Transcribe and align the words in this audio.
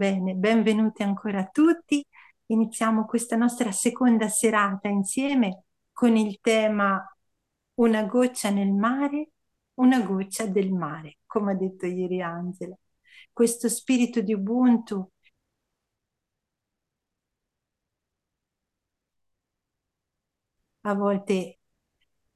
Bene, 0.00 0.32
benvenuti 0.34 1.02
ancora 1.02 1.40
a 1.40 1.48
tutti. 1.48 2.02
Iniziamo 2.46 3.04
questa 3.04 3.36
nostra 3.36 3.70
seconda 3.70 4.30
serata 4.30 4.88
insieme 4.88 5.64
con 5.92 6.16
il 6.16 6.38
tema 6.40 7.04
Una 7.74 8.04
goccia 8.04 8.48
nel 8.48 8.72
mare, 8.72 9.32
una 9.74 10.00
goccia 10.00 10.46
del 10.46 10.72
mare, 10.72 11.18
come 11.26 11.52
ha 11.52 11.54
detto 11.54 11.84
ieri 11.84 12.22
Angela. 12.22 12.74
Questo 13.30 13.68
spirito 13.68 14.22
di 14.22 14.32
Ubuntu 14.32 15.06
a 20.82 20.94
volte 20.94 21.59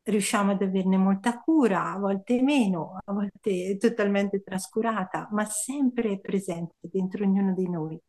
riusciamo 0.04 0.52
ad 0.52 0.62
averne 0.62 0.96
molta 0.96 1.38
cura, 1.40 1.92
a 1.92 1.98
volte 1.98 2.42
meno, 2.42 2.98
a 3.04 3.12
volte 3.12 3.76
totalmente 3.78 4.42
trascurata, 4.42 5.28
ma 5.32 5.44
sempre 5.46 6.20
presente 6.20 6.74
dentro 6.82 7.24
ognuno 7.24 7.52
di 7.54 7.68
noi. 7.68 8.00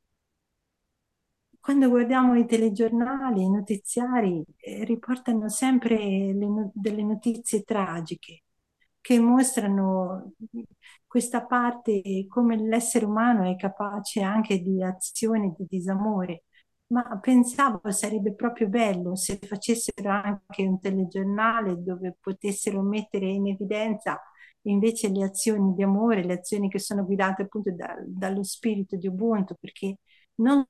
Quando 1.60 1.90
guardiamo 1.90 2.36
i 2.36 2.46
telegiornali, 2.46 3.42
i 3.44 3.50
notiziari, 3.50 4.44
eh, 4.58 4.84
riportano 4.86 5.50
sempre 5.50 6.32
no 6.34 6.72
delle 6.76 7.04
notizie 7.04 7.64
tragiche 7.64 8.44
che 9.02 9.20
mostrano 9.20 10.34
questa 11.06 11.46
parte 11.46 12.26
come 12.28 12.58
l'essere 12.58 13.06
umano 13.06 13.50
è 13.50 13.56
capace 13.56 14.22
anche 14.22 14.62
di 14.62 14.84
azioni 14.84 15.54
di 15.58 15.66
disamore 15.70 16.45
ma 16.88 17.18
pensavo 17.20 17.92
sarebbe 17.92 18.34
proprio 18.36 18.68
bello 18.68 19.16
se 19.16 19.38
facessero 19.42 20.10
anche 20.10 20.64
un 20.64 20.80
telegiornale 20.80 21.82
dove 21.82 22.16
potessero 22.20 22.82
mettere 22.82 23.28
in 23.28 23.48
evidenza 23.48 24.20
invece 24.64 25.10
le 25.10 25.24
azioni 25.24 25.74
di 25.74 25.84
amore, 25.84 26.24
le 26.24 26.34
azioni 26.34 26.70
che 26.70 26.80
sono 26.80 27.04
guidate 27.06 27.44
appunto 27.44 27.72
da, 27.72 27.96
dallo 28.06 28.44
spirito 28.44 28.96
di 28.98 29.08
Ubuntu, 29.08 29.56
perché 29.60 29.98
non 30.36 30.66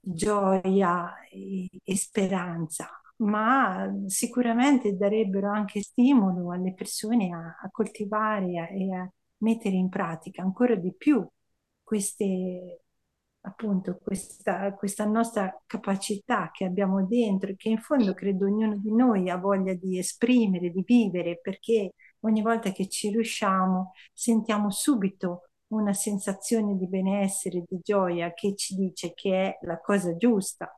gioia 0.00 1.14
e, 1.30 1.68
e 1.84 1.96
speranza, 1.96 2.88
ma 3.18 3.90
sicuramente 4.06 4.96
darebbero 4.96 5.50
anche 5.50 5.82
stimolo 5.82 6.52
alle 6.52 6.74
persone 6.74 7.30
a, 7.34 7.58
a 7.60 7.70
coltivare 7.70 8.70
e 8.70 8.94
a 8.94 9.10
mettere 9.38 9.76
in 9.76 9.88
pratica 9.88 10.42
ancora 10.42 10.74
di 10.76 10.94
più 10.94 11.26
queste 11.82 12.84
appunto 13.48 13.98
questa, 14.02 14.72
questa 14.74 15.04
nostra 15.04 15.60
capacità 15.66 16.50
che 16.52 16.64
abbiamo 16.64 17.04
dentro, 17.06 17.52
che 17.56 17.70
in 17.70 17.78
fondo 17.78 18.14
credo 18.14 18.46
ognuno 18.46 18.76
di 18.76 18.92
noi 18.92 19.30
ha 19.30 19.36
voglia 19.36 19.74
di 19.74 19.98
esprimere, 19.98 20.70
di 20.70 20.82
vivere, 20.86 21.40
perché 21.40 21.94
ogni 22.20 22.42
volta 22.42 22.70
che 22.70 22.88
ci 22.88 23.10
riusciamo 23.10 23.92
sentiamo 24.12 24.70
subito 24.70 25.50
una 25.68 25.92
sensazione 25.92 26.76
di 26.76 26.86
benessere, 26.86 27.64
di 27.66 27.80
gioia 27.82 28.32
che 28.32 28.54
ci 28.54 28.74
dice 28.74 29.12
che 29.14 29.32
è 29.32 29.58
la 29.62 29.78
cosa 29.80 30.16
giusta, 30.16 30.72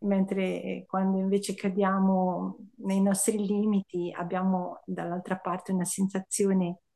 mentre 0.00 0.84
quando 0.86 1.18
invece 1.18 1.54
cadiamo 1.54 2.58
nei 2.78 3.00
nostri 3.00 3.44
limiti 3.44 4.12
abbiamo 4.14 4.82
dall'altra 4.84 5.36
parte 5.38 5.72
una 5.72 5.84
sensazione 5.84 6.66
eh, 6.68 6.87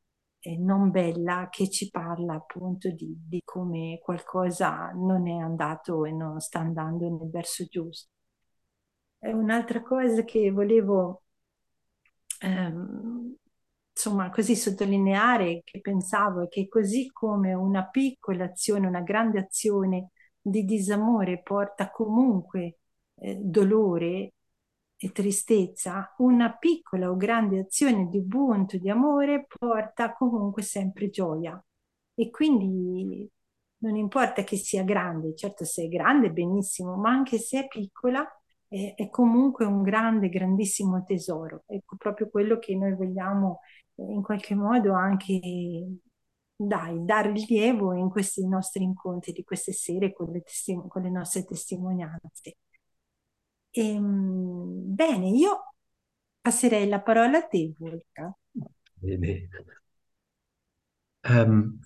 non 0.57 0.91
bella 0.91 1.47
che 1.49 1.69
ci 1.69 1.89
parla 1.89 2.35
appunto 2.35 2.89
di, 2.91 3.15
di, 3.27 3.41
come 3.43 3.99
qualcosa 4.03 4.91
non 4.93 5.27
è 5.27 5.37
andato 5.37 6.05
e 6.05 6.11
non 6.11 6.39
sta 6.39 6.59
andando 6.59 7.09
nel 7.09 7.29
verso 7.29 7.65
giusto. 7.65 8.09
E 9.19 9.31
un'altra 9.33 9.81
cosa 9.81 10.23
che 10.23 10.51
volevo 10.51 11.23
ehm, 12.41 13.35
insomma 13.91 14.29
così 14.29 14.55
sottolineare 14.55 15.61
che 15.63 15.79
pensavo 15.79 16.43
è 16.43 16.47
che 16.47 16.67
così 16.67 17.09
come 17.11 17.53
una 17.53 17.87
piccola 17.87 18.45
azione, 18.45 18.87
una 18.87 19.01
grande 19.01 19.39
azione 19.39 20.09
di 20.41 20.65
disamore 20.65 21.41
porta 21.41 21.89
comunque 21.91 22.79
eh, 23.15 23.35
dolore, 23.35 24.33
e 25.03 25.11
tristezza, 25.11 26.13
una 26.19 26.55
piccola 26.55 27.09
o 27.09 27.17
grande 27.17 27.59
azione 27.59 28.07
di 28.07 28.19
Ubuntu, 28.19 28.77
di 28.77 28.89
amore, 28.89 29.45
porta 29.47 30.13
comunque 30.13 30.61
sempre 30.61 31.09
gioia. 31.09 31.61
E 32.15 32.29
quindi 32.29 33.29
non 33.79 33.97
importa 33.97 34.43
che 34.43 34.55
sia 34.55 34.83
grande, 34.83 35.35
certo 35.35 35.65
se 35.65 35.83
è 35.83 35.87
grande 35.89 36.31
benissimo, 36.31 36.95
ma 36.95 37.09
anche 37.09 37.37
se 37.37 37.65
è 37.65 37.67
piccola 37.67 38.25
è, 38.69 38.93
è 38.95 39.09
comunque 39.09 39.65
un 39.65 39.81
grande, 39.83 40.29
grandissimo 40.29 41.03
tesoro. 41.03 41.63
Ecco 41.67 41.97
proprio 41.97 42.29
quello 42.29 42.57
che 42.59 42.73
noi 42.75 42.93
vogliamo 42.95 43.59
eh, 43.95 44.03
in 44.03 44.21
qualche 44.21 44.55
modo 44.55 44.93
anche 44.93 45.39
dai, 46.55 47.03
dare 47.03 47.31
rilievo 47.33 47.93
in 47.93 48.09
questi 48.09 48.47
nostri 48.47 48.83
incontri 48.83 49.33
di 49.33 49.43
queste 49.43 49.73
sere 49.73 50.13
con 50.13 50.31
le, 50.31 50.41
testim- 50.43 50.87
con 50.87 51.01
le 51.01 51.09
nostre 51.09 51.43
testimonianze. 51.43 52.55
Ehm, 53.75 54.93
bene, 54.95 55.29
io 55.29 55.73
passerei 56.41 56.87
la 56.87 57.01
parola 57.01 57.39
a 57.39 57.47
te, 57.47 57.73
Volca. 57.77 58.35
Bene. 58.93 59.49
Um, 61.27 61.79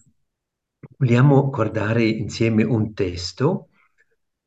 vogliamo 0.97 1.49
guardare 1.49 2.03
insieme 2.03 2.63
un 2.63 2.93
testo. 2.93 3.69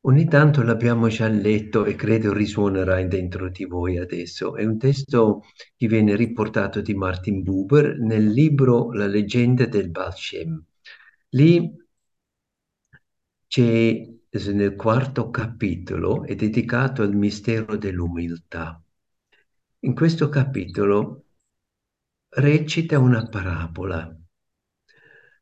Ogni 0.01 0.25
tanto 0.27 0.61
l'abbiamo 0.63 1.07
già 1.07 1.27
letto 1.27 1.85
e 1.85 1.95
credo 1.95 2.33
risuonerà 2.33 3.01
dentro 3.03 3.49
di 3.49 3.65
voi 3.65 3.97
adesso. 3.97 4.55
È 4.55 4.63
un 4.65 4.77
testo 4.77 5.43
che 5.75 5.87
viene 5.87 6.15
riportato 6.15 6.81
di 6.81 6.93
Martin 6.93 7.41
Buber 7.43 7.97
nel 7.99 8.27
libro 8.27 8.91
La 8.93 9.07
leggenda 9.07 9.65
del 9.65 9.89
Baal 9.89 10.15
Shem. 10.15 10.63
Lì 11.29 11.75
c'è 13.47 14.20
nel 14.53 14.75
quarto 14.75 15.29
capitolo 15.29 16.23
è 16.25 16.35
dedicato 16.35 17.01
al 17.01 17.13
mistero 17.13 17.75
dell'umiltà. 17.75 18.81
In 19.79 19.93
questo 19.93 20.29
capitolo 20.29 21.25
recita 22.29 22.97
una 22.99 23.27
parabola 23.27 24.15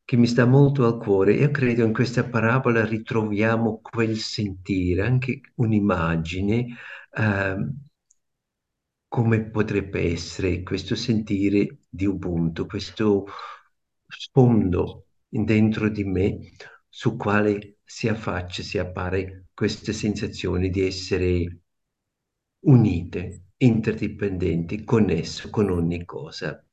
che 0.04 0.18
mi 0.18 0.26
sta 0.26 0.46
molto 0.46 0.86
al 0.88 0.98
cuore. 0.98 1.36
Io 1.36 1.52
credo 1.52 1.86
in 1.86 1.94
questa 1.94 2.28
parabola 2.28 2.84
ritroviamo 2.84 3.80
quel 3.80 4.18
sentire, 4.18 5.04
anche 5.04 5.42
un'immagine, 5.56 6.66
eh, 7.12 7.56
come 9.08 9.50
potrebbe 9.50 10.12
essere 10.12 10.64
questo 10.64 10.96
sentire 10.96 11.80
di 11.90 12.06
Ubuntu, 12.06 12.66
questo 12.66 13.26
sfondo 14.08 15.06
dentro 15.28 15.90
di 15.90 16.04
me 16.04 16.40
su 16.88 17.16
quale 17.16 17.79
si 17.90 18.08
affaccia, 18.08 18.62
si 18.62 18.78
appare 18.78 19.46
questa 19.52 19.92
sensazione 19.94 20.70
di 20.70 20.86
essere 20.86 21.58
unite, 22.66 23.46
interdipendenti, 23.58 24.84
connesse 24.84 25.50
con 25.50 25.72
ogni 25.72 26.06
cosa. 26.06 26.64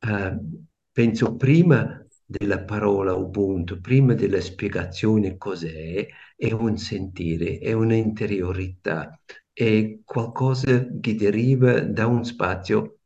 Uh, 0.00 0.66
penso 0.90 1.36
prima 1.36 2.04
della 2.24 2.64
parola 2.64 3.14
Ubuntu, 3.14 3.80
prima 3.80 4.14
della 4.14 4.40
spiegazione 4.40 5.36
cos'è, 5.36 6.04
è 6.34 6.50
un 6.50 6.76
sentire, 6.78 7.58
è 7.58 7.72
un'interiorità, 7.72 9.16
è 9.52 10.00
qualcosa 10.02 10.84
che 11.00 11.14
deriva 11.14 11.80
da 11.80 12.08
un 12.08 12.24
spazio 12.24 12.98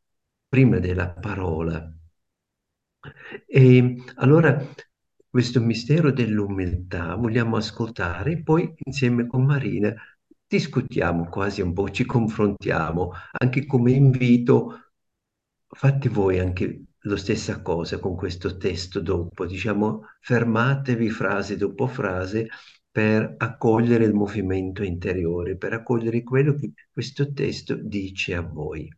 prima 0.47 0.79
della 0.79 1.11
parola. 1.11 1.93
E 3.45 4.03
allora 4.15 4.61
questo 5.29 5.61
mistero 5.61 6.11
dell'umiltà 6.11 7.15
vogliamo 7.15 7.57
ascoltare, 7.57 8.41
poi 8.41 8.73
insieme 8.85 9.27
con 9.27 9.45
Marina 9.45 9.93
discutiamo 10.47 11.29
quasi 11.29 11.61
un 11.61 11.73
po', 11.73 11.89
ci 11.91 12.05
confrontiamo, 12.05 13.11
anche 13.39 13.65
come 13.67 13.91
invito, 13.91 14.91
fate 15.67 16.09
voi 16.09 16.39
anche 16.39 16.85
la 17.03 17.15
stessa 17.17 17.61
cosa 17.61 17.99
con 17.99 18.15
questo 18.15 18.57
testo 18.57 18.99
dopo, 18.99 19.45
diciamo 19.45 20.05
fermatevi 20.21 21.09
frase 21.09 21.55
dopo 21.55 21.87
frase 21.87 22.47
per 22.91 23.35
accogliere 23.37 24.05
il 24.05 24.13
movimento 24.13 24.83
interiore, 24.83 25.55
per 25.57 25.73
accogliere 25.73 26.23
quello 26.23 26.55
che 26.55 26.73
questo 26.91 27.31
testo 27.31 27.75
dice 27.75 28.33
a 28.35 28.41
voi. 28.41 28.91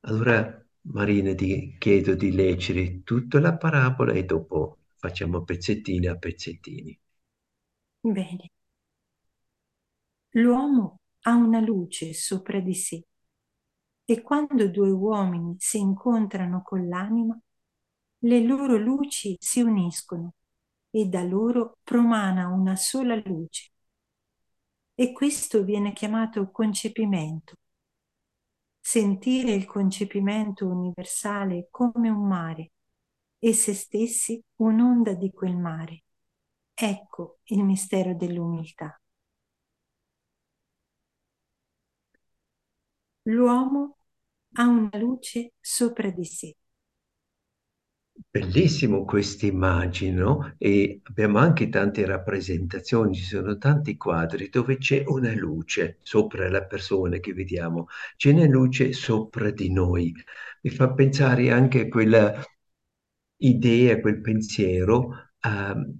Allora, 0.00 0.66
Marina, 0.82 1.34
ti 1.34 1.76
chiedo 1.78 2.14
di 2.14 2.32
leggere 2.32 3.02
tutta 3.02 3.40
la 3.40 3.56
parabola 3.56 4.12
e 4.12 4.24
dopo 4.24 4.77
facciamo 4.98 5.42
pezzettini 5.44 6.06
a 6.06 6.16
pezzettini. 6.16 7.00
Bene. 8.00 8.50
L'uomo 10.30 11.00
ha 11.22 11.34
una 11.34 11.60
luce 11.60 12.12
sopra 12.12 12.60
di 12.60 12.74
sé 12.74 13.04
e 14.04 14.22
quando 14.22 14.68
due 14.68 14.90
uomini 14.90 15.54
si 15.58 15.78
incontrano 15.78 16.62
con 16.62 16.88
l'anima, 16.88 17.38
le 18.20 18.40
loro 18.42 18.76
luci 18.76 19.36
si 19.38 19.60
uniscono 19.60 20.32
e 20.90 21.06
da 21.06 21.22
loro 21.22 21.78
promana 21.82 22.48
una 22.48 22.74
sola 22.74 23.14
luce. 23.24 23.70
E 24.94 25.12
questo 25.12 25.62
viene 25.62 25.92
chiamato 25.92 26.50
concepimento. 26.50 27.54
Sentire 28.80 29.52
il 29.52 29.66
concepimento 29.66 30.66
universale 30.66 31.68
come 31.70 32.08
un 32.08 32.26
mare 32.26 32.70
e 33.38 33.52
se 33.54 33.74
stessi 33.74 34.42
un'onda 34.56 35.14
di 35.14 35.30
quel 35.32 35.56
mare. 35.56 36.04
Ecco 36.74 37.40
il 37.46 37.64
mistero 37.64 38.14
dell'umiltà. 38.14 39.00
L'uomo 43.28 43.96
ha 44.54 44.66
una 44.66 44.90
luce 44.98 45.52
sopra 45.60 46.10
di 46.10 46.24
sé. 46.24 46.56
Bellissimo 48.30 49.04
questa 49.04 49.46
immagine? 49.46 50.54
E 50.58 51.00
abbiamo 51.04 51.38
anche 51.38 51.68
tante 51.68 52.04
rappresentazioni, 52.06 53.14
ci 53.14 53.22
sono 53.24 53.56
tanti 53.58 53.96
quadri 53.96 54.48
dove 54.50 54.76
c'è 54.78 55.02
una 55.06 55.32
luce 55.34 55.98
sopra 56.02 56.48
la 56.50 56.64
persona 56.64 57.18
che 57.18 57.32
vediamo, 57.32 57.86
c'è 58.16 58.30
una 58.32 58.46
luce 58.46 58.92
sopra 58.92 59.50
di 59.50 59.70
noi. 59.72 60.12
Mi 60.62 60.70
fa 60.70 60.92
pensare 60.92 61.50
anche 61.50 61.82
a 61.82 61.88
quella 61.88 62.42
idea, 63.38 64.00
quel 64.00 64.20
pensiero, 64.20 64.98
uh, 65.42 65.94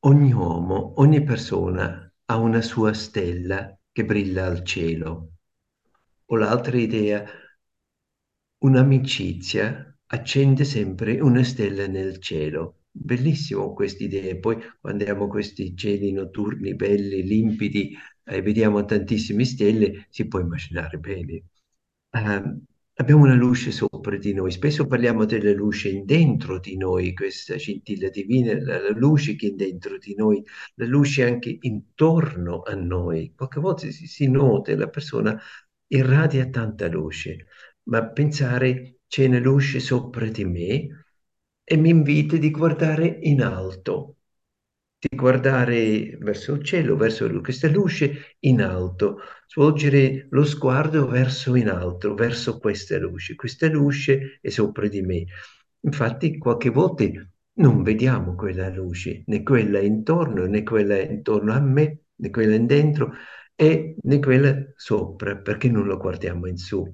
ogni 0.00 0.32
uomo, 0.32 1.00
ogni 1.00 1.22
persona 1.22 2.12
ha 2.26 2.36
una 2.36 2.60
sua 2.62 2.92
stella 2.92 3.76
che 3.92 4.04
brilla 4.04 4.46
al 4.46 4.64
cielo. 4.64 5.32
O 6.26 6.36
l'altra 6.36 6.76
idea, 6.78 7.24
un'amicizia 8.58 9.96
accende 10.06 10.64
sempre 10.64 11.20
una 11.20 11.42
stella 11.42 11.86
nel 11.86 12.18
cielo. 12.18 12.82
Bellissimo 12.90 13.72
questa 13.72 14.04
idea. 14.04 14.36
Poi 14.38 14.58
quando 14.80 15.04
abbiamo 15.04 15.28
questi 15.28 15.76
cieli 15.76 16.12
notturni 16.12 16.74
belli, 16.74 17.22
limpidi, 17.22 17.96
e 18.24 18.36
eh, 18.36 18.42
vediamo 18.42 18.84
tantissime 18.84 19.44
stelle, 19.44 20.06
si 20.10 20.26
può 20.26 20.40
immaginare 20.40 20.98
bene. 20.98 21.44
Uh, 22.10 22.62
abbiamo 23.00 23.24
una 23.24 23.34
luce 23.34 23.70
sopra 23.72 24.16
di 24.16 24.34
noi. 24.34 24.50
Spesso 24.50 24.86
parliamo 24.86 25.24
della 25.24 25.52
luce 25.52 26.04
dentro 26.04 26.60
di 26.60 26.76
noi, 26.76 27.14
questa 27.14 27.56
scintilla 27.56 28.10
divina, 28.10 28.52
la, 28.62 28.78
la 28.80 28.90
luce 28.90 29.36
che 29.36 29.48
è 29.48 29.50
dentro 29.52 29.96
di 29.98 30.14
noi, 30.14 30.42
la 30.74 30.86
luce 30.86 31.24
anche 31.24 31.56
intorno 31.62 32.62
a 32.62 32.74
noi. 32.74 33.32
Qualche 33.34 33.60
volta 33.60 33.90
si, 33.90 34.06
si 34.06 34.28
nota 34.28 34.76
la 34.76 34.88
persona 34.88 35.40
irradia 35.86 36.48
tanta 36.50 36.88
luce, 36.88 37.46
ma 37.84 38.06
pensare 38.10 38.98
c'è 39.06 39.26
una 39.26 39.38
luce 39.40 39.80
sopra 39.80 40.26
di 40.28 40.44
me 40.44 41.04
e 41.64 41.76
mi 41.76 41.88
invita 41.90 42.36
di 42.36 42.50
guardare 42.50 43.18
in 43.22 43.42
alto, 43.42 44.16
di 45.00 45.16
guardare 45.16 46.16
verso 46.18 46.54
il 46.54 46.62
cielo, 46.64 46.96
verso 46.96 47.28
questa 47.40 47.68
luce 47.68 48.36
in 48.40 48.60
alto, 48.60 49.18
svolgere 49.46 50.26
lo 50.30 50.44
sguardo 50.44 51.06
verso 51.08 51.54
in 51.56 51.68
alto, 51.68 52.14
verso 52.14 52.58
questa 52.58 52.98
luce. 52.98 53.34
Questa 53.34 53.66
luce 53.68 54.38
è 54.40 54.48
sopra 54.50 54.86
di 54.88 55.00
me. 55.02 55.24
Infatti, 55.80 56.36
qualche 56.38 56.68
volta 56.70 57.04
non 57.54 57.82
vediamo 57.82 58.34
quella 58.34 58.68
luce, 58.68 59.22
né 59.26 59.42
quella 59.42 59.80
intorno, 59.80 60.46
né 60.46 60.62
quella 60.62 61.00
intorno 61.00 61.52
a 61.52 61.60
me, 61.60 62.00
né 62.16 62.30
quella 62.30 62.54
in 62.54 62.66
dentro, 62.66 63.12
e 63.54 63.96
né 64.02 64.18
quella 64.20 64.54
sopra, 64.76 65.36
perché 65.36 65.70
non 65.70 65.86
lo 65.86 65.96
guardiamo 65.96 66.46
in 66.46 66.56
su 66.56 66.84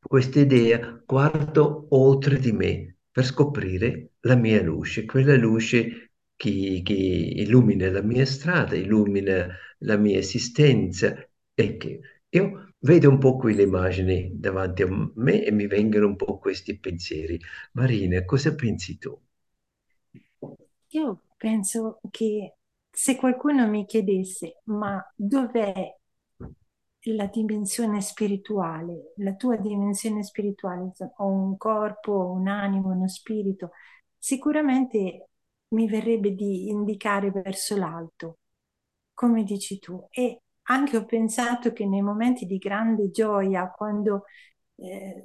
questa 0.00 0.40
idea 0.40 1.02
guardo 1.04 1.86
oltre 1.90 2.38
di 2.38 2.52
me 2.52 2.96
per 3.10 3.24
scoprire 3.24 4.12
la 4.20 4.36
mia 4.36 4.62
luce, 4.62 5.04
quella 5.04 5.36
luce 5.36 6.07
che, 6.38 6.80
che 6.84 6.94
illumina 6.94 7.90
la 7.90 8.02
mia 8.02 8.24
strada, 8.24 8.76
illumina 8.76 9.48
la 9.80 9.96
mia 9.96 10.18
esistenza 10.18 11.14
e 11.54 11.76
che 11.76 12.00
io 12.30 12.72
vedo 12.80 13.08
un 13.10 13.18
po' 13.18 13.36
qui 13.36 13.54
le 13.54 13.64
immagini 13.64 14.30
davanti 14.34 14.82
a 14.82 14.88
me 15.16 15.44
e 15.44 15.50
mi 15.52 15.66
vengono 15.66 16.06
un 16.06 16.16
po' 16.16 16.38
questi 16.38 16.78
pensieri. 16.78 17.38
Marina, 17.72 18.24
cosa 18.24 18.54
pensi 18.54 18.98
tu? 18.98 19.18
Io 20.88 21.22
penso 21.36 22.00
che 22.10 22.56
se 22.90 23.16
qualcuno 23.16 23.68
mi 23.68 23.84
chiedesse 23.86 24.60
ma 24.64 25.02
dov'è 25.14 25.96
la 27.14 27.26
dimensione 27.26 28.00
spirituale, 28.00 29.12
la 29.16 29.34
tua 29.34 29.56
dimensione 29.56 30.22
spirituale, 30.22 30.92
ho 31.16 31.26
un 31.26 31.56
corpo, 31.56 32.30
un 32.30 32.48
animo, 32.48 32.90
uno 32.90 33.08
spirito, 33.08 33.70
sicuramente 34.18 35.28
mi 35.68 35.88
verrebbe 35.88 36.34
di 36.34 36.68
indicare 36.68 37.30
verso 37.30 37.76
l'alto, 37.76 38.38
come 39.14 39.44
dici 39.44 39.78
tu. 39.78 40.06
E 40.10 40.42
anche 40.64 40.96
ho 40.96 41.04
pensato 41.04 41.72
che 41.72 41.86
nei 41.86 42.02
momenti 42.02 42.46
di 42.46 42.58
grande 42.58 43.10
gioia, 43.10 43.70
quando 43.70 44.24
eh, 44.76 45.22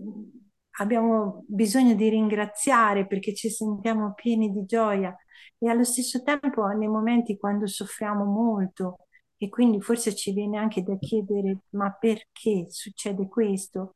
abbiamo 0.77 1.43
bisogno 1.47 1.93
di 1.95 2.09
ringraziare 2.09 3.07
perché 3.07 3.33
ci 3.33 3.49
sentiamo 3.49 4.13
pieni 4.13 4.51
di 4.51 4.65
gioia 4.65 5.15
e 5.57 5.69
allo 5.69 5.83
stesso 5.83 6.23
tempo 6.23 6.65
nei 6.67 6.87
momenti 6.87 7.37
quando 7.37 7.67
soffriamo 7.67 8.23
molto, 8.25 9.07
e 9.37 9.49
quindi 9.49 9.81
forse 9.81 10.15
ci 10.15 10.31
viene 10.31 10.57
anche 10.57 10.83
da 10.83 10.97
chiedere 10.97 11.63
ma 11.71 11.91
perché 11.91 12.67
succede 12.69 13.27
questo? 13.27 13.95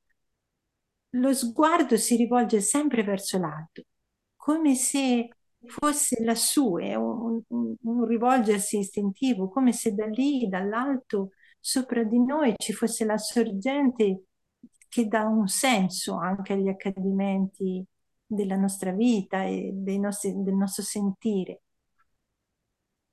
Lo 1.12 1.34
sguardo 1.34 1.98
si 1.98 2.16
rivolge 2.16 2.62
sempre 2.62 3.04
verso 3.04 3.38
l'alto, 3.38 3.84
come 4.36 4.76
se 4.76 5.30
fosse 5.66 6.24
lassù, 6.24 6.78
è 6.78 6.96
un, 6.96 7.42
un, 7.48 7.76
un 7.82 8.06
rivolgersi 8.06 8.80
istintivo, 8.80 9.50
come 9.50 9.74
se 9.74 9.94
da 9.94 10.06
lì, 10.06 10.48
dall'alto, 10.48 11.32
sopra 11.60 12.04
di 12.04 12.20
noi 12.24 12.54
ci 12.58 12.74
fosse 12.74 13.06
la 13.06 13.18
sorgente 13.18 14.24
che 14.88 15.08
dà 15.08 15.26
un 15.26 15.48
senso 15.48 16.16
anche 16.18 16.54
agli 16.54 16.70
accadimenti 16.70 17.86
della 18.26 18.56
nostra 18.56 18.92
vita 18.92 19.44
e 19.44 19.72
nostri, 19.98 20.34
del 20.36 20.56
nostro 20.56 20.84
sentire. 20.84 21.62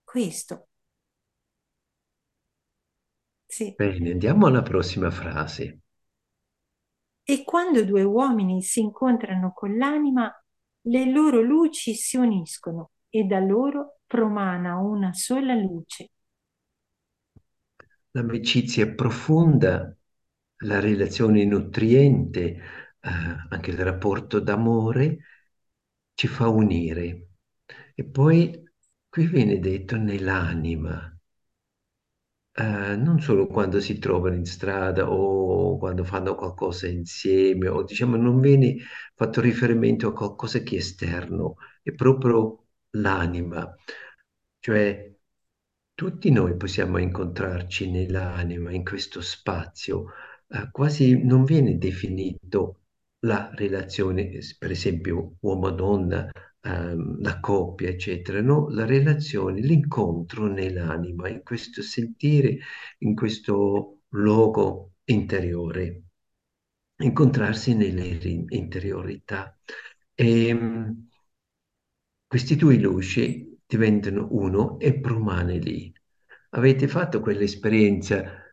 Questo. 0.04 0.68
Sì. 3.46 3.72
Bene, 3.76 4.10
andiamo 4.10 4.46
alla 4.46 4.62
prossima 4.62 5.10
frase. 5.10 5.80
E 7.22 7.42
quando 7.44 7.84
due 7.84 8.02
uomini 8.02 8.62
si 8.62 8.80
incontrano 8.80 9.52
con 9.52 9.76
l'anima, 9.76 10.30
le 10.86 11.04
loro 11.10 11.42
luci 11.42 11.94
si 11.94 12.16
uniscono 12.16 12.92
e 13.10 13.24
da 13.24 13.38
loro 13.40 13.98
promana 14.06 14.76
una 14.78 15.12
sola 15.12 15.54
luce. 15.54 16.10
L'amicizia 18.12 18.88
profonda, 18.94 19.94
la 20.58 20.80
relazione 20.80 21.44
nutriente, 21.44 22.42
eh, 23.00 23.10
anche 23.50 23.70
il 23.70 23.78
rapporto 23.78 24.40
d'amore 24.40 25.18
ci 26.14 26.28
fa 26.28 26.48
unire. 26.48 27.28
E 27.94 28.04
poi 28.04 28.62
qui 29.08 29.26
viene 29.26 29.58
detto 29.58 29.96
nell'anima 29.96 31.13
eh, 32.54 32.96
non 32.96 33.20
solo 33.20 33.46
quando 33.46 33.80
si 33.80 33.98
trovano 33.98 34.36
in 34.36 34.44
strada 34.46 35.10
o 35.10 35.76
quando 35.78 36.04
fanno 36.04 36.34
qualcosa 36.34 36.86
insieme, 36.88 37.68
o 37.68 37.82
diciamo 37.82 38.16
non 38.16 38.40
viene 38.40 38.76
fatto 39.14 39.40
riferimento 39.40 40.08
a 40.08 40.12
qualcosa 40.12 40.60
che 40.60 40.76
è 40.76 40.78
esterno, 40.78 41.56
è 41.82 41.92
proprio 41.92 42.66
l'anima, 42.90 43.74
cioè 44.60 45.12
tutti 45.94 46.30
noi 46.30 46.56
possiamo 46.56 46.98
incontrarci 46.98 47.90
nell'anima, 47.90 48.72
in 48.72 48.84
questo 48.84 49.20
spazio, 49.20 50.06
eh, 50.48 50.68
quasi 50.70 51.22
non 51.24 51.44
viene 51.44 51.78
definito 51.78 52.80
la 53.20 53.50
relazione, 53.54 54.30
per 54.58 54.70
esempio 54.70 55.36
uomo-donna, 55.40 56.30
ehm, 56.64 57.20
la 57.22 57.40
coppia, 57.40 57.88
eccetera, 57.88 58.40
no? 58.40 58.68
La 58.70 58.84
relazione, 58.86 59.60
l'incontro 59.60 60.46
nell'anima, 60.46 61.28
in 61.28 61.42
questo 61.42 61.82
sentire, 61.82 62.58
in 62.98 63.14
questo 63.14 64.00
luogo 64.10 64.92
interiore, 65.04 66.02
incontrarsi 66.98 67.74
nelle 67.74 68.18
interiorità. 68.50 69.56
E, 70.14 70.46
ehm, 70.48 71.08
questi 72.26 72.56
due 72.56 72.76
luci 72.76 73.58
diventano 73.66 74.28
uno 74.32 74.78
e 74.78 74.98
promane 75.00 75.58
lì. 75.58 75.92
Avete 76.50 76.88
fatto 76.88 77.20
quell'esperienza 77.20 78.43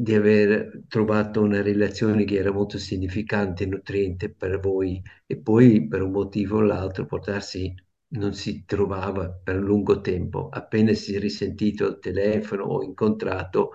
di 0.00 0.14
aver 0.14 0.84
trovato 0.86 1.40
una 1.42 1.60
relazione 1.60 2.24
che 2.24 2.36
era 2.36 2.52
molto 2.52 2.78
significante 2.78 3.64
e 3.64 3.66
nutriente 3.66 4.30
per 4.32 4.60
voi 4.60 5.02
e 5.26 5.36
poi 5.38 5.88
per 5.88 6.02
un 6.02 6.12
motivo 6.12 6.58
o 6.58 6.60
l'altro 6.60 7.04
portarsi 7.04 7.74
non 8.10 8.32
si 8.32 8.64
trovava 8.64 9.28
per 9.28 9.56
un 9.56 9.64
lungo 9.64 10.00
tempo, 10.00 10.48
appena 10.50 10.92
si 10.94 11.14
è 11.16 11.18
risentito 11.18 11.84
al 11.84 11.98
telefono 11.98 12.62
o 12.64 12.82
incontrato, 12.84 13.72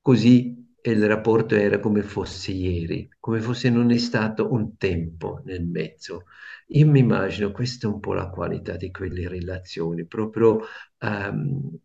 così 0.00 0.64
il 0.82 1.06
rapporto 1.06 1.54
era 1.54 1.80
come 1.80 2.02
fosse 2.02 2.52
ieri, 2.52 3.08
come 3.20 3.40
fosse 3.40 3.68
non 3.70 3.90
è 3.90 3.98
stato 3.98 4.50
un 4.52 4.76
tempo 4.78 5.42
nel 5.44 5.66
mezzo. 5.66 6.24
Io 6.68 6.86
mi 6.88 7.00
immagino 7.00 7.50
questa 7.50 7.88
è 7.88 7.90
un 7.90 8.00
po' 8.00 8.14
la 8.14 8.30
qualità 8.30 8.76
di 8.76 8.90
quelle 8.90 9.28
relazioni, 9.28 10.06
proprio 10.06 10.60
um, 11.00 11.78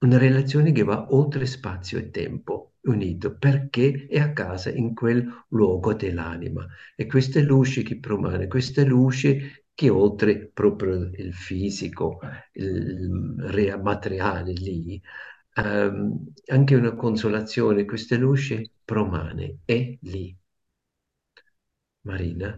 una 0.00 0.18
relazione 0.18 0.72
che 0.72 0.82
va 0.84 1.06
oltre 1.14 1.46
spazio 1.46 1.98
e 1.98 2.10
tempo, 2.10 2.74
unito, 2.82 3.36
perché 3.36 4.06
è 4.08 4.18
a 4.20 4.32
casa 4.32 4.70
in 4.70 4.94
quel 4.94 5.26
luogo 5.48 5.94
dell'anima. 5.94 6.66
E 6.94 7.06
questa 7.06 7.40
luce 7.42 7.82
che 7.82 7.98
promane, 7.98 8.46
questa 8.48 8.84
luce 8.84 9.66
che 9.74 9.90
oltre 9.90 10.48
proprio 10.48 10.94
il 11.14 11.34
fisico, 11.34 12.18
il 12.52 13.08
materiale 13.82 14.52
lì, 14.52 15.00
ehm, 15.54 16.32
anche 16.46 16.74
una 16.74 16.94
consolazione, 16.94 17.84
questa 17.84 18.16
luce 18.16 18.70
promane, 18.84 19.58
è 19.64 19.96
lì. 20.02 20.36
Marina? 22.04 22.48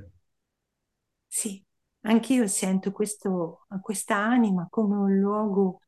Sì, 1.26 1.62
anch'io 2.02 2.47
sento 2.47 2.92
questo, 2.92 3.66
questa 3.83 4.16
anima 4.16 4.66
come 4.71 4.97
un 4.97 5.18
luogo 5.18 5.80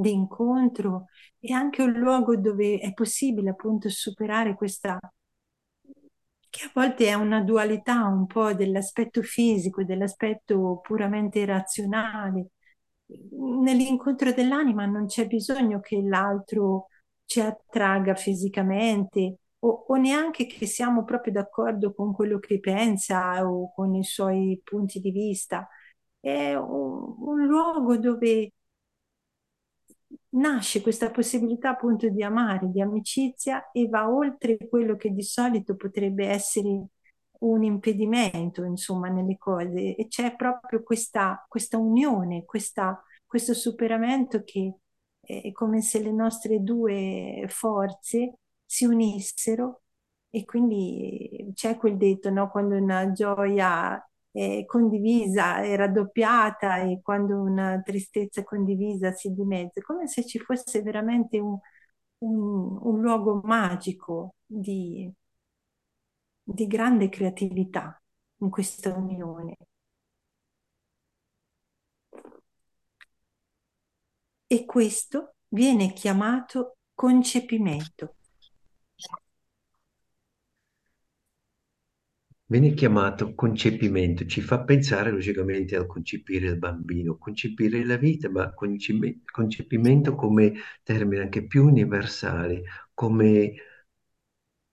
di 0.00 0.12
incontro 0.12 1.06
e 1.40 1.52
anche 1.52 1.82
un 1.82 1.92
luogo 1.92 2.36
dove 2.36 2.78
è 2.78 2.92
possibile 2.92 3.50
appunto 3.50 3.88
superare 3.88 4.54
questa, 4.54 4.98
che 6.50 6.64
a 6.64 6.70
volte 6.74 7.06
è 7.06 7.14
una 7.14 7.42
dualità 7.42 8.04
un 8.06 8.26
po' 8.26 8.54
dell'aspetto 8.54 9.22
fisico 9.22 9.84
dell'aspetto 9.84 10.80
puramente 10.82 11.44
razionale. 11.44 12.50
Nell'incontro 13.06 14.32
dell'anima 14.32 14.86
non 14.86 15.06
c'è 15.06 15.26
bisogno 15.26 15.80
che 15.80 16.00
l'altro 16.02 16.88
ci 17.24 17.40
attragga 17.40 18.14
fisicamente 18.14 19.38
o, 19.60 19.84
o 19.88 19.96
neanche 19.96 20.46
che 20.46 20.66
siamo 20.66 21.04
proprio 21.04 21.32
d'accordo 21.32 21.92
con 21.94 22.12
quello 22.14 22.38
che 22.38 22.60
pensa 22.60 23.46
o 23.46 23.72
con 23.72 23.94
i 23.94 24.04
suoi 24.04 24.60
punti 24.62 25.00
di 25.00 25.10
vista. 25.10 25.68
È 26.20 26.54
un, 26.54 27.14
un 27.18 27.46
luogo 27.46 27.96
dove 27.98 28.52
nasce 30.38 30.80
questa 30.82 31.10
possibilità 31.10 31.70
appunto 31.70 32.08
di 32.08 32.22
amare, 32.22 32.70
di 32.70 32.80
amicizia 32.80 33.70
e 33.72 33.88
va 33.88 34.10
oltre 34.10 34.56
quello 34.68 34.96
che 34.96 35.10
di 35.12 35.22
solito 35.22 35.76
potrebbe 35.76 36.26
essere 36.26 36.86
un 37.40 37.62
impedimento, 37.62 38.64
insomma, 38.64 39.08
nelle 39.08 39.36
cose. 39.38 39.94
E 39.96 40.08
c'è 40.08 40.34
proprio 40.36 40.82
questa, 40.82 41.44
questa 41.48 41.78
unione, 41.78 42.44
questa, 42.44 43.02
questo 43.26 43.54
superamento 43.54 44.42
che 44.44 44.74
è 45.20 45.52
come 45.52 45.82
se 45.82 46.00
le 46.02 46.12
nostre 46.12 46.62
due 46.62 47.44
forze 47.48 48.38
si 48.64 48.84
unissero 48.86 49.82
e 50.30 50.44
quindi 50.44 51.50
c'è 51.54 51.76
quel 51.76 51.96
detto, 51.96 52.30
no? 52.30 52.50
Quando 52.50 52.76
una 52.76 53.12
gioia 53.12 54.02
è 54.38 54.64
condivisa 54.66 55.60
è 55.62 55.76
raddoppiata 55.76 56.78
e 56.82 57.00
quando 57.02 57.40
una 57.40 57.80
tristezza 57.84 58.44
condivisa 58.44 59.12
si 59.12 59.32
dimezza, 59.32 59.80
come 59.82 60.06
se 60.06 60.24
ci 60.26 60.38
fosse 60.38 60.82
veramente 60.82 61.38
un, 61.38 61.58
un, 62.18 62.78
un 62.82 63.00
luogo 63.00 63.40
magico 63.44 64.34
di, 64.46 65.10
di 66.42 66.66
grande 66.66 67.08
creatività 67.08 68.00
in 68.40 68.50
questa 68.50 68.94
unione. 68.94 69.56
E 74.46 74.64
questo 74.66 75.36
viene 75.48 75.92
chiamato 75.94 76.76
concepimento. 76.94 78.16
Viene 82.50 82.72
chiamato 82.72 83.34
concepimento, 83.34 84.24
ci 84.26 84.40
fa 84.40 84.62
pensare 84.64 85.10
logicamente 85.10 85.76
al 85.76 85.86
concepire 85.86 86.46
il 86.48 86.56
bambino, 86.58 87.18
concepire 87.18 87.84
la 87.84 87.96
vita, 87.96 88.30
ma 88.30 88.52
conce- 88.54 89.20
concepimento 89.30 90.14
come 90.14 90.54
termine 90.82 91.22
anche 91.22 91.46
più 91.46 91.66
universale, 91.66 92.62
come 92.94 93.52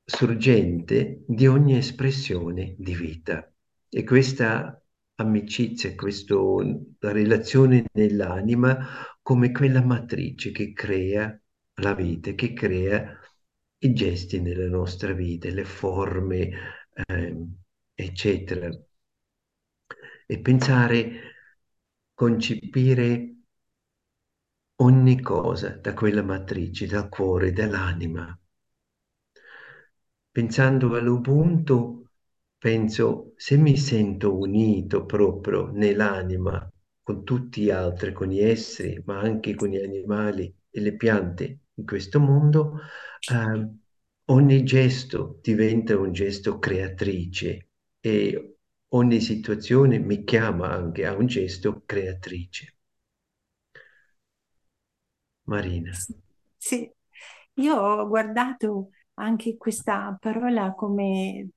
sorgente 0.03 1.23
di 1.27 1.47
ogni 1.47 1.77
espressione 1.77 2.75
di 2.77 2.95
vita. 2.95 3.51
E 3.89 4.03
questa 4.03 4.81
amicizia, 5.15 5.95
questo, 5.95 6.61
la 6.99 7.11
relazione 7.11 7.85
nell'anima 7.93 8.77
come 9.21 9.51
quella 9.51 9.83
matrice 9.83 10.51
che 10.51 10.73
crea 10.73 11.37
la 11.81 11.93
vita, 11.93 12.31
che 12.33 12.53
crea 12.53 13.19
i 13.79 13.93
gesti 13.93 14.41
nella 14.41 14.67
nostra 14.67 15.13
vita, 15.13 15.49
le 15.49 15.65
forme, 15.65 16.49
eh, 17.07 17.35
eccetera. 17.95 18.69
E 20.27 20.39
pensare, 20.39 21.11
concepire 22.13 23.35
ogni 24.77 25.21
cosa 25.21 25.69
da 25.77 25.93
quella 25.93 26.21
matrice, 26.23 26.87
dal 26.87 27.09
cuore, 27.09 27.51
dall'anima. 27.51 28.37
Pensando 30.31 30.95
all'Ubuntu, 30.95 32.07
penso 32.57 33.33
se 33.37 33.57
mi 33.57 33.77
sento 33.77 34.37
unito 34.37 35.05
proprio 35.05 35.71
nell'anima 35.71 36.69
con 37.01 37.23
tutti 37.23 37.63
gli 37.63 37.69
altri, 37.69 38.11
con 38.11 38.27
gli 38.27 38.39
esseri, 38.41 39.01
ma 39.05 39.19
anche 39.19 39.55
con 39.55 39.69
gli 39.69 39.77
animali 39.77 40.53
e 40.69 40.81
le 40.81 40.95
piante 40.95 41.59
in 41.75 41.85
questo 41.85 42.19
mondo, 42.19 42.79
eh, 43.31 43.69
ogni 44.25 44.63
gesto 44.63 45.39
diventa 45.41 45.97
un 45.97 46.11
gesto 46.11 46.59
creatrice 46.59 47.69
e 48.05 48.57
ogni 48.89 49.19
situazione 49.19 49.97
mi 49.97 50.23
chiama 50.23 50.69
anche 50.69 51.07
a 51.07 51.15
un 51.15 51.25
gesto 51.25 51.81
creatrice. 51.87 52.75
Marina. 55.45 55.91
Sì, 56.55 56.91
io 57.55 57.75
ho 57.75 58.07
guardato 58.07 58.89
anche 59.15 59.57
questa 59.57 60.15
parola 60.19 60.75
come 60.75 61.49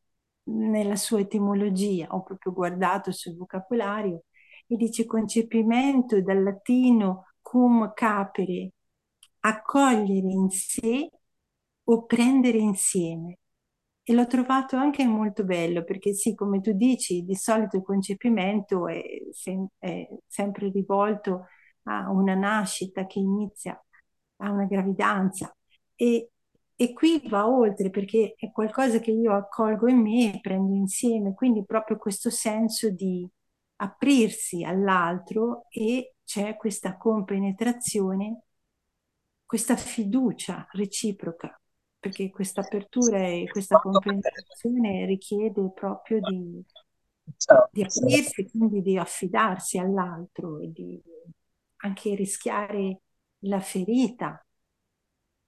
nella 0.45 0.97
sua 0.97 1.21
etimologia, 1.21 2.07
ho 2.09 2.23
proprio 2.23 2.53
guardato 2.55 3.13
sul 3.13 3.37
vocabolario 3.37 4.25
e 4.67 4.77
dice 4.77 5.05
concepimento 5.05 6.23
dal 6.23 6.43
latino 6.43 7.35
cum 7.43 7.93
capere, 7.93 8.73
accogliere 9.41 10.29
in 10.29 10.49
sé 10.49 11.11
o 11.85 12.05
prendere 12.07 12.57
insieme. 12.57 13.39
E 14.09 14.15
l'ho 14.15 14.27
trovato 14.27 14.77
anche 14.77 15.05
molto 15.07 15.45
bello 15.45 15.85
perché 15.85 16.15
sì, 16.15 16.35
come 16.35 16.61
tu 16.63 16.73
dici, 16.73 17.25
di 17.25 17.35
solito 17.35 17.77
il 17.77 17.83
concepimento 17.83 18.89
è, 18.89 19.03
sem- 19.33 19.69
è 19.79 20.09
sempre 20.27 20.71
rivolto 20.71 21.47
a 21.85 22.11
una 22.11 22.35
nascita 22.35 23.07
che 23.07 23.19
inizia 23.19 23.79
a 24.37 24.51
una 24.51 24.65
gravidanza. 24.65 25.55
E, 25.95 26.31
e 26.75 26.93
qui 26.95 27.21
va 27.29 27.47
oltre 27.49 27.91
perché 27.91 28.35
è 28.39 28.51
qualcosa 28.51 28.99
che 28.99 29.11
io 29.11 29.35
accolgo 29.35 29.89
in 29.89 29.99
me 29.99 30.35
e 30.37 30.41
prendo 30.41 30.73
insieme, 30.75 31.35
quindi 31.35 31.65
proprio 31.67 31.99
questo 31.99 32.31
senso 32.31 32.89
di 32.91 33.29
aprirsi 33.77 34.65
all'altro 34.65 35.67
e 35.69 36.15
c'è 36.25 36.57
questa 36.57 36.97
compenetrazione, 36.97 38.43
questa 39.45 39.77
fiducia 39.77 40.67
reciproca 40.73 41.61
perché 41.99 42.31
questa 42.31 42.61
apertura 42.61 43.19
e 43.27 43.47
questa 43.51 43.79
comprehensione 43.79 45.05
richiede 45.07 45.71
proprio 45.73 46.21
di, 46.21 46.65
di 47.71 47.83
aprirsi, 47.83 48.49
quindi 48.51 48.83
di 48.83 48.97
affidarsi 48.97 49.79
all'altro 49.79 50.61
e 50.61 50.71
di 50.73 51.03
anche 51.81 52.15
rischiare 52.15 53.01
la 53.41 53.61
ferita 53.61 54.45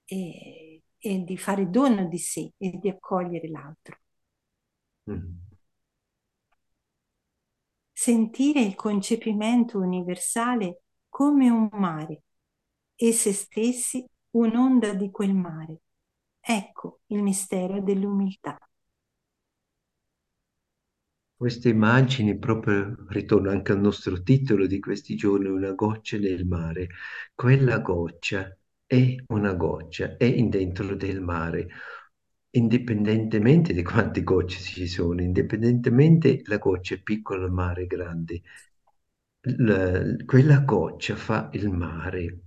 e, 0.05 0.81
e 0.97 1.23
di 1.23 1.37
fare 1.37 1.69
dono 1.69 2.07
di 2.07 2.17
sé 2.17 2.51
e 2.57 2.77
di 2.79 2.89
accogliere 2.89 3.49
l'altro. 3.49 3.97
Mm. 5.09 5.39
Sentire 7.93 8.61
il 8.61 8.75
concepimento 8.75 9.77
universale 9.77 10.83
come 11.07 11.49
un 11.49 11.69
mare 11.71 12.23
e 12.95 13.11
se 13.11 13.31
stessi 13.31 14.05
un'onda 14.31 14.93
di 14.93 15.11
quel 15.11 15.33
mare 15.33 15.81
Ecco 16.43 16.99
il 17.07 17.23
mistero 17.23 17.81
dell'umiltà. 17.81 18.55
Queste 21.35 21.67
immagini 21.67 22.37
proprio 22.37 22.95
ritornano 23.09 23.53
anche 23.57 23.73
al 23.73 23.81
nostro 23.81 24.21
titolo 24.23 24.65
di 24.65 24.79
questi 24.79 25.15
giorni, 25.15 25.47
una 25.49 25.73
goccia 25.73 26.17
nel 26.17 26.45
mare. 26.45 26.87
Quella 27.35 27.79
goccia 27.79 28.55
è 28.85 29.15
una 29.27 29.53
goccia, 29.55 30.15
è 30.17 30.33
dentro 30.43 30.95
del 30.95 31.19
mare, 31.19 31.67
indipendentemente 32.51 33.73
di 33.73 33.83
quante 33.83 34.23
gocce 34.23 34.59
ci 34.61 34.87
sono, 34.87 35.21
indipendentemente 35.21 36.41
la 36.45 36.57
goccia 36.59 36.95
è 36.95 37.01
piccola, 37.01 37.45
il 37.45 37.51
mare 37.51 37.87
grande. 37.87 38.41
La, 39.57 40.01
quella 40.25 40.59
goccia 40.61 41.15
fa 41.15 41.49
il 41.53 41.69
mare 41.69 42.39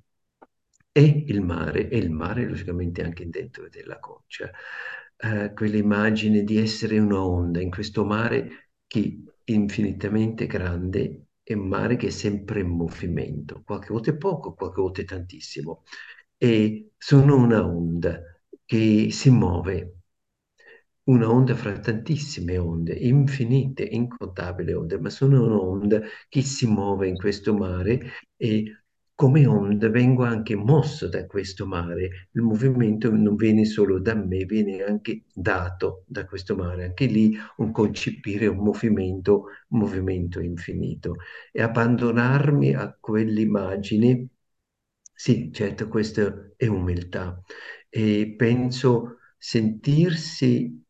e 0.97 1.25
il 1.29 1.41
mare, 1.43 1.89
e 1.89 1.97
il 1.99 2.11
mare 2.11 2.47
logicamente 2.47 3.03
anche 3.03 3.29
dentro 3.29 3.69
della 3.69 3.97
goccia. 3.99 4.51
Eh, 5.17 5.53
quell'immagine 5.55 6.43
di 6.45 6.59
essere 6.59 6.99
un'onda 6.99 7.61
in 7.61 7.71
questo 7.71 8.05
mare 8.05 8.71
che 8.87 9.23
è 9.45 9.53
infinitamente 9.53 10.47
grande 10.47 11.27
è 11.43 11.53
un 11.55 11.69
mare 11.69 11.97
che 11.97 12.07
è 12.09 12.11
sempre 12.11 12.61
in 12.61 12.69
movimento, 12.69 13.63
qualche 13.65 13.89
volta 13.93 14.11
è 14.11 14.17
poco, 14.17 14.55
qualche 14.55 14.81
volta 14.81 15.01
è 15.03 15.05
tantissimo. 15.05 15.83
E 16.37 16.93
sono 16.97 17.37
una 17.37 17.65
onda 17.67 18.21
che 18.65 19.09
si 19.11 19.31
muove 19.31 19.99
una 21.05 21.31
onda 21.31 21.55
fra 21.55 21.79
tantissime 21.79 22.57
onde, 22.59 22.95
infinite, 22.95 23.83
incontabili 23.85 24.73
onde, 24.73 24.99
ma 24.99 25.11
sono 25.11 25.45
un'onda 25.45 26.01
che 26.29 26.43
si 26.43 26.67
muove 26.67 27.09
in 27.09 27.17
questo 27.17 27.55
mare 27.55 28.01
e 28.37 28.84
come 29.15 29.47
onda 29.47 29.89
vengo 29.91 30.25
anche 30.25 30.55
mosso 30.57 31.09
da 31.09 31.27
questo 31.27 31.67
mare. 31.67 32.29
Il 32.33 32.43
movimento 32.43 33.11
non 33.11 33.37
viene 33.37 33.65
solo 33.65 34.01
da 34.01 34.15
me, 34.15 34.45
viene 34.45 34.83
anche 34.83 35.25
dato 35.33 36.05
da 36.07 36.25
questo 36.27 36.57
mare. 36.57 36.85
Anche 36.85 37.07
lì 37.07 37.37
un 37.59 37.71
concepire 37.73 38.47
un 38.47 38.59
movimento, 38.59 39.45
un 39.69 39.79
movimento 39.79 40.41
infinito. 40.41 41.17
E 41.53 41.63
abbandonarmi 41.63 42.75
a 42.75 42.97
quell'immagine, 42.99 44.29
sì, 45.13 45.51
certo, 45.53 45.89
questa 45.89 46.53
è 46.57 46.67
umiltà. 46.67 47.41
E 47.89 48.35
penso 48.37 49.19
sentirsi 49.39 50.83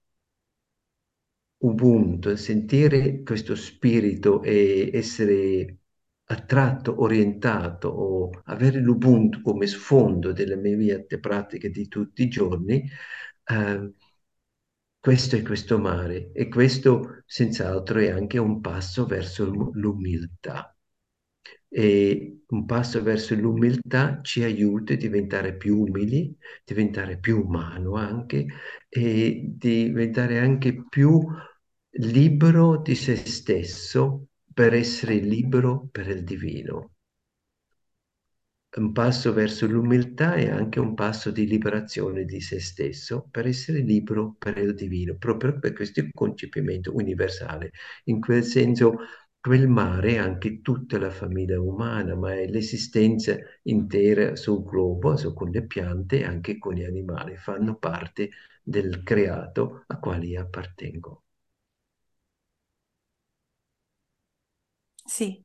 Ubuntu, 1.59 2.37
sentire 2.37 3.23
questo 3.23 3.55
spirito 3.57 4.43
e 4.43 4.91
essere 4.93 5.79
attratto, 6.27 7.03
orientato 7.03 7.89
o 7.89 8.31
avere 8.45 8.81
l'Ubuntu 8.81 9.41
come 9.43 9.67
sfondo 9.67 10.33
delle 10.33 10.57
mie 10.57 10.77
vite 10.77 11.19
pratiche 11.21 11.71
di 11.71 11.89
tutti 11.89 12.23
i 12.23 12.29
giorni, 12.29 12.83
eh, 13.45 13.93
questo 14.99 15.37
è 15.37 15.43
questo 15.43 15.79
mare 15.79 16.33
e 16.33 16.49
questo 16.49 17.23
senz'altro 17.27 17.99
è 18.01 18.09
anche 18.11 18.39
un 18.39 18.61
passo 18.61 19.05
verso 19.07 19.45
l'umiltà. 19.45 20.75
E 21.69 22.43
un 22.47 22.65
passo 22.67 23.03
verso 23.03 23.35
l'umiltà 23.35 24.21
ci 24.23 24.43
aiuta 24.45 24.95
a 24.95 24.97
diventare 24.97 25.57
più 25.57 25.81
umili, 25.81 26.37
diventare 26.65 27.19
più 27.19 27.41
umano 27.45 27.95
anche 27.97 28.47
e 28.89 29.43
diventare 29.57 30.39
anche 30.39 30.85
più 30.89 31.21
libero 31.91 32.81
di 32.81 32.95
se 32.95 33.17
stesso 33.17 34.29
per 34.55 34.73
essere 34.73 35.17
libero 35.17 35.89
per 35.93 36.09
il 36.09 36.25
divino. 36.25 36.93
Un 38.77 38.93
passo 38.93 39.33
verso 39.33 39.67
l'umiltà 39.67 40.35
è 40.35 40.49
anche 40.49 40.79
un 40.79 40.95
passo 40.95 41.31
di 41.33 41.47
liberazione 41.47 42.25
di 42.25 42.41
se 42.41 42.61
stesso 42.61 43.27
per 43.31 43.47
essere 43.47 43.81
libero 43.81 44.37
per 44.39 44.59
il 44.59 44.75
divino, 44.75 45.17
proprio 45.17 45.59
per 45.59 45.73
questo 45.73 46.03
concepimento 46.13 46.95
universale. 46.95 47.73
In 48.05 48.21
quel 48.21 48.45
senso, 48.45 48.99
quel 49.41 49.67
mare 49.69 50.13
è 50.15 50.19
anche 50.19 50.61
tutta 50.61 50.99
la 50.99 51.11
famiglia 51.11 51.61
umana, 51.61 52.15
ma 52.15 52.35
è 52.35 52.47
l'esistenza 52.47 53.37
intera 53.63 54.37
sul 54.37 54.63
globo, 54.63 55.17
su, 55.17 55.35
con 55.35 55.51
le 55.51 55.67
piante 55.67 56.21
e 56.21 56.25
anche 56.25 56.59
con 56.59 56.75
gli 56.75 56.85
animali, 56.85 57.37
fanno 57.37 57.77
parte 57.77 58.31
del 58.63 59.03
creato 59.03 59.85
a 59.89 59.99
quale 59.99 60.37
appartengo. 60.37 61.24
Sì, 65.05 65.43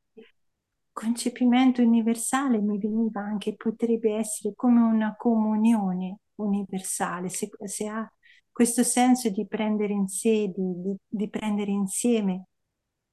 concepimento 0.92 1.82
universale 1.82 2.60
mi 2.60 2.78
veniva 2.78 3.22
anche, 3.22 3.56
potrebbe 3.56 4.16
essere 4.16 4.54
come 4.56 4.82
una 4.82 5.16
comunione 5.18 6.20
universale, 6.36 7.30
se, 7.30 7.50
se 7.66 7.88
ha 7.88 8.12
questo 8.52 8.84
senso 8.84 9.30
di 9.30 9.48
prendere 9.48 9.94
in 9.94 10.08
sé, 10.08 10.48
di, 10.56 10.82
di, 10.82 10.96
di 11.08 11.30
prendere 11.30 11.72
insieme. 11.72 12.46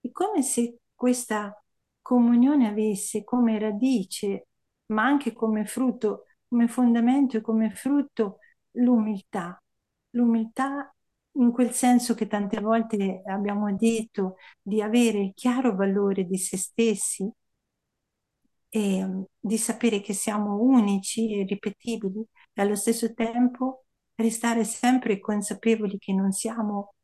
È 0.01 0.11
come 0.11 0.43
se 0.43 0.79
questa 0.95 1.53
comunione 2.03 2.69
avesse 2.69 3.25
come 3.25 3.59
radice, 3.59 4.49
ma 4.87 5.05
anche 5.05 5.33
come 5.33 5.65
frutto, 5.67 6.25
come 6.49 6.69
fondamento 6.69 7.37
e 7.37 7.41
come 7.41 7.71
frutto 7.71 8.39
l'umiltà. 8.73 9.61
L'umiltà 10.11 10.93
in 11.39 11.53
quel 11.53 11.73
senso 11.73 12.15
che 12.15 12.27
tante 12.27 12.61
volte 12.61 13.23
abbiamo 13.27 13.75
detto 13.75 14.37
di 14.63 14.83
avere 14.83 15.19
il 15.21 15.33
chiaro 15.35 15.75
valore 15.75 16.25
di 16.25 16.39
se 16.39 16.57
stessi 16.57 17.31
e 18.69 19.05
um, 19.05 19.25
di 19.39 19.57
sapere 19.59 20.01
che 20.01 20.13
siamo 20.13 20.61
unici 20.61 21.33
e 21.33 21.45
ripetibili 21.45 22.25
e 22.53 22.63
allo 22.63 22.75
stesso 22.75 23.13
tempo 23.15 23.85
restare 24.17 24.65
sempre 24.65 25.21
consapevoli 25.21 25.99
che 25.99 26.13
non 26.13 26.33
siamo 26.33 26.95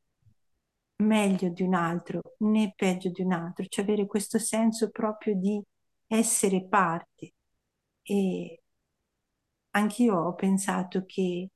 meglio 0.97 1.49
di 1.51 1.63
un 1.63 1.75
altro 1.75 2.35
né 2.39 2.73
peggio 2.77 3.11
di 3.11 3.23
un 3.23 3.33
altro, 3.33 3.67
cioè 3.67 3.85
avere 3.85 4.07
questo 4.07 4.39
senso 4.39 4.91
proprio 4.91 5.35
di 5.37 5.63
essere 6.07 6.67
parte. 6.69 7.35
E 8.03 8.63
anch'io 9.71 10.17
ho 10.17 10.35
pensato 10.35 11.05
che 11.07 11.49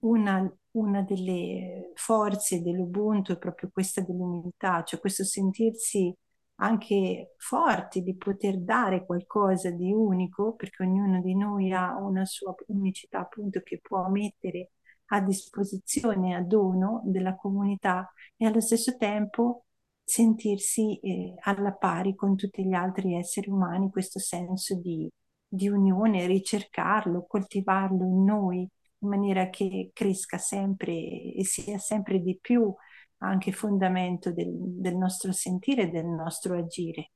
una 0.00 0.50
una 0.78 1.02
delle 1.02 1.92
forze 1.94 2.62
dell'Ubuntu 2.62 3.32
è 3.32 3.38
proprio 3.38 3.70
questa 3.72 4.00
dell'umiltà, 4.00 4.82
cioè 4.84 5.00
questo 5.00 5.24
sentirsi 5.24 6.14
anche 6.60 7.34
forti 7.36 8.02
di 8.02 8.16
poter 8.16 8.58
dare 8.60 9.04
qualcosa 9.06 9.70
di 9.70 9.92
unico, 9.92 10.54
perché 10.54 10.82
ognuno 10.82 11.20
di 11.20 11.34
noi 11.36 11.72
ha 11.72 11.96
una 11.96 12.24
sua 12.24 12.54
unicità 12.68 13.20
appunto 13.20 13.60
che 13.62 13.78
può 13.80 14.08
mettere 14.08 14.72
a 15.10 15.20
disposizione, 15.20 16.34
a 16.34 16.42
dono 16.42 17.02
della 17.04 17.36
comunità 17.36 18.12
e 18.36 18.46
allo 18.46 18.60
stesso 18.60 18.96
tempo 18.96 19.64
sentirsi 20.04 20.98
eh, 21.00 21.34
alla 21.40 21.72
pari 21.72 22.14
con 22.14 22.34
tutti 22.36 22.64
gli 22.66 22.72
altri 22.72 23.14
esseri 23.14 23.50
umani, 23.50 23.90
questo 23.90 24.18
senso 24.18 24.74
di, 24.74 25.08
di 25.46 25.68
unione, 25.68 26.26
ricercarlo, 26.26 27.26
coltivarlo 27.26 28.04
in 28.04 28.24
noi 28.24 28.68
in 29.00 29.08
maniera 29.08 29.48
che 29.50 29.90
cresca 29.92 30.38
sempre 30.38 30.92
e 31.34 31.44
sia 31.44 31.78
sempre 31.78 32.20
di 32.20 32.38
più 32.40 32.74
anche 33.18 33.52
fondamento 33.52 34.32
del, 34.32 34.52
del 34.54 34.96
nostro 34.96 35.32
sentire 35.32 35.82
e 35.82 35.88
del 35.90 36.06
nostro 36.06 36.56
agire. 36.56 37.12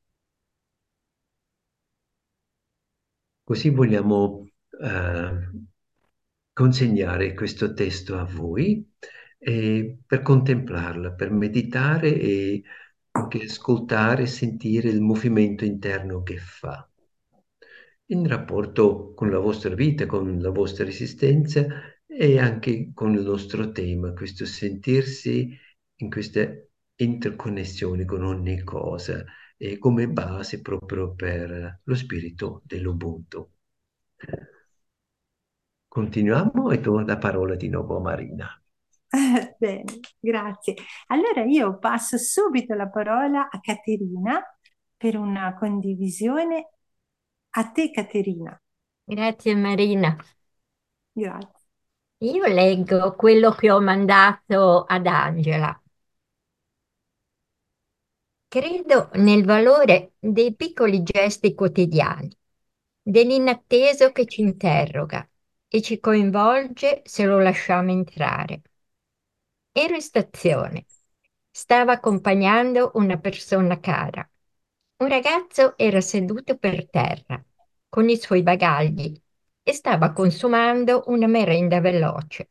Così 3.44 3.70
vogliamo 3.70 4.48
eh, 4.80 5.50
consegnare 6.52 7.34
questo 7.34 7.72
testo 7.74 8.18
a 8.18 8.24
voi 8.24 8.88
eh, 9.38 9.98
per 10.06 10.22
contemplarla, 10.22 11.12
per 11.12 11.30
meditare 11.30 12.18
e 12.18 12.62
anche 13.12 13.42
ascoltare 13.44 14.22
e 14.22 14.26
sentire 14.26 14.88
il 14.88 15.00
movimento 15.00 15.64
interno 15.64 16.22
che 16.22 16.38
fa 16.38 16.88
in 18.12 18.28
rapporto 18.28 19.14
con 19.14 19.30
la 19.30 19.38
vostra 19.38 19.74
vita, 19.74 20.06
con 20.06 20.38
la 20.40 20.50
vostra 20.50 20.86
esistenza 20.86 21.66
e 22.06 22.38
anche 22.38 22.92
con 22.92 23.14
il 23.14 23.22
nostro 23.22 23.72
tema, 23.72 24.12
questo 24.12 24.44
sentirsi 24.44 25.58
in 25.96 26.10
queste 26.10 26.72
interconnessioni 26.96 28.04
con 28.04 28.22
ogni 28.22 28.62
cosa 28.62 29.24
e 29.56 29.78
come 29.78 30.08
base 30.08 30.60
proprio 30.60 31.14
per 31.14 31.80
lo 31.82 31.94
spirito 31.94 32.62
dell'Ubuntu. 32.64 33.50
Continuiamo 35.88 36.70
e 36.70 36.80
do 36.80 37.00
la 37.00 37.18
parola 37.18 37.54
di 37.54 37.68
nuovo 37.68 37.96
a 37.96 38.00
Marina. 38.00 38.62
Bene, 39.58 39.84
grazie. 40.18 40.74
Allora 41.08 41.44
io 41.44 41.78
passo 41.78 42.18
subito 42.18 42.74
la 42.74 42.88
parola 42.88 43.48
a 43.50 43.60
Caterina 43.60 44.42
per 44.96 45.16
una 45.16 45.54
condivisione 45.54 46.72
a 47.54 47.72
te, 47.72 47.90
Caterina. 47.90 48.60
Grazie 49.06 49.54
Marina. 49.54 50.16
Grazie. 51.14 51.60
Io 52.24 52.46
leggo 52.46 53.14
quello 53.16 53.50
che 53.50 53.70
ho 53.70 53.80
mandato 53.80 54.84
ad 54.84 55.06
Angela. 55.06 55.78
Credo 58.46 59.08
nel 59.14 59.44
valore 59.44 60.12
dei 60.20 60.54
piccoli 60.54 61.02
gesti 61.02 61.54
quotidiani, 61.54 62.30
dell'inatteso 63.02 64.12
che 64.12 64.26
ci 64.26 64.42
interroga 64.42 65.28
e 65.66 65.82
ci 65.82 65.98
coinvolge 65.98 67.02
se 67.04 67.24
lo 67.24 67.40
lasciamo 67.40 67.90
entrare. 67.90 68.62
Ero 69.72 69.94
in 69.96 70.00
stazione. 70.00 70.86
Stava 71.50 71.92
accompagnando 71.92 72.92
una 72.94 73.18
persona 73.18 73.78
cara. 73.80 74.26
Un 75.02 75.08
ragazzo 75.08 75.76
era 75.76 76.00
seduto 76.00 76.56
per 76.56 76.88
terra 76.88 77.44
con 77.88 78.08
i 78.08 78.16
suoi 78.16 78.44
bagagli 78.44 79.12
e 79.60 79.72
stava 79.72 80.12
consumando 80.12 81.02
una 81.06 81.26
merenda 81.26 81.80
veloce. 81.80 82.50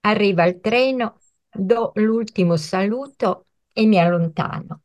Arriva 0.00 0.44
il 0.44 0.60
treno, 0.60 1.18
do 1.50 1.92
l'ultimo 1.94 2.58
saluto 2.58 3.46
e 3.72 3.86
mi 3.86 3.98
allontano. 3.98 4.82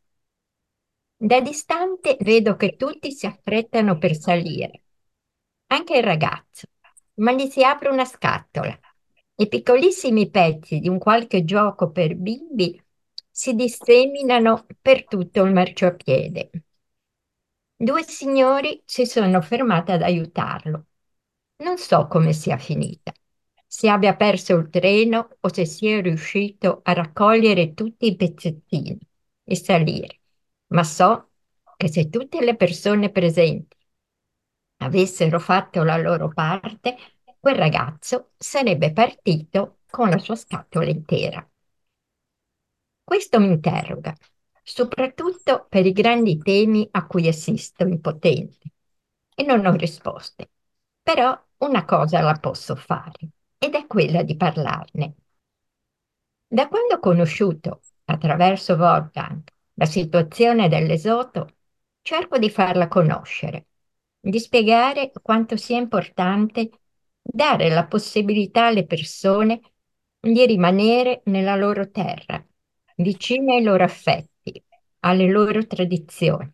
Da 1.17 1.41
distante 1.41 2.15
vedo 2.21 2.55
che 2.55 2.77
tutti 2.77 3.11
si 3.11 3.25
affrettano 3.25 3.97
per 3.97 4.15
salire, 4.15 4.83
anche 5.67 5.97
il 5.97 6.03
ragazzo, 6.03 6.67
ma 7.15 7.33
gli 7.33 7.49
si 7.49 7.61
apre 7.61 7.89
una 7.89 8.05
scatola 8.05 8.79
e 9.35 9.47
piccolissimi 9.49 10.29
pezzi 10.29 10.79
di 10.79 10.87
un 10.87 10.99
qualche 10.99 11.43
gioco 11.43 11.91
per 11.91 12.15
bimbi 12.15 12.81
si 13.29 13.53
disseminano 13.53 14.65
per 14.81 15.03
tutto 15.03 15.43
il 15.43 15.51
marciapiede. 15.51 16.51
Due 17.77 18.03
signori 18.03 18.81
si 18.85 19.05
sono 19.05 19.41
fermati 19.41 19.91
ad 19.91 20.01
aiutarlo. 20.01 20.85
Non 21.57 21.77
so 21.77 22.07
come 22.07 22.33
sia 22.33 22.57
finita. 22.57 23.13
se 23.67 23.89
abbia 23.89 24.15
perso 24.15 24.55
il 24.55 24.69
treno 24.69 25.37
o 25.41 25.53
se 25.53 25.65
sia 25.65 26.01
riuscito 26.01 26.81
a 26.83 26.93
raccogliere 26.93 27.73
tutti 27.75 28.07
i 28.07 28.15
pezzettini 28.17 28.97
e 29.43 29.55
salire, 29.57 30.21
ma 30.67 30.83
so 30.85 31.31
che 31.77 31.89
se 31.89 32.09
tutte 32.09 32.41
le 32.43 32.55
persone 32.55 33.11
presenti 33.11 33.77
avessero 34.77 35.37
fatto 35.39 35.83
la 35.83 35.97
loro 35.97 36.29
parte, 36.29 36.95
quel 37.41 37.55
ragazzo 37.55 38.31
sarebbe 38.37 38.93
partito 38.93 39.79
con 39.89 40.09
la 40.09 40.17
sua 40.17 40.35
scatola 40.37 40.89
intera. 40.89 41.45
Questo 43.03 43.39
mi 43.39 43.47
interroga, 43.47 44.13
soprattutto 44.65 45.67
per 45.69 45.85
i 45.85 45.91
grandi 45.91 46.37
temi 46.39 46.87
a 46.91 47.05
cui 47.05 47.27
assisto 47.27 47.83
impotente 47.85 48.71
e 49.35 49.43
non 49.43 49.65
ho 49.65 49.75
risposte. 49.75 50.49
Però 51.03 51.39
una 51.57 51.85
cosa 51.85 52.21
la 52.21 52.33
posso 52.33 52.75
fare 52.75 53.29
ed 53.59 53.75
è 53.75 53.85
quella 53.87 54.23
di 54.23 54.35
parlarne. 54.35 55.15
Da 56.47 56.67
quando 56.67 56.95
ho 56.95 56.99
conosciuto, 56.99 57.81
attraverso 58.05 58.73
Wolfgang, 58.75 59.43
la 59.73 59.85
situazione 59.85 60.67
dell'esoto, 60.69 61.57
cerco 62.01 62.37
di 62.37 62.49
farla 62.49 62.87
conoscere, 62.87 63.67
di 64.19 64.39
spiegare 64.39 65.11
quanto 65.21 65.57
sia 65.57 65.77
importante 65.77 66.69
dare 67.21 67.69
la 67.69 67.85
possibilità 67.85 68.67
alle 68.67 68.85
persone 68.85 69.59
di 70.19 70.45
rimanere 70.45 71.21
nella 71.25 71.55
loro 71.55 71.89
terra, 71.91 72.43
vicine 72.97 73.55
ai 73.57 73.63
loro 73.63 73.83
affetti, 73.83 74.29
alle 75.05 75.29
loro 75.29 75.65
tradizioni, 75.67 76.51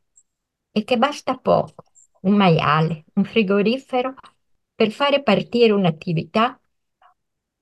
e 0.71 0.83
che 0.83 0.97
basta 0.97 1.37
poco, 1.37 1.85
un 2.21 2.35
maiale, 2.35 3.05
un 3.13 3.23
frigorifero, 3.23 4.13
per 4.75 4.91
fare 4.91 5.23
partire 5.23 5.71
un'attività 5.71 6.59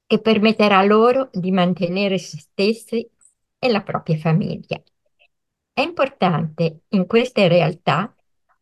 che 0.07 0.19
permetterà 0.19 0.81
loro 0.83 1.29
di 1.31 1.51
mantenere 1.51 2.17
se 2.17 2.37
stessi 2.39 3.07
e 3.59 3.69
la 3.69 3.83
propria 3.83 4.17
famiglia. 4.17 4.81
È 5.71 5.81
importante 5.81 6.81
in 6.89 7.05
queste 7.05 7.47
realtà 7.47 8.13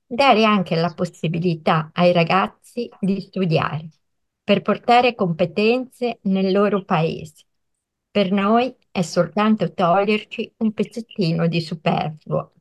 dare 0.05 0.43
anche 0.43 0.75
la 0.75 0.93
possibilità 0.93 1.91
ai 1.93 2.11
ragazzi 2.11 2.89
di 2.99 3.21
studiare 3.21 3.89
per 4.43 4.61
portare 4.61 5.15
competenze 5.15 6.19
nel 6.23 6.51
loro 6.51 6.83
paese. 6.83 7.46
Per 8.17 8.31
noi 8.31 8.75
è 8.89 9.03
soltanto 9.03 9.75
toglierci 9.75 10.55
un 10.57 10.73
pezzettino 10.73 11.45
di 11.45 11.61
superfluo. 11.61 12.53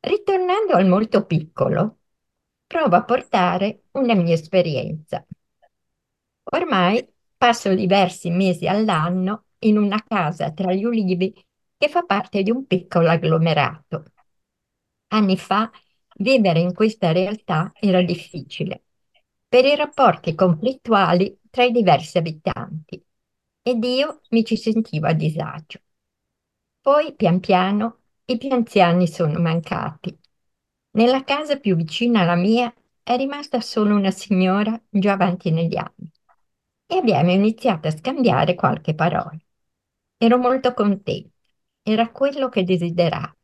Ritornando 0.00 0.72
al 0.72 0.86
molto 0.86 1.26
piccolo, 1.26 1.98
provo 2.66 2.96
a 2.96 3.04
portare 3.04 3.82
una 3.90 4.14
mia 4.14 4.32
esperienza. 4.32 5.22
Ormai 6.44 7.06
passo 7.36 7.74
diversi 7.74 8.30
mesi 8.30 8.66
all'anno 8.66 9.48
in 9.64 9.76
una 9.76 10.02
casa 10.02 10.50
tra 10.50 10.72
gli 10.72 10.84
ulivi 10.84 11.34
che 11.76 11.88
fa 11.90 12.00
parte 12.04 12.42
di 12.42 12.50
un 12.50 12.64
piccolo 12.66 13.10
agglomerato. 13.10 14.04
Anni 15.08 15.36
fa 15.36 15.70
vivere 16.16 16.60
in 16.60 16.72
questa 16.72 17.12
realtà 17.12 17.70
era 17.78 18.00
difficile 18.00 18.84
per 19.46 19.66
i 19.66 19.76
rapporti 19.76 20.34
conflittuali 20.34 21.38
tra 21.50 21.64
i 21.64 21.70
diversi 21.70 22.16
abitanti 22.16 23.04
ed 23.62 23.84
io 23.84 24.20
mi 24.30 24.44
ci 24.44 24.56
sentivo 24.56 25.06
a 25.06 25.12
disagio. 25.12 25.80
Poi, 26.80 27.14
pian 27.14 27.40
piano, 27.40 27.98
i 28.26 28.36
più 28.38 28.50
anziani 28.50 29.06
sono 29.06 29.38
mancati. 29.40 30.16
Nella 30.92 31.24
casa 31.24 31.58
più 31.58 31.76
vicina 31.76 32.20
alla 32.20 32.34
mia 32.34 32.72
è 33.02 33.16
rimasta 33.16 33.60
solo 33.60 33.94
una 33.96 34.10
signora 34.10 34.80
già 34.88 35.12
avanti 35.12 35.50
negli 35.50 35.76
anni 35.76 36.10
e 36.86 36.96
abbiamo 36.96 37.30
iniziato 37.32 37.88
a 37.88 37.92
scambiare 37.92 38.54
qualche 38.54 38.94
parola. 38.94 39.36
Ero 40.18 40.38
molto 40.38 40.74
contenta, 40.74 41.30
era 41.82 42.10
quello 42.10 42.48
che 42.48 42.64
desideravo 42.64 43.36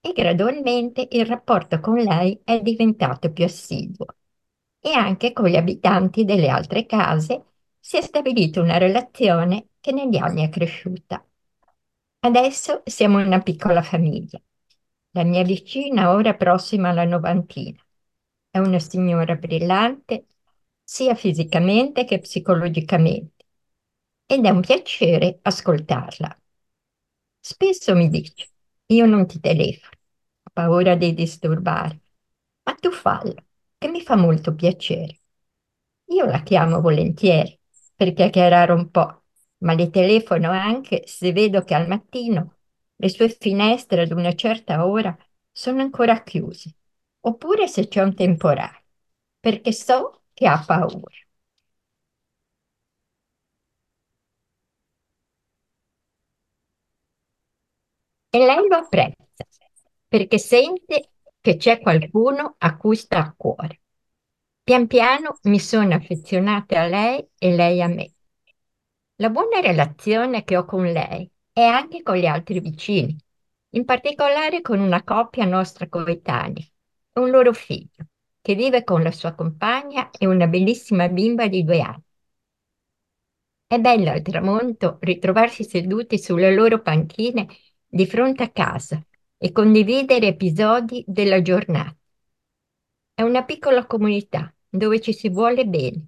e 0.00 0.12
gradualmente 0.12 1.06
il 1.12 1.26
rapporto 1.26 1.80
con 1.80 1.96
lei 1.98 2.40
è 2.44 2.60
diventato 2.60 3.32
più 3.32 3.44
assiduo 3.44 4.06
e 4.80 4.92
anche 4.92 5.32
con 5.32 5.46
gli 5.48 5.56
abitanti 5.56 6.24
delle 6.24 6.48
altre 6.48 6.86
case 6.86 7.44
si 7.88 7.96
è 7.96 8.02
stabilita 8.02 8.60
una 8.60 8.76
relazione 8.76 9.68
che 9.80 9.92
negli 9.92 10.18
anni 10.18 10.44
è 10.44 10.50
cresciuta. 10.50 11.26
Adesso 12.20 12.82
siamo 12.84 13.16
una 13.16 13.40
piccola 13.40 13.80
famiglia. 13.80 14.38
La 15.12 15.24
mia 15.24 15.42
vicina 15.42 16.12
ora 16.12 16.34
prossima 16.34 16.90
alla 16.90 17.04
novantina. 17.04 17.82
È 18.50 18.58
una 18.58 18.78
signora 18.78 19.36
brillante, 19.36 20.26
sia 20.84 21.14
fisicamente 21.14 22.04
che 22.04 22.18
psicologicamente, 22.18 23.46
ed 24.26 24.44
è 24.44 24.50
un 24.50 24.60
piacere 24.60 25.38
ascoltarla. 25.40 26.38
Spesso 27.40 27.94
mi 27.94 28.10
dice, 28.10 28.50
io 28.88 29.06
non 29.06 29.26
ti 29.26 29.40
telefono, 29.40 29.96
ho 30.42 30.50
paura 30.52 30.94
di 30.94 31.14
disturbare, 31.14 32.00
ma 32.64 32.74
tu 32.74 32.90
fallo, 32.90 33.46
che 33.78 33.88
mi 33.88 34.02
fa 34.02 34.14
molto 34.14 34.54
piacere. 34.54 35.20
Io 36.10 36.26
la 36.26 36.42
chiamo 36.42 36.82
volentieri 36.82 37.57
per 37.98 38.12
chiacchierare 38.14 38.72
un 38.72 38.90
po', 38.90 39.24
ma 39.58 39.74
le 39.74 39.90
telefono 39.90 40.50
anche 40.52 41.02
se 41.06 41.32
vedo 41.32 41.62
che 41.64 41.74
al 41.74 41.88
mattino 41.88 42.56
le 42.96 43.08
sue 43.08 43.28
finestre 43.28 44.02
ad 44.02 44.12
una 44.12 44.34
certa 44.34 44.86
ora 44.86 45.16
sono 45.52 45.80
ancora 45.82 46.22
chiuse, 46.22 46.74
oppure 47.20 47.66
se 47.68 47.88
c'è 47.88 48.02
un 48.02 48.14
temporale, 48.14 48.84
perché 49.40 49.72
so 49.72 50.22
che 50.34 50.46
ha 50.46 50.62
paura. 50.66 51.14
E 58.30 58.38
lei 58.38 58.66
lo 58.68 58.76
apprezza, 58.76 59.44
perché 60.08 60.38
sente 60.38 61.10
che 61.42 61.56
c'è 61.56 61.78
qualcuno 61.80 62.54
a 62.58 62.76
cui 62.78 62.96
sta 62.96 63.18
a 63.18 63.34
cuore. 63.36 63.77
Pian 64.68 64.86
piano 64.86 65.38
mi 65.44 65.58
sono 65.58 65.94
affezionata 65.94 66.82
a 66.82 66.86
lei 66.86 67.26
e 67.38 67.56
lei 67.56 67.80
a 67.80 67.88
me. 67.88 68.12
La 69.14 69.30
buona 69.30 69.60
relazione 69.60 70.44
che 70.44 70.58
ho 70.58 70.66
con 70.66 70.84
lei 70.84 71.26
è 71.50 71.62
anche 71.62 72.02
con 72.02 72.16
gli 72.16 72.26
altri 72.26 72.60
vicini, 72.60 73.16
in 73.70 73.86
particolare 73.86 74.60
con 74.60 74.78
una 74.80 75.02
coppia 75.02 75.46
nostra 75.46 75.88
coetanea 75.88 76.62
e 77.14 77.18
un 77.18 77.30
loro 77.30 77.54
figlio, 77.54 78.08
che 78.42 78.54
vive 78.54 78.84
con 78.84 79.02
la 79.02 79.10
sua 79.10 79.32
compagna 79.32 80.10
e 80.10 80.26
una 80.26 80.46
bellissima 80.46 81.08
bimba 81.08 81.48
di 81.48 81.64
due 81.64 81.80
anni. 81.80 82.04
È 83.66 83.78
bello 83.78 84.10
al 84.10 84.20
tramonto 84.20 84.98
ritrovarsi 85.00 85.64
seduti 85.64 86.18
sulle 86.18 86.52
loro 86.52 86.82
panchine 86.82 87.46
di 87.86 88.04
fronte 88.06 88.42
a 88.42 88.50
casa 88.50 89.02
e 89.38 89.50
condividere 89.50 90.26
episodi 90.26 91.02
della 91.06 91.40
giornata. 91.40 91.96
È 93.14 93.22
una 93.22 93.44
piccola 93.44 93.86
comunità 93.86 94.52
dove 94.68 95.00
ci 95.00 95.12
si 95.12 95.28
vuole 95.28 95.66
bene. 95.66 96.06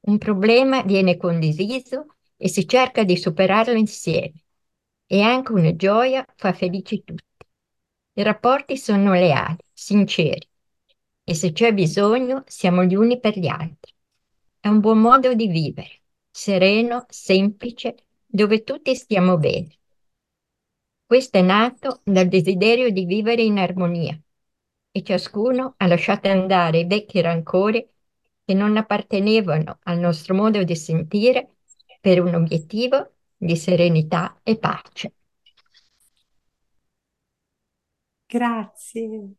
Un 0.00 0.18
problema 0.18 0.82
viene 0.82 1.16
condiviso 1.16 2.16
e 2.36 2.48
si 2.48 2.66
cerca 2.66 3.04
di 3.04 3.16
superarlo 3.16 3.74
insieme. 3.74 4.42
E 5.06 5.20
anche 5.20 5.52
una 5.52 5.74
gioia 5.76 6.24
fa 6.36 6.52
felici 6.52 7.04
tutti. 7.04 7.24
I 8.14 8.22
rapporti 8.22 8.76
sono 8.76 9.12
leali, 9.12 9.58
sinceri 9.72 10.48
e 11.24 11.34
se 11.34 11.52
c'è 11.52 11.72
bisogno 11.72 12.42
siamo 12.46 12.84
gli 12.84 12.94
uni 12.94 13.20
per 13.20 13.38
gli 13.38 13.46
altri. 13.46 13.92
È 14.58 14.68
un 14.68 14.80
buon 14.80 14.98
modo 14.98 15.34
di 15.34 15.46
vivere, 15.48 16.02
sereno, 16.30 17.06
semplice, 17.08 17.94
dove 18.26 18.62
tutti 18.64 18.94
stiamo 18.94 19.38
bene. 19.38 19.68
Questo 21.04 21.38
è 21.38 21.42
nato 21.42 22.00
dal 22.04 22.28
desiderio 22.28 22.90
di 22.90 23.04
vivere 23.04 23.42
in 23.42 23.58
armonia 23.58 24.18
e 24.90 25.02
ciascuno 25.02 25.74
ha 25.76 25.86
lasciato 25.86 26.28
andare 26.28 26.80
i 26.80 26.86
vecchi 26.86 27.20
rancori 27.20 27.86
che 28.44 28.54
non 28.54 28.76
appartenevano 28.76 29.78
al 29.84 29.98
nostro 29.98 30.34
modo 30.34 30.62
di 30.64 30.76
sentire 30.76 31.56
per 32.00 32.20
un 32.20 32.34
obiettivo 32.34 33.12
di 33.36 33.56
serenità 33.56 34.38
e 34.42 34.58
pace. 34.58 35.14
Grazie. 38.26 39.34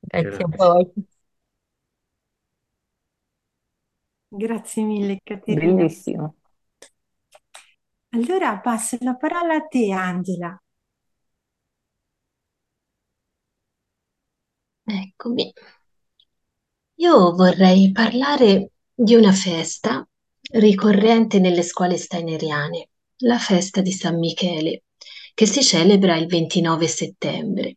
Grazie 0.00 0.44
a 0.44 0.48
voi. 0.56 0.92
Grazie 4.28 4.82
mille 4.82 5.20
Caterina. 5.22 5.72
Bellissimo. 5.74 6.36
Allora 8.10 8.58
passo 8.58 8.96
la 9.00 9.14
parola 9.14 9.54
a 9.54 9.66
te, 9.66 9.92
Angela. 9.92 10.60
Eccomi. 14.86 15.52
Io 16.98 17.34
vorrei 17.34 17.92
parlare 17.92 18.70
di 18.94 19.14
una 19.14 19.32
festa 19.32 20.06
ricorrente 20.52 21.38
nelle 21.38 21.62
scuole 21.62 21.98
steineriane, 21.98 22.88
la 23.18 23.38
festa 23.38 23.82
di 23.82 23.92
San 23.92 24.18
Michele, 24.18 24.84
che 25.34 25.44
si 25.44 25.62
celebra 25.62 26.16
il 26.16 26.26
29 26.26 26.86
settembre. 26.86 27.76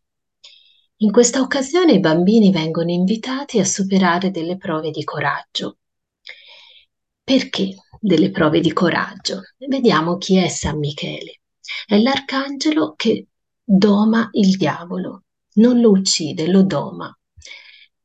In 1.02 1.12
questa 1.12 1.40
occasione 1.40 1.92
i 1.92 2.00
bambini 2.00 2.50
vengono 2.50 2.90
invitati 2.92 3.58
a 3.58 3.64
superare 3.64 4.30
delle 4.30 4.56
prove 4.56 4.90
di 4.90 5.04
coraggio. 5.04 5.76
Perché 7.22 7.74
delle 8.00 8.30
prove 8.30 8.60
di 8.60 8.72
coraggio? 8.72 9.42
Vediamo 9.68 10.16
chi 10.16 10.36
è 10.36 10.48
San 10.48 10.78
Michele. 10.78 11.40
È 11.84 11.98
l'arcangelo 11.98 12.94
che 12.96 13.26
doma 13.62 14.30
il 14.32 14.56
diavolo, 14.56 15.24
non 15.56 15.78
lo 15.78 15.90
uccide, 15.90 16.46
lo 16.48 16.62
doma. 16.62 17.14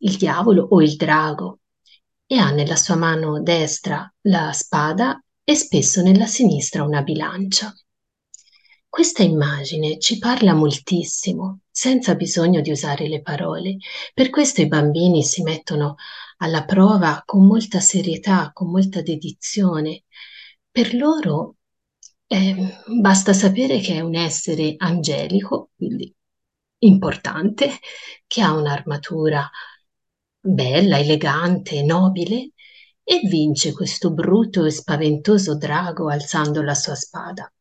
Il 0.06 0.18
diavolo 0.18 0.68
o 0.70 0.84
il 0.84 0.98
drago 0.98 1.62
e 2.28 2.38
ha 2.38 2.52
nella 2.52 2.76
sua 2.76 2.96
mano 2.96 3.42
destra 3.42 4.08
la 4.22 4.52
spada 4.52 5.20
e 5.44 5.56
spesso 5.56 6.04
nella 6.04 6.28
sinistra 6.28 6.84
una 6.84 7.02
bilancia. 7.02 7.74
Questa 8.88 9.24
immagine 9.24 9.98
ci 9.98 10.20
parla 10.20 10.54
moltissimo, 10.54 11.62
senza 11.72 12.14
bisogno 12.14 12.62
di 12.62 12.70
usare 12.70 13.08
le 13.08 13.24
parole. 13.24 13.78
Per 14.14 14.30
questo 14.30 14.62
i 14.62 14.68
bambini 14.68 15.24
si 15.24 15.42
mettono 15.42 15.96
alla 16.38 16.66
prova 16.66 17.24
con 17.26 17.48
molta 17.48 17.80
serietà, 17.80 18.52
con 18.54 18.70
molta 18.70 19.02
dedizione. 19.02 20.04
Per 20.70 20.94
loro 20.94 21.56
eh, 22.28 22.56
basta 23.02 23.34
sapere 23.34 23.80
che 23.80 23.96
è 23.96 24.02
un 24.02 24.14
essere 24.14 24.76
angelico, 24.78 25.72
quindi 25.76 26.14
importante, 26.78 27.72
che 28.28 28.42
ha 28.44 28.54
un'armatura 28.54 29.50
bella, 30.46 31.00
elegante, 31.00 31.84
nobile, 31.84 32.52
e 33.04 33.20
vince 33.28 33.72
questo 33.72 34.12
brutto 34.12 34.66
e 34.66 34.72
spaventoso 34.72 35.58
drago 35.58 36.10
alzando 36.10 36.62
la 36.62 36.74
sua 36.74 36.96
spada. 36.96 37.52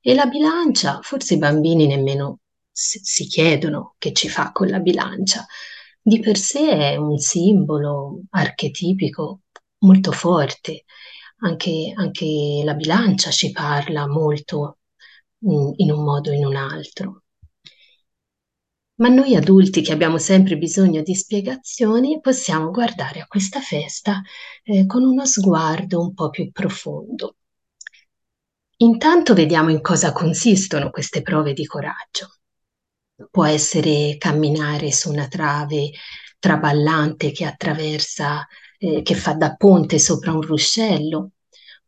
E 0.00 0.14
la 0.14 0.26
bilancia, 0.26 1.00
forse 1.02 1.34
i 1.34 1.38
bambini 1.38 1.86
nemmeno 1.86 2.40
si 2.70 3.26
chiedono 3.26 3.94
che 3.98 4.12
ci 4.12 4.28
fa 4.28 4.52
con 4.52 4.68
la 4.68 4.80
bilancia. 4.80 5.46
Di 6.00 6.20
per 6.20 6.36
sé 6.36 6.68
è 6.68 6.96
un 6.96 7.18
simbolo 7.18 8.22
archetipico 8.30 9.40
molto 9.78 10.12
forte. 10.12 10.84
Anche, 11.38 11.92
anche 11.94 12.62
la 12.64 12.74
bilancia 12.74 13.30
ci 13.30 13.50
parla 13.50 14.06
molto 14.06 14.78
in, 15.40 15.72
in 15.76 15.90
un 15.92 16.04
modo 16.04 16.30
o 16.30 16.34
in 16.34 16.44
un 16.44 16.56
altro. 16.56 17.23
Ma 18.96 19.08
noi 19.08 19.34
adulti 19.34 19.82
che 19.82 19.92
abbiamo 19.92 20.18
sempre 20.18 20.56
bisogno 20.56 21.02
di 21.02 21.14
spiegazioni 21.14 22.20
possiamo 22.20 22.70
guardare 22.70 23.20
a 23.20 23.26
questa 23.26 23.60
festa 23.60 24.22
eh, 24.62 24.86
con 24.86 25.02
uno 25.02 25.26
sguardo 25.26 26.00
un 26.00 26.14
po' 26.14 26.30
più 26.30 26.50
profondo. 26.52 27.36
Intanto 28.78 29.34
vediamo 29.34 29.70
in 29.70 29.80
cosa 29.80 30.12
consistono 30.12 30.90
queste 30.90 31.22
prove 31.22 31.52
di 31.52 31.66
coraggio. 31.66 32.34
Può 33.30 33.44
essere 33.44 34.16
camminare 34.18 34.92
su 34.92 35.10
una 35.10 35.26
trave 35.28 35.90
traballante 36.38 37.30
che 37.32 37.44
attraversa, 37.46 38.46
eh, 38.78 39.02
che 39.02 39.14
fa 39.14 39.32
da 39.34 39.54
ponte 39.54 39.98
sopra 39.98 40.32
un 40.32 40.42
ruscello, 40.42 41.30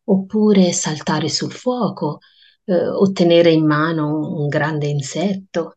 oppure 0.04 0.72
saltare 0.72 1.28
sul 1.28 1.52
fuoco, 1.52 2.20
eh, 2.64 2.88
o 2.88 3.10
tenere 3.12 3.50
in 3.50 3.66
mano 3.66 4.38
un 4.40 4.48
grande 4.48 4.86
insetto. 4.86 5.76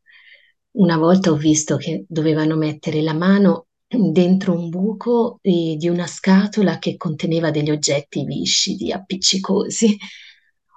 Una 0.72 0.98
volta 0.98 1.32
ho 1.32 1.36
visto 1.36 1.78
che 1.78 2.06
dovevano 2.08 2.56
mettere 2.56 3.02
la 3.02 3.14
mano 3.14 3.68
dentro 3.88 4.54
un 4.54 4.70
buco 4.70 5.40
eh, 5.42 5.76
di 5.78 5.88
una 5.90 6.06
scatola 6.08 6.78
che 6.78 6.96
conteneva 6.96 7.52
degli 7.52 7.72
oggetti 7.72 8.24
viscidi, 8.24 8.92
appiccicosi 8.92 9.98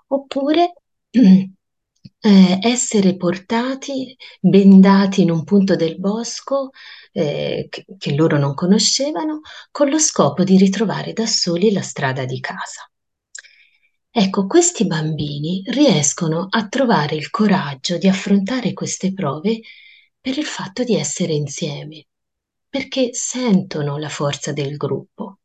oppure 0.08 0.72
eh, 1.10 2.58
essere 2.62 3.16
portati, 3.16 4.16
bendati 4.40 5.22
in 5.22 5.30
un 5.30 5.44
punto 5.44 5.76
del 5.76 5.98
bosco 5.98 6.70
eh, 7.12 7.66
che, 7.68 7.84
che 7.98 8.14
loro 8.14 8.38
non 8.38 8.54
conoscevano, 8.54 9.40
con 9.70 9.88
lo 9.90 9.98
scopo 9.98 10.42
di 10.44 10.56
ritrovare 10.56 11.12
da 11.12 11.26
soli 11.26 11.72
la 11.72 11.82
strada 11.82 12.24
di 12.24 12.40
casa. 12.40 12.91
Ecco, 14.14 14.46
questi 14.46 14.86
bambini 14.86 15.62
riescono 15.68 16.46
a 16.50 16.68
trovare 16.68 17.16
il 17.16 17.30
coraggio 17.30 17.96
di 17.96 18.08
affrontare 18.08 18.74
queste 18.74 19.14
prove 19.14 19.60
per 20.20 20.36
il 20.36 20.44
fatto 20.44 20.84
di 20.84 20.94
essere 20.94 21.32
insieme, 21.32 22.08
perché 22.68 23.14
sentono 23.14 23.96
la 23.96 24.10
forza 24.10 24.52
del 24.52 24.76
gruppo. 24.76 25.38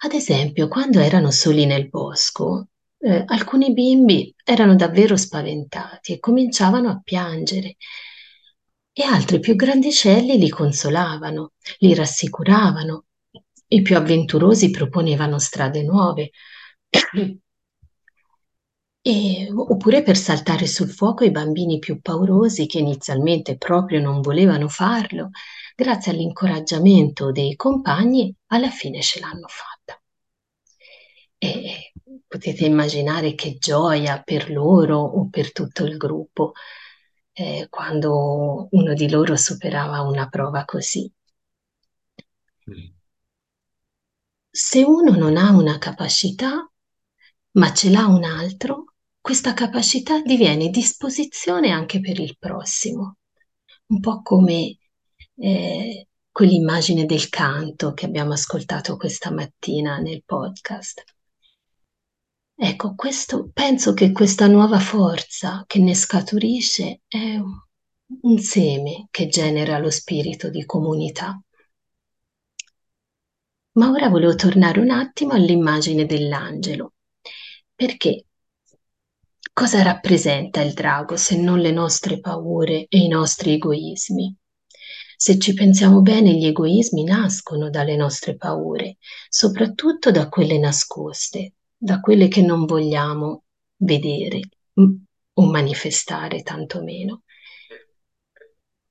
Ad 0.00 0.12
esempio, 0.12 0.68
quando 0.68 1.00
erano 1.00 1.30
soli 1.30 1.64
nel 1.64 1.88
bosco, 1.88 2.68
eh, 2.98 3.24
alcuni 3.26 3.72
bimbi 3.72 4.34
erano 4.44 4.74
davvero 4.76 5.16
spaventati 5.16 6.12
e 6.12 6.18
cominciavano 6.18 6.90
a 6.90 7.00
piangere 7.02 7.76
e 8.92 9.02
altri 9.04 9.40
più 9.40 9.54
grandicelli 9.54 10.36
li 10.36 10.50
consolavano, 10.50 11.52
li 11.78 11.94
rassicuravano. 11.94 13.04
I 13.68 13.80
più 13.80 13.96
avventurosi 13.96 14.70
proponevano 14.70 15.38
strade 15.38 15.82
nuove. 15.82 16.30
E, 19.00 19.48
oppure 19.50 20.02
per 20.02 20.16
saltare 20.16 20.66
sul 20.66 20.90
fuoco 20.90 21.24
i 21.24 21.30
bambini 21.30 21.78
più 21.78 22.00
paurosi 22.00 22.66
che 22.66 22.78
inizialmente 22.78 23.56
proprio 23.56 24.00
non 24.00 24.20
volevano 24.20 24.68
farlo, 24.68 25.30
grazie 25.74 26.12
all'incoraggiamento 26.12 27.32
dei 27.32 27.56
compagni, 27.56 28.34
alla 28.48 28.68
fine 28.68 29.00
ce 29.00 29.20
l'hanno 29.20 29.46
fatta. 29.48 29.98
E 31.38 31.92
potete 32.26 32.66
immaginare 32.66 33.34
che 33.34 33.56
gioia 33.58 34.20
per 34.22 34.50
loro 34.50 34.98
o 34.98 35.28
per 35.30 35.52
tutto 35.52 35.84
il 35.84 35.96
gruppo 35.96 36.52
eh, 37.32 37.68
quando 37.70 38.68
uno 38.72 38.92
di 38.94 39.08
loro 39.08 39.36
superava 39.36 40.00
una 40.02 40.28
prova 40.28 40.64
così. 40.64 41.10
Mm. 42.70 42.88
Se 44.50 44.82
uno 44.82 45.12
non 45.16 45.36
ha 45.36 45.50
una 45.50 45.78
capacità, 45.78 46.68
ma 47.58 47.72
ce 47.74 47.90
l'ha 47.90 48.06
un 48.06 48.22
altro, 48.22 48.94
questa 49.20 49.52
capacità 49.52 50.20
diviene 50.22 50.70
disposizione 50.70 51.70
anche 51.70 52.00
per 52.00 52.20
il 52.20 52.36
prossimo, 52.38 53.16
un 53.86 54.00
po' 54.00 54.22
come 54.22 54.78
eh, 55.34 56.06
quell'immagine 56.30 57.04
del 57.04 57.28
canto 57.28 57.94
che 57.94 58.06
abbiamo 58.06 58.32
ascoltato 58.32 58.96
questa 58.96 59.32
mattina 59.32 59.98
nel 59.98 60.22
podcast. 60.24 61.02
Ecco, 62.54 62.94
questo, 62.94 63.50
penso 63.52 63.92
che 63.92 64.12
questa 64.12 64.46
nuova 64.46 64.78
forza 64.78 65.64
che 65.66 65.80
ne 65.80 65.94
scaturisce 65.94 67.02
è 67.08 67.36
un 68.20 68.38
seme 68.38 69.08
che 69.10 69.26
genera 69.26 69.78
lo 69.78 69.90
spirito 69.90 70.48
di 70.48 70.64
comunità. 70.64 71.40
Ma 73.72 73.90
ora 73.90 74.08
volevo 74.08 74.34
tornare 74.34 74.80
un 74.80 74.90
attimo 74.90 75.32
all'immagine 75.32 76.04
dell'angelo, 76.06 76.94
perché 77.78 78.24
cosa 79.52 79.84
rappresenta 79.84 80.60
il 80.62 80.72
drago 80.72 81.16
se 81.16 81.40
non 81.40 81.60
le 81.60 81.70
nostre 81.70 82.18
paure 82.18 82.86
e 82.88 82.98
i 82.98 83.06
nostri 83.06 83.52
egoismi? 83.52 84.36
Se 85.16 85.38
ci 85.38 85.54
pensiamo 85.54 86.02
bene, 86.02 86.34
gli 86.34 86.46
egoismi 86.46 87.04
nascono 87.04 87.70
dalle 87.70 87.94
nostre 87.94 88.36
paure, 88.36 88.96
soprattutto 89.28 90.10
da 90.10 90.28
quelle 90.28 90.58
nascoste, 90.58 91.54
da 91.76 92.00
quelle 92.00 92.26
che 92.26 92.42
non 92.42 92.64
vogliamo 92.64 93.44
vedere 93.76 94.40
o 94.74 95.46
manifestare 95.48 96.42
tantomeno. 96.42 97.22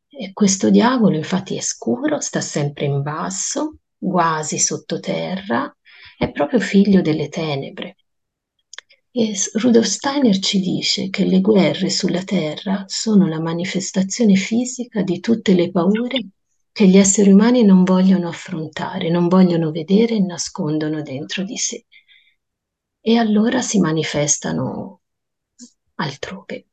E 0.08 0.32
questo 0.32 0.69
diavolo 0.69 1.17
infatti 1.17 1.58
è 1.58 1.62
scuro, 1.62 2.21
sta 2.21 2.39
sempre 2.39 2.86
in 2.86 3.02
basso, 3.02 3.80
quasi 4.00 4.58
sottoterra, 4.58 5.76
è 6.17 6.32
proprio 6.32 6.62
figlio 6.62 7.02
delle 7.02 7.28
tenebre. 7.28 7.97
Rudolf 9.53 9.88
Steiner 9.88 10.38
ci 10.38 10.60
dice 10.60 11.10
che 11.10 11.25
le 11.25 11.41
guerre 11.41 11.89
sulla 11.89 12.23
terra 12.23 12.84
sono 12.88 13.27
la 13.27 13.39
manifestazione 13.39 14.36
fisica 14.36 15.01
di 15.01 15.19
tutte 15.19 15.53
le 15.53 15.71
paure 15.71 16.27
che 16.71 16.88
gli 16.88 16.97
esseri 16.97 17.32
umani 17.32 17.63
non 17.63 17.84
vogliono 17.84 18.27
affrontare, 18.27 19.10
non 19.10 19.27
vogliono 19.27 19.71
vedere 19.71 20.15
e 20.15 20.19
nascondono 20.19 21.01
dentro 21.01 21.43
di 21.43 21.58
sé 21.58 21.86
e 23.08 23.17
allora 23.17 23.62
si 23.62 23.80
manifestano 23.80 25.01
altrove. 25.95 26.67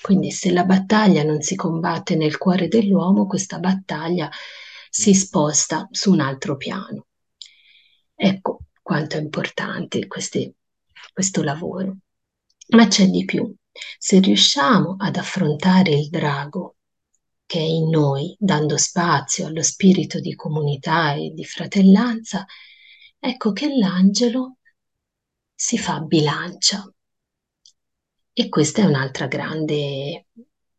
Quindi 0.00 0.30
se 0.30 0.52
la 0.52 0.64
battaglia 0.64 1.24
non 1.24 1.42
si 1.42 1.56
combatte 1.56 2.16
nel 2.16 2.38
cuore 2.38 2.68
dell'uomo, 2.68 3.26
questa 3.26 3.58
battaglia 3.58 4.30
si 4.88 5.12
sposta 5.12 5.88
su 5.90 6.12
un 6.12 6.20
altro 6.20 6.56
piano. 6.56 7.06
Ecco 8.14 8.60
quanto 8.80 9.16
è 9.16 9.20
importante 9.20 10.06
queste, 10.06 10.54
questo 11.16 11.42
lavoro. 11.42 11.96
Ma 12.74 12.88
c'è 12.88 13.06
di 13.06 13.24
più. 13.24 13.50
Se 13.98 14.20
riusciamo 14.20 14.96
ad 14.98 15.16
affrontare 15.16 15.92
il 15.92 16.10
drago 16.10 16.76
che 17.46 17.58
è 17.58 17.62
in 17.62 17.88
noi, 17.88 18.36
dando 18.38 18.76
spazio 18.76 19.46
allo 19.46 19.62
spirito 19.62 20.20
di 20.20 20.34
comunità 20.34 21.14
e 21.14 21.30
di 21.30 21.42
fratellanza, 21.42 22.44
ecco 23.18 23.52
che 23.52 23.74
l'angelo 23.74 24.58
si 25.54 25.78
fa 25.78 26.00
bilancia. 26.00 26.84
E 28.34 28.48
questa 28.50 28.82
è 28.82 28.84
un'altra 28.84 29.26
grande, 29.26 30.26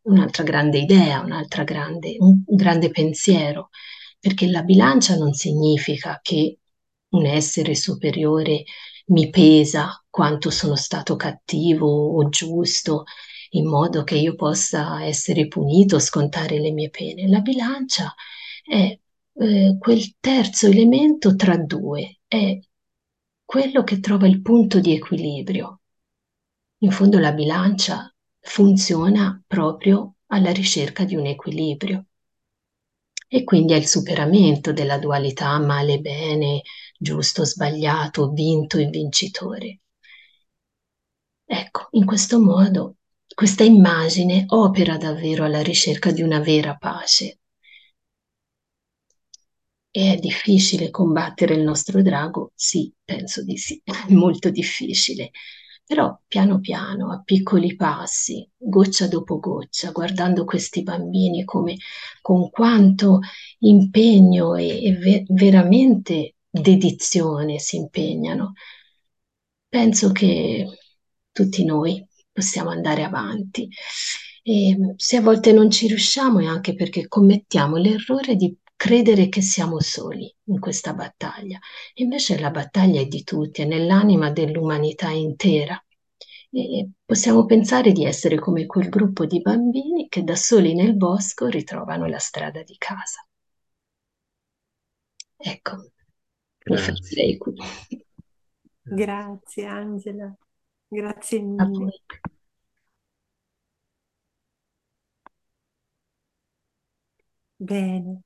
un'altra 0.02 0.44
grande 0.44 0.78
idea, 0.78 1.18
un'altra 1.18 1.64
grande, 1.64 2.14
un 2.20 2.44
grande 2.46 2.90
pensiero, 2.90 3.70
perché 4.20 4.48
la 4.48 4.62
bilancia 4.62 5.16
non 5.16 5.32
significa 5.32 6.20
che 6.22 6.60
un 7.08 7.26
essere 7.26 7.74
superiore 7.74 8.62
mi 9.08 9.30
pesa 9.30 10.02
quanto 10.10 10.50
sono 10.50 10.76
stato 10.76 11.16
cattivo 11.16 11.86
o 12.16 12.28
giusto, 12.28 13.04
in 13.50 13.66
modo 13.68 14.04
che 14.04 14.16
io 14.16 14.34
possa 14.34 15.04
essere 15.04 15.48
punito, 15.48 15.98
scontare 15.98 16.58
le 16.60 16.70
mie 16.72 16.90
pene. 16.90 17.28
La 17.28 17.40
bilancia 17.40 18.14
è 18.62 18.98
eh, 19.34 19.76
quel 19.78 20.16
terzo 20.20 20.66
elemento 20.66 21.34
tra 21.36 21.56
due, 21.56 22.20
è 22.26 22.58
quello 23.44 23.82
che 23.84 24.00
trova 24.00 24.26
il 24.26 24.42
punto 24.42 24.80
di 24.80 24.92
equilibrio. 24.94 25.80
In 26.78 26.90
fondo 26.90 27.18
la 27.18 27.32
bilancia 27.32 28.12
funziona 28.40 29.42
proprio 29.46 30.16
alla 30.26 30.52
ricerca 30.52 31.04
di 31.04 31.16
un 31.16 31.26
equilibrio 31.26 32.06
e 33.28 33.44
quindi 33.44 33.74
è 33.74 33.76
il 33.76 33.86
superamento 33.86 34.72
della 34.72 34.98
dualità 34.98 35.58
male-bene, 35.58 36.62
giusto-sbagliato, 36.98 38.30
vinto 38.32 38.78
e 38.78 38.86
vincitore. 38.86 39.80
Ecco, 41.48 41.88
in 41.90 42.04
questo 42.06 42.40
modo 42.40 42.98
questa 43.34 43.64
immagine 43.64 44.44
opera 44.50 44.96
davvero 44.96 45.42
alla 45.42 45.62
ricerca 45.62 46.12
di 46.12 46.22
una 46.22 46.38
vera 46.38 46.76
pace. 46.76 47.40
E 49.90 50.12
è 50.14 50.16
difficile 50.18 50.90
combattere 50.90 51.54
il 51.54 51.62
nostro 51.62 52.00
drago? 52.02 52.52
Sì, 52.54 52.92
penso 53.04 53.42
di 53.44 53.56
sì, 53.58 53.80
è 53.84 54.12
molto 54.12 54.48
difficile. 54.50 55.30
Però 55.84 56.18
piano 56.26 56.60
piano, 56.60 57.10
a 57.12 57.22
piccoli 57.22 57.74
passi, 57.74 58.48
goccia 58.56 59.08
dopo 59.08 59.38
goccia, 59.38 59.90
guardando 59.90 60.44
questi 60.44 60.82
bambini 60.82 61.44
come 61.44 61.76
con 62.20 62.50
quanto 62.50 63.20
impegno 63.60 64.54
e, 64.54 64.84
e 64.84 64.92
ve- 64.96 65.24
veramente 65.28 66.34
dedizione 66.60 67.58
si 67.58 67.76
impegnano, 67.76 68.52
penso 69.68 70.12
che 70.12 70.66
tutti 71.32 71.64
noi 71.64 72.04
possiamo 72.32 72.70
andare 72.70 73.02
avanti. 73.04 73.68
E 74.42 74.94
se 74.96 75.16
a 75.16 75.20
volte 75.20 75.52
non 75.52 75.70
ci 75.70 75.86
riusciamo 75.88 76.40
è 76.40 76.46
anche 76.46 76.74
perché 76.74 77.06
commettiamo 77.08 77.76
l'errore 77.76 78.34
di 78.36 78.56
credere 78.76 79.28
che 79.28 79.42
siamo 79.42 79.80
soli 79.80 80.32
in 80.44 80.58
questa 80.60 80.94
battaglia. 80.94 81.58
Invece 81.94 82.38
la 82.38 82.50
battaglia 82.50 83.00
è 83.00 83.06
di 83.06 83.24
tutti, 83.24 83.62
è 83.62 83.64
nell'anima 83.64 84.30
dell'umanità 84.30 85.10
intera. 85.10 85.82
E 86.50 86.90
possiamo 87.04 87.44
pensare 87.44 87.92
di 87.92 88.04
essere 88.04 88.38
come 88.38 88.66
quel 88.66 88.88
gruppo 88.88 89.26
di 89.26 89.40
bambini 89.40 90.08
che 90.08 90.22
da 90.22 90.34
soli 90.36 90.74
nel 90.74 90.96
bosco 90.96 91.46
ritrovano 91.46 92.06
la 92.06 92.18
strada 92.18 92.62
di 92.62 92.76
casa. 92.78 93.26
Ecco, 95.38 95.90
qui. 97.38 97.54
Grazie 98.82 99.66
Angela, 99.66 100.34
grazie 100.88 101.40
mille. 101.40 101.92
Bene. 107.56 108.20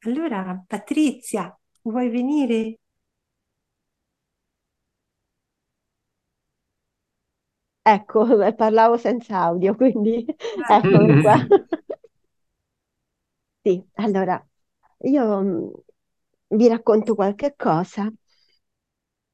Allora, 0.00 0.64
Patrizia, 0.66 1.56
vuoi 1.82 2.08
venire? 2.08 2.78
Ecco, 7.82 8.24
parlavo 8.56 8.96
senza 8.96 9.38
audio, 9.38 9.74
quindi 9.74 10.24
eccomi 10.68 11.20
qua. 11.22 11.36
Sì, 13.62 13.84
allora, 13.96 14.42
io 15.00 15.84
vi 16.52 16.68
racconto 16.68 17.14
qualche 17.14 17.54
cosa 17.56 18.12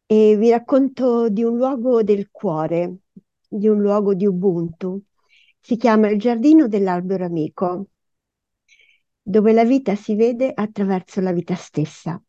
e 0.06 0.36
vi 0.36 0.50
racconto 0.50 1.28
di 1.28 1.42
un 1.42 1.56
luogo 1.56 2.02
del 2.02 2.30
cuore, 2.30 2.98
di 3.48 3.68
un 3.68 3.80
luogo 3.80 4.14
di 4.14 4.26
Ubuntu. 4.26 5.02
Si 5.60 5.76
chiama 5.76 6.08
il 6.08 6.18
Giardino 6.18 6.68
dell'Albero 6.68 7.24
Amico 7.24 7.88
dove 9.20 9.52
la 9.52 9.64
vita 9.64 9.96
si 9.96 10.14
vede 10.14 10.52
attraverso 10.54 11.20
la 11.20 11.32
vita 11.32 11.56
stessa. 11.56 12.22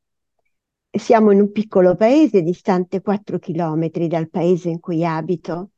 Siamo 0.89 1.30
in 1.30 1.41
un 1.41 1.52
piccolo 1.52 1.95
paese 1.95 2.41
distante 2.41 3.02
4 3.02 3.38
chilometri 3.38 4.08
dal 4.08 4.30
paese 4.30 4.69
in 4.69 4.80
cui 4.80 5.06
abito 5.06 5.71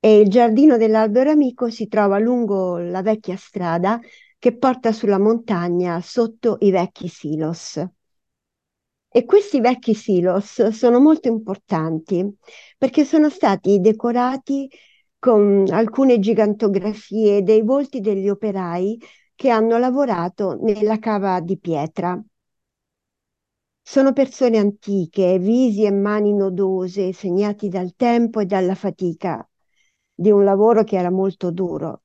e 0.00 0.18
il 0.18 0.28
giardino 0.28 0.76
dell'albero 0.76 1.30
amico 1.30 1.70
si 1.70 1.86
trova 1.86 2.18
lungo 2.18 2.78
la 2.78 3.02
vecchia 3.02 3.36
strada 3.36 4.00
che 4.38 4.56
porta 4.56 4.90
sulla 4.90 5.18
montagna 5.18 6.00
sotto 6.00 6.56
i 6.60 6.70
vecchi 6.72 7.06
silos. 7.06 7.80
E 9.12 9.24
questi 9.24 9.60
vecchi 9.60 9.94
silos 9.94 10.68
sono 10.68 11.00
molto 11.00 11.28
importanti 11.28 12.24
perché 12.78 13.04
sono 13.04 13.28
stati 13.28 13.80
decorati 13.80 14.68
con 15.18 15.66
alcune 15.70 16.18
gigantografie 16.18 17.42
dei 17.42 17.62
volti 17.62 18.00
degli 18.00 18.28
operai 18.28 18.98
che 19.34 19.50
hanno 19.50 19.78
lavorato 19.78 20.56
nella 20.60 20.98
cava 20.98 21.40
di 21.40 21.58
pietra. 21.58 22.20
Sono 23.82 24.12
persone 24.14 24.56
antiche, 24.56 25.38
visi 25.38 25.84
e 25.84 25.90
mani 25.90 26.32
nodose, 26.32 27.12
segnati 27.12 27.68
dal 27.68 27.94
tempo 27.94 28.40
e 28.40 28.46
dalla 28.46 28.74
fatica 28.74 29.46
di 30.14 30.30
un 30.30 30.44
lavoro 30.44 30.82
che 30.84 30.96
era 30.96 31.10
molto 31.10 31.50
duro. 31.50 32.04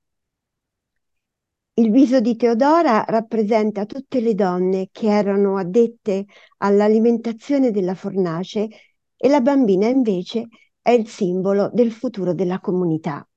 Il 1.77 1.91
viso 1.91 2.21
di 2.21 2.37
Teodora 2.37 3.03
rappresenta 3.05 3.85
tutte 3.85 4.21
le 4.21 4.33
donne 4.33 4.89
che 4.91 5.07
erano 5.07 5.57
addette 5.57 6.25
all'alimentazione 6.59 7.71
della 7.71 7.95
fornace 7.95 8.67
e 9.15 9.27
la 9.29 9.41
bambina 9.41 9.87
invece 9.87 10.47
è 10.81 10.91
il 10.91 11.07
simbolo 11.07 11.69
del 11.73 11.91
futuro 11.91 12.33
della 12.33 12.59
comunità. 12.59 13.27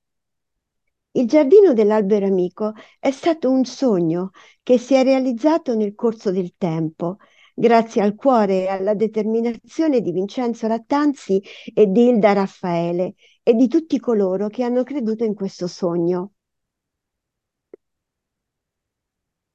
Il 1.12 1.26
giardino 1.26 1.72
dell'albero 1.72 2.26
amico 2.26 2.74
è 3.00 3.10
stato 3.10 3.50
un 3.50 3.64
sogno 3.64 4.30
che 4.62 4.78
si 4.78 4.94
è 4.94 5.02
realizzato 5.02 5.74
nel 5.74 5.94
corso 5.96 6.30
del 6.30 6.54
tempo, 6.56 7.16
grazie 7.54 8.02
al 8.02 8.14
cuore 8.14 8.62
e 8.62 8.68
alla 8.68 8.94
determinazione 8.94 10.00
di 10.00 10.12
Vincenzo 10.12 10.68
Lattanzi 10.68 11.42
e 11.74 11.86
di 11.88 12.08
Ilda 12.08 12.34
Raffaele 12.34 13.14
e 13.42 13.54
di 13.54 13.66
tutti 13.66 13.98
coloro 13.98 14.46
che 14.46 14.62
hanno 14.62 14.84
creduto 14.84 15.24
in 15.24 15.34
questo 15.34 15.66
sogno. 15.66 16.34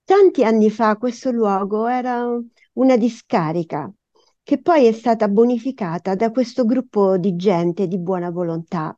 Tanti 0.06 0.44
anni 0.44 0.70
fa 0.70 0.98
questo 0.98 1.32
luogo 1.32 1.88
era 1.88 2.26
una 2.74 2.98
discarica 2.98 3.92
che 4.44 4.62
poi 4.62 4.86
è 4.86 4.92
stata 4.92 5.28
bonificata 5.30 6.16
da 6.16 6.32
questo 6.32 6.66
gruppo 6.66 7.18
di 7.18 7.36
gente 7.36 7.88
di 7.88 7.98
buona 7.98 8.30
volontà. 8.30 8.98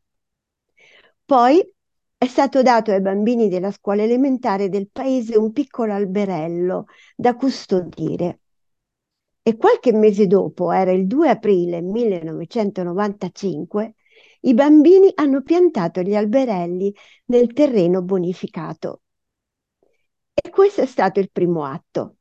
Poi 1.23 1.73
è 2.17 2.25
stato 2.25 2.61
dato 2.61 2.91
ai 2.91 3.01
bambini 3.01 3.49
della 3.49 3.71
scuola 3.71 4.03
elementare 4.03 4.69
del 4.69 4.89
paese 4.91 5.37
un 5.37 5.51
piccolo 5.51 5.93
alberello 5.93 6.85
da 7.15 7.35
custodire. 7.35 8.39
E 9.43 9.57
qualche 9.57 9.93
mese 9.93 10.25
dopo, 10.25 10.71
era 10.71 10.91
il 10.91 11.05
2 11.05 11.29
aprile 11.29 11.81
1995, 11.81 13.93
i 14.41 14.53
bambini 14.55 15.11
hanno 15.15 15.43
piantato 15.43 16.01
gli 16.01 16.15
alberelli 16.15 16.91
nel 17.25 17.53
terreno 17.53 18.01
bonificato. 18.01 19.01
E 20.37 20.49
questo 20.49 20.81
è 20.81 20.85
stato 20.85 21.19
il 21.19 21.31
primo 21.31 21.63
atto. 21.63 22.17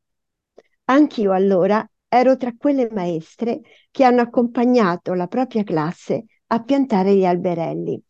Anch'io 0.85 1.33
allora 1.33 1.87
ero 2.09 2.37
tra 2.37 2.55
quelle 2.57 2.89
maestre 2.93 3.61
che 3.91 4.05
hanno 4.05 4.21
accompagnato 4.21 5.15
la 5.15 5.27
propria 5.27 5.65
classe 5.65 6.25
a 6.47 6.63
piantare 6.63 7.17
gli 7.17 7.25
alberelli. 7.25 8.01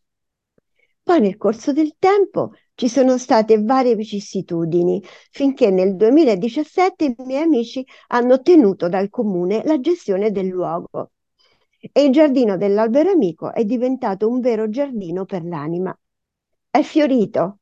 Poi 1.01 1.19
nel 1.21 1.37
corso 1.37 1.73
del 1.73 1.95
tempo 1.97 2.51
ci 2.75 2.87
sono 2.87 3.17
state 3.17 3.61
varie 3.61 3.95
vicissitudini 3.95 5.01
finché 5.31 5.71
nel 5.71 5.95
2017 5.95 7.05
i 7.05 7.15
miei 7.25 7.43
amici 7.43 7.85
hanno 8.07 8.35
ottenuto 8.35 8.87
dal 8.87 9.09
comune 9.09 9.63
la 9.65 9.79
gestione 9.79 10.31
del 10.31 10.47
luogo 10.47 11.11
e 11.91 12.03
il 12.03 12.11
giardino 12.11 12.57
dell'albero 12.57 13.11
amico 13.11 13.53
è 13.53 13.63
diventato 13.63 14.27
un 14.27 14.39
vero 14.39 14.69
giardino 14.69 15.25
per 15.25 15.43
l'anima. 15.43 15.97
È 16.69 16.81
fiorito. 16.81 17.59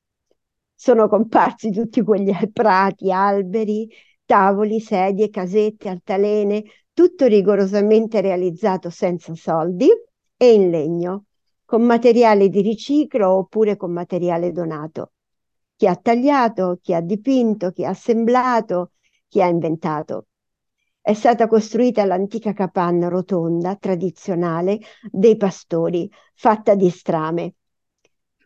Sono 0.84 1.08
comparsi 1.08 1.72
tutti 1.72 2.02
quegli 2.02 2.30
prati, 2.52 3.10
alberi, 3.10 3.88
tavoli, 4.26 4.82
sedie, 4.82 5.30
casette, 5.30 5.88
altalene, 5.88 6.62
tutto 6.92 7.26
rigorosamente 7.26 8.20
realizzato 8.20 8.90
senza 8.90 9.34
soldi 9.34 9.88
e 10.36 10.54
in 10.54 10.70
legno 10.70 11.28
con 11.64 11.84
materiale 11.84 12.50
di 12.50 12.60
riciclo 12.60 13.30
oppure 13.30 13.78
con 13.78 13.94
materiale 13.94 14.52
donato. 14.52 15.14
Chi 15.78 15.88
ha 15.88 15.96
tagliato, 15.96 16.80
chi 16.82 16.94
ha 16.94 17.00
dipinto, 17.00 17.72
chi 17.72 17.86
ha 17.86 17.92
assemblato, 17.92 18.92
chi 19.30 19.42
ha 19.42 19.48
inventato. 19.48 20.26
È 21.00 21.14
stata 21.14 21.48
costruita 21.48 22.04
l'antica 22.04 22.52
capanna 22.52 23.08
rotonda 23.08 23.78
tradizionale 23.78 24.80
dei 25.10 25.38
pastori, 25.38 26.12
fatta 26.36 26.76
di 26.76 26.90
strame. 26.90 27.54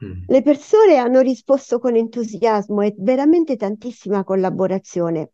Mm. 0.04 0.24
Le 0.28 0.41
persone 0.41 0.98
hanno 0.98 1.22
risposto 1.22 1.80
con 1.80 1.95
entusiasmo 1.95 2.82
e 2.82 2.93
veramente 2.98 3.56
tantissima 3.56 4.24
collaborazione. 4.24 5.32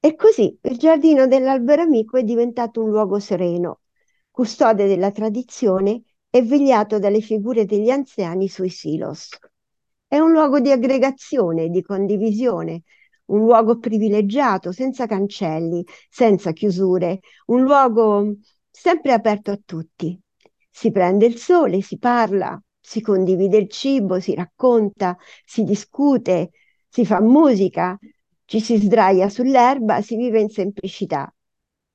E 0.00 0.14
così 0.14 0.56
il 0.62 0.76
giardino 0.76 1.26
dell'albero 1.26 1.82
amico 1.82 2.16
è 2.16 2.22
diventato 2.22 2.82
un 2.82 2.90
luogo 2.90 3.18
sereno, 3.18 3.80
custode 4.30 4.86
della 4.86 5.10
tradizione 5.10 6.02
e 6.30 6.42
vegliato 6.42 6.98
dalle 6.98 7.20
figure 7.20 7.64
degli 7.64 7.90
anziani 7.90 8.48
sui 8.48 8.68
silos. 8.68 9.30
È 10.06 10.18
un 10.18 10.30
luogo 10.30 10.60
di 10.60 10.70
aggregazione, 10.70 11.68
di 11.68 11.82
condivisione, 11.82 12.82
un 13.26 13.40
luogo 13.40 13.78
privilegiato, 13.78 14.70
senza 14.70 15.06
cancelli, 15.06 15.84
senza 16.08 16.52
chiusure, 16.52 17.20
un 17.46 17.62
luogo 17.62 18.34
sempre 18.70 19.12
aperto 19.12 19.50
a 19.50 19.60
tutti. 19.64 20.18
Si 20.70 20.90
prende 20.90 21.26
il 21.26 21.36
sole, 21.36 21.80
si 21.80 21.98
parla, 21.98 22.60
si 22.86 23.00
condivide 23.00 23.56
il 23.56 23.68
cibo, 23.68 24.20
si 24.20 24.32
racconta, 24.32 25.18
si 25.44 25.64
discute, 25.64 26.52
si 26.88 27.04
fa 27.04 27.20
musica, 27.20 27.98
ci 28.44 28.60
si 28.60 28.76
sdraia 28.76 29.28
sull'erba, 29.28 30.00
si 30.02 30.14
vive 30.14 30.40
in 30.40 30.48
semplicità. 30.50 31.28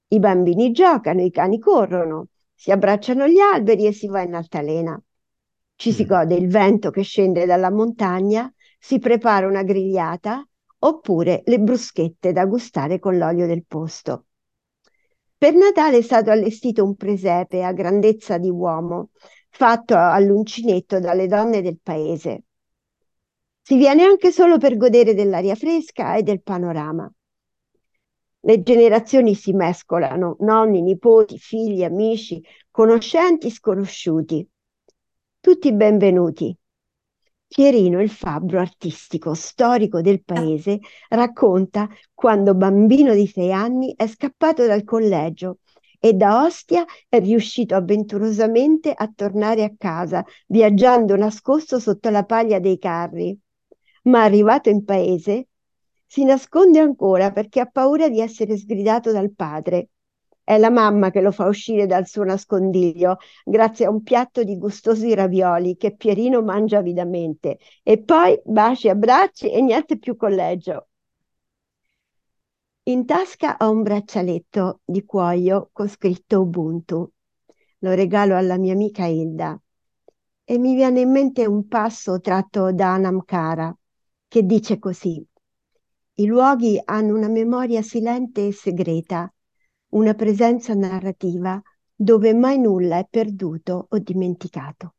I 0.09 0.19
bambini 0.19 0.71
giocano, 0.71 1.23
i 1.23 1.31
cani 1.31 1.59
corrono, 1.59 2.27
si 2.53 2.71
abbracciano 2.71 3.25
gli 3.25 3.39
alberi 3.39 3.85
e 3.85 3.93
si 3.93 4.07
va 4.07 4.21
in 4.21 4.35
altalena. 4.35 5.01
Ci 5.75 5.93
si 5.93 6.03
mm. 6.03 6.07
gode 6.07 6.35
il 6.35 6.49
vento 6.49 6.89
che 6.89 7.03
scende 7.03 7.45
dalla 7.45 7.71
montagna, 7.71 8.53
si 8.77 8.99
prepara 8.99 9.47
una 9.47 9.63
grigliata 9.63 10.45
oppure 10.79 11.43
le 11.45 11.59
bruschette 11.61 12.33
da 12.33 12.45
gustare 12.45 12.99
con 12.99 13.17
l'olio 13.17 13.47
del 13.47 13.63
posto. 13.65 14.25
Per 15.37 15.53
Natale 15.53 15.99
è 15.99 16.01
stato 16.01 16.31
allestito 16.31 16.83
un 16.83 16.95
presepe 16.95 17.63
a 17.63 17.71
grandezza 17.71 18.37
di 18.37 18.49
uomo, 18.49 19.11
fatto 19.51 19.95
all'uncinetto 19.95 20.99
dalle 20.99 21.27
donne 21.27 21.61
del 21.61 21.77
paese. 21.81 22.43
Si 23.61 23.77
viene 23.77 24.03
anche 24.03 24.31
solo 24.31 24.57
per 24.57 24.75
godere 24.75 25.13
dell'aria 25.13 25.55
fresca 25.55 26.15
e 26.15 26.23
del 26.23 26.41
panorama. 26.41 27.11
Le 28.43 28.63
generazioni 28.63 29.35
si 29.35 29.53
mescolano, 29.53 30.37
nonni, 30.39 30.81
nipoti, 30.81 31.37
figli, 31.37 31.83
amici, 31.83 32.43
conoscenti, 32.71 33.51
sconosciuti. 33.51 34.47
Tutti 35.39 35.73
benvenuti. 35.73 36.57
Pierino, 37.47 38.01
il 38.01 38.09
fabbro 38.09 38.59
artistico 38.59 39.33
storico 39.35 40.01
del 40.01 40.23
paese, 40.23 40.79
racconta 41.09 41.87
quando 42.13 42.55
bambino 42.55 43.13
di 43.13 43.27
sei 43.27 43.51
anni 43.51 43.93
è 43.95 44.07
scappato 44.07 44.65
dal 44.65 44.85
collegio 44.85 45.57
e 46.03 46.13
da 46.13 46.43
Ostia 46.43 46.83
è 47.07 47.19
riuscito 47.19 47.75
avventurosamente 47.75 48.91
a 48.91 49.07
tornare 49.15 49.63
a 49.63 49.71
casa, 49.77 50.25
viaggiando 50.47 51.15
nascosto 51.15 51.79
sotto 51.79 52.09
la 52.09 52.25
paglia 52.25 52.59
dei 52.59 52.79
carri. 52.79 53.37
Ma 54.05 54.23
arrivato 54.23 54.69
in 54.69 54.83
paese, 54.83 55.49
si 56.07 56.23
nasconde 56.23 56.79
ancora 56.79 57.31
perché 57.31 57.59
ha 57.59 57.67
paura 57.67 58.09
di 58.09 58.19
essere 58.19 58.57
sgridato 58.57 59.11
dal 59.11 59.31
padre. 59.31 59.89
È 60.43 60.57
la 60.57 60.71
mamma 60.71 61.11
che 61.11 61.21
lo 61.21 61.31
fa 61.31 61.45
uscire 61.45 61.85
dal 61.85 62.07
suo 62.07 62.23
nascondiglio 62.23 63.17
grazie 63.45 63.85
a 63.85 63.91
un 63.91 64.01
piatto 64.01 64.43
di 64.43 64.57
gustosi 64.57 65.13
ravioli 65.13 65.77
che 65.77 65.95
Pierino 65.95 66.41
mangia 66.41 66.79
avidamente. 66.79 67.59
E 67.83 68.01
poi 68.01 68.41
baci, 68.43 68.89
abbracci 68.89 69.51
e 69.51 69.61
niente 69.61 69.99
più 69.99 70.15
collegio. 70.15 70.87
In 72.83 73.05
tasca 73.05 73.57
ho 73.59 73.71
un 73.71 73.81
braccialetto 73.81 74.81
di 74.85 75.03
cuoio 75.03 75.69
con 75.71 75.87
scritto 75.87 76.41
Ubuntu. 76.41 77.11
Lo 77.79 77.93
regalo 77.95 78.35
alla 78.35 78.57
mia 78.57 78.73
amica 78.73 79.05
Hilda. 79.05 79.59
E 80.43 80.57
mi 80.59 80.75
viene 80.75 81.01
in 81.01 81.11
mente 81.11 81.47
un 81.47 81.67
passo 81.67 82.19
tratto 82.19 82.71
da 82.71 82.93
Anamkara 82.93 83.75
che 84.27 84.45
dice 84.45 84.77
così. 84.77 85.25
I 86.15 86.25
luoghi 86.25 86.79
hanno 86.83 87.15
una 87.15 87.29
memoria 87.29 87.81
silente 87.81 88.47
e 88.47 88.51
segreta, 88.51 89.31
una 89.93 90.13
presenza 90.13 90.73
narrativa 90.75 91.61
dove 91.95 92.33
mai 92.33 92.59
nulla 92.59 92.97
è 92.99 93.07
perduto 93.09 93.87
o 93.89 93.97
dimenticato. 93.99 94.95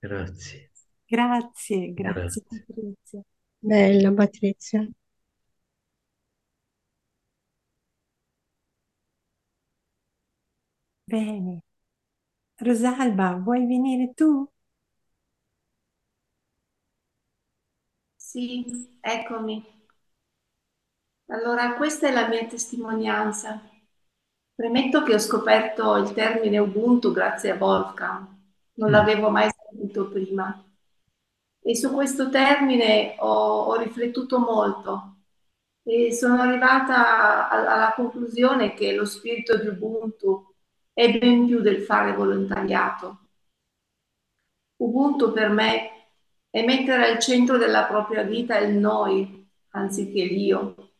Grazie. 0.00 0.63
Grazie, 1.14 1.92
grazie, 1.92 2.42
grazie. 2.42 2.42
Patrizia. 2.42 3.22
Bella 3.58 4.12
Patrizia. 4.12 4.88
Bene. 11.06 11.62
Rosalba, 12.56 13.34
vuoi 13.36 13.66
venire 13.66 14.12
tu? 14.14 14.48
Sì, 18.16 18.64
eccomi. 19.00 19.64
Allora, 21.26 21.74
questa 21.74 22.08
è 22.08 22.12
la 22.12 22.28
mia 22.28 22.46
testimonianza. 22.46 23.60
Premetto 24.54 25.02
che 25.04 25.14
ho 25.14 25.18
scoperto 25.18 25.96
il 25.96 26.12
termine 26.12 26.58
Ubuntu 26.58 27.12
grazie 27.12 27.52
a 27.52 27.56
Wolfgang, 27.56 28.26
non 28.74 28.88
mm. 28.88 28.92
l'avevo 28.92 29.30
mai 29.30 29.48
sentito 29.50 30.08
prima. 30.08 30.73
E 31.66 31.74
su 31.74 31.92
questo 31.92 32.28
termine 32.28 33.14
ho, 33.18 33.62
ho 33.64 33.76
riflettuto 33.76 34.38
molto. 34.38 35.16
E 35.82 36.12
sono 36.12 36.40
arrivata 36.40 37.48
alla 37.48 37.92
conclusione 37.94 38.74
che 38.74 38.92
lo 38.94 39.04
spirito 39.04 39.56
di 39.58 39.68
Ubuntu 39.68 40.54
è 40.92 41.18
ben 41.18 41.46
più 41.46 41.60
del 41.60 41.82
fare 41.82 42.12
volontariato. 42.12 43.18
Ubuntu 44.76 45.32
per 45.32 45.48
me 45.48 45.90
è 46.50 46.64
mettere 46.64 47.06
al 47.10 47.18
centro 47.18 47.56
della 47.56 47.84
propria 47.84 48.22
vita 48.22 48.58
il 48.58 48.76
noi 48.76 49.48
anziché 49.70 50.24
l'io, 50.24 50.92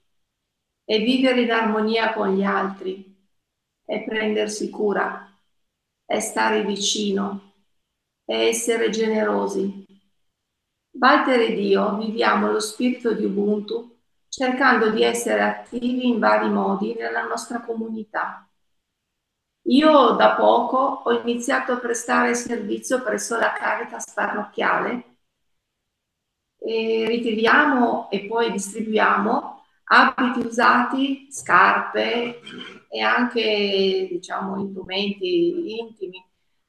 è 0.84 0.98
vivere 0.98 1.42
in 1.42 1.50
armonia 1.50 2.12
con 2.12 2.34
gli 2.34 2.42
altri, 2.42 3.14
è 3.84 4.02
prendersi 4.04 4.68
cura, 4.70 5.30
è 6.04 6.20
stare 6.20 6.64
vicino, 6.64 7.52
è 8.24 8.48
essere 8.48 8.90
generosi. 8.90 9.83
Walter 10.98 11.40
ed 11.40 11.58
io 11.58 11.96
viviamo 11.96 12.50
lo 12.50 12.60
spirito 12.60 13.12
di 13.12 13.24
Ubuntu 13.24 13.92
cercando 14.28 14.90
di 14.90 15.02
essere 15.02 15.42
attivi 15.42 16.08
in 16.08 16.18
vari 16.18 16.48
modi 16.48 16.94
nella 16.94 17.24
nostra 17.24 17.60
comunità. 17.60 18.48
Io 19.66 20.10
da 20.10 20.34
poco 20.34 20.76
ho 21.04 21.12
iniziato 21.20 21.72
a 21.72 21.78
prestare 21.78 22.34
servizio 22.34 23.02
presso 23.02 23.38
la 23.38 23.52
Caritas 23.52 24.12
parrocchiale 24.12 25.18
e 26.58 27.06
ritiriamo 27.06 28.10
e 28.10 28.26
poi 28.26 28.50
distribuiamo 28.50 29.62
abiti 29.84 30.46
usati, 30.46 31.28
scarpe 31.30 32.40
e 32.88 33.00
anche 33.00 34.08
diciamo 34.10 34.58
indumenti 34.58 35.78
intimi 35.78 36.22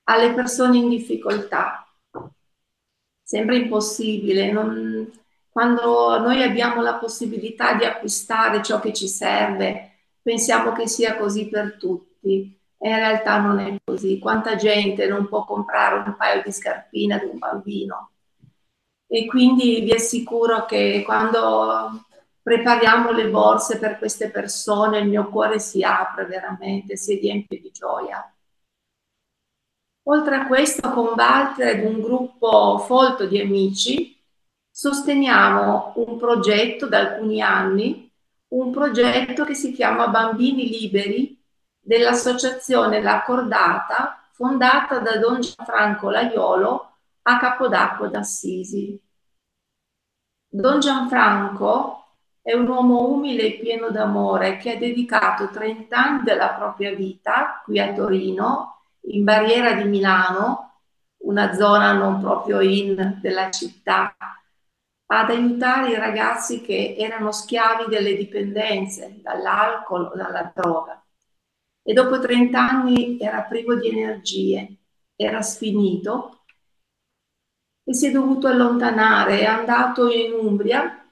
alle 0.04 0.34
persone 0.34 0.78
in 0.78 0.90
difficoltà. 0.90 1.85
Sembra 3.28 3.56
impossibile, 3.56 4.52
non, 4.52 5.12
quando 5.50 6.20
noi 6.20 6.44
abbiamo 6.44 6.84
la 6.84 6.94
possibilità 6.94 7.74
di 7.74 7.84
acquistare 7.84 8.62
ciò 8.62 8.80
che 8.80 8.94
ci 8.94 9.08
serve, 9.08 9.94
pensiamo 10.22 10.74
che 10.74 10.88
sia 10.88 11.18
così 11.18 11.48
per 11.48 11.78
tutti 11.80 12.56
e 12.78 12.88
in 12.88 12.96
realtà 12.96 13.40
non 13.40 13.58
è 13.58 13.76
così. 13.84 14.20
Quanta 14.20 14.56
gente 14.56 15.08
non 15.08 15.28
può 15.28 15.44
comprare 15.44 16.04
un 16.06 16.16
paio 16.16 16.44
di 16.44 16.52
scarpine 16.52 17.16
ad 17.16 17.24
un 17.24 17.40
bambino? 17.40 18.12
E 19.08 19.26
quindi 19.26 19.82
vi 19.82 19.94
assicuro 19.94 20.66
che 20.66 21.02
quando 21.04 22.06
prepariamo 22.44 23.10
le 23.10 23.28
borse 23.30 23.80
per 23.80 23.98
queste 23.98 24.30
persone, 24.30 25.00
il 25.00 25.08
mio 25.08 25.30
cuore 25.30 25.58
si 25.58 25.82
apre 25.82 26.26
veramente, 26.26 26.96
si 26.96 27.16
riempie 27.16 27.60
di 27.60 27.72
gioia. 27.72 28.35
Oltre 30.08 30.36
a 30.36 30.46
questo, 30.46 30.92
con 30.92 31.14
Walter 31.16 31.68
ed 31.68 31.86
un 31.86 32.00
gruppo 32.00 32.78
folto 32.80 33.26
di 33.26 33.40
amici, 33.40 34.16
sosteniamo 34.70 35.94
un 35.96 36.18
progetto 36.18 36.88
da 36.88 37.00
alcuni 37.00 37.42
anni, 37.42 38.12
un 38.50 38.72
progetto 38.72 39.44
che 39.46 39.56
si 39.56 39.72
chiama 39.72 40.10
Bambini 40.10 40.70
Liberi 40.70 41.42
dell'associazione 41.80 43.02
La 43.02 43.24
Cordata, 43.24 44.24
fondata 44.32 45.00
da 45.00 45.18
Don 45.18 45.40
Gianfranco 45.42 46.12
Laiolo 46.12 46.92
a 47.24 47.40
Capodacco 47.40 48.08
d'Assisi. 48.08 49.02
Don 50.48 50.80
Gianfranco 50.82 52.04
è 52.44 52.54
un 52.54 52.68
uomo 52.68 53.10
umile 53.10 53.44
e 53.48 53.60
pieno 53.60 53.90
d'amore 53.90 54.58
che 54.58 54.74
ha 54.74 54.78
dedicato 54.78 55.50
30 55.50 55.98
anni 55.98 56.24
della 56.24 56.50
propria 56.50 56.94
vita 56.94 57.62
qui 57.66 57.80
a 57.80 57.92
Torino, 57.92 58.75
in 59.08 59.24
barriera 59.24 59.74
di 59.74 59.88
Milano, 59.88 60.82
una 61.26 61.54
zona 61.54 61.94
non 61.94 62.20
proprio 62.20 62.60
in 62.62 63.20
della 63.22 63.50
città, 63.52 64.16
ad 65.08 65.30
aiutare 65.30 65.92
i 65.92 65.96
ragazzi 65.96 66.62
che 66.62 66.96
erano 66.98 67.32
schiavi 67.32 67.86
delle 67.88 68.16
dipendenze, 68.16 69.20
dall'alcol 69.22 70.06
o 70.06 70.16
dalla 70.16 70.52
droga. 70.54 71.04
E 71.84 71.94
dopo 71.94 72.20
30 72.20 72.60
anni 72.60 73.20
era 73.20 73.44
privo 73.44 73.76
di 73.76 73.90
energie, 73.90 74.78
era 75.16 75.42
sfinito 75.42 76.44
e 77.84 77.94
si 77.94 78.08
è 78.08 78.12
dovuto 78.12 78.48
allontanare, 78.48 79.40
è 79.40 79.46
andato 79.46 80.10
in 80.10 80.34
Umbria 80.34 81.06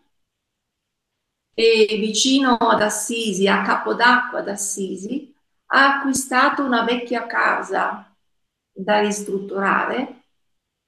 e 1.53 1.85
vicino 1.99 2.55
ad 2.55 2.81
Assisi, 2.81 3.47
a 3.47 3.61
Capodacqua 3.61 4.39
ad 4.39 4.47
Assisi, 4.47 5.32
ha 5.75 5.97
acquistato 5.97 6.63
una 6.63 6.83
vecchia 6.83 7.25
casa 7.25 8.15
da 8.71 8.99
ristrutturare 8.99 10.21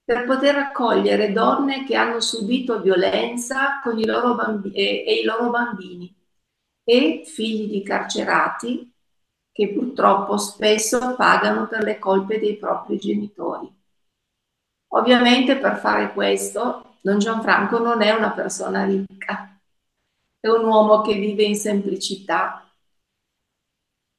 per 0.03 0.25
poter 0.25 0.55
accogliere 0.57 1.31
donne 1.31 1.86
che 1.86 1.95
hanno 1.95 2.19
subito 2.19 2.81
violenza 2.81 3.81
i 3.97 4.05
bambi- 4.36 4.71
e 4.71 5.21
i 5.21 5.23
loro 5.23 5.49
bambini 5.49 6.13
e 6.83 7.23
figli 7.25 7.71
di 7.71 7.81
carcerati 7.81 8.93
che 9.51 9.73
purtroppo 9.73 10.38
spesso 10.38 11.15
pagano 11.15 11.67
per 11.67 11.81
le 11.81 11.97
colpe 11.97 12.39
dei 12.39 12.55
propri 12.57 12.99
genitori. 12.99 13.73
Ovviamente 14.89 15.57
per 15.57 15.77
fare 15.77 16.13
questo 16.13 16.97
Don 17.01 17.17
Gianfranco 17.17 17.79
non 17.79 18.03
è 18.03 18.11
una 18.11 18.31
persona 18.31 18.86
ricca, 18.86 19.59
è 20.39 20.47
un 20.47 20.63
uomo 20.63 21.01
che 21.01 21.15
vive 21.15 21.43
in 21.43 21.55
semplicità 21.55 22.64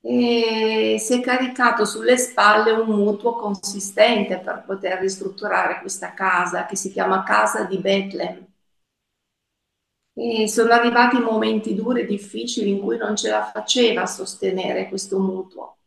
e 0.08 0.98
si 1.00 1.14
è 1.14 1.20
caricato 1.20 1.84
sulle 1.84 2.16
spalle 2.16 2.70
un 2.70 2.88
mutuo 2.90 3.34
consistente 3.34 4.38
per 4.38 4.62
poter 4.64 5.00
ristrutturare 5.00 5.80
questa 5.80 6.14
casa 6.14 6.64
che 6.64 6.76
si 6.76 6.92
chiama 6.92 7.24
Casa 7.24 7.64
di 7.64 7.78
Bethlehem. 7.78 8.46
E 10.14 10.46
sono 10.48 10.72
arrivati 10.72 11.18
momenti 11.18 11.74
duri 11.74 12.02
e 12.02 12.06
difficili 12.06 12.70
in 12.70 12.80
cui 12.80 12.96
non 12.96 13.16
ce 13.16 13.30
la 13.30 13.50
faceva 13.52 14.02
a 14.02 14.06
sostenere 14.06 14.88
questo 14.88 15.18
mutuo. 15.18 15.78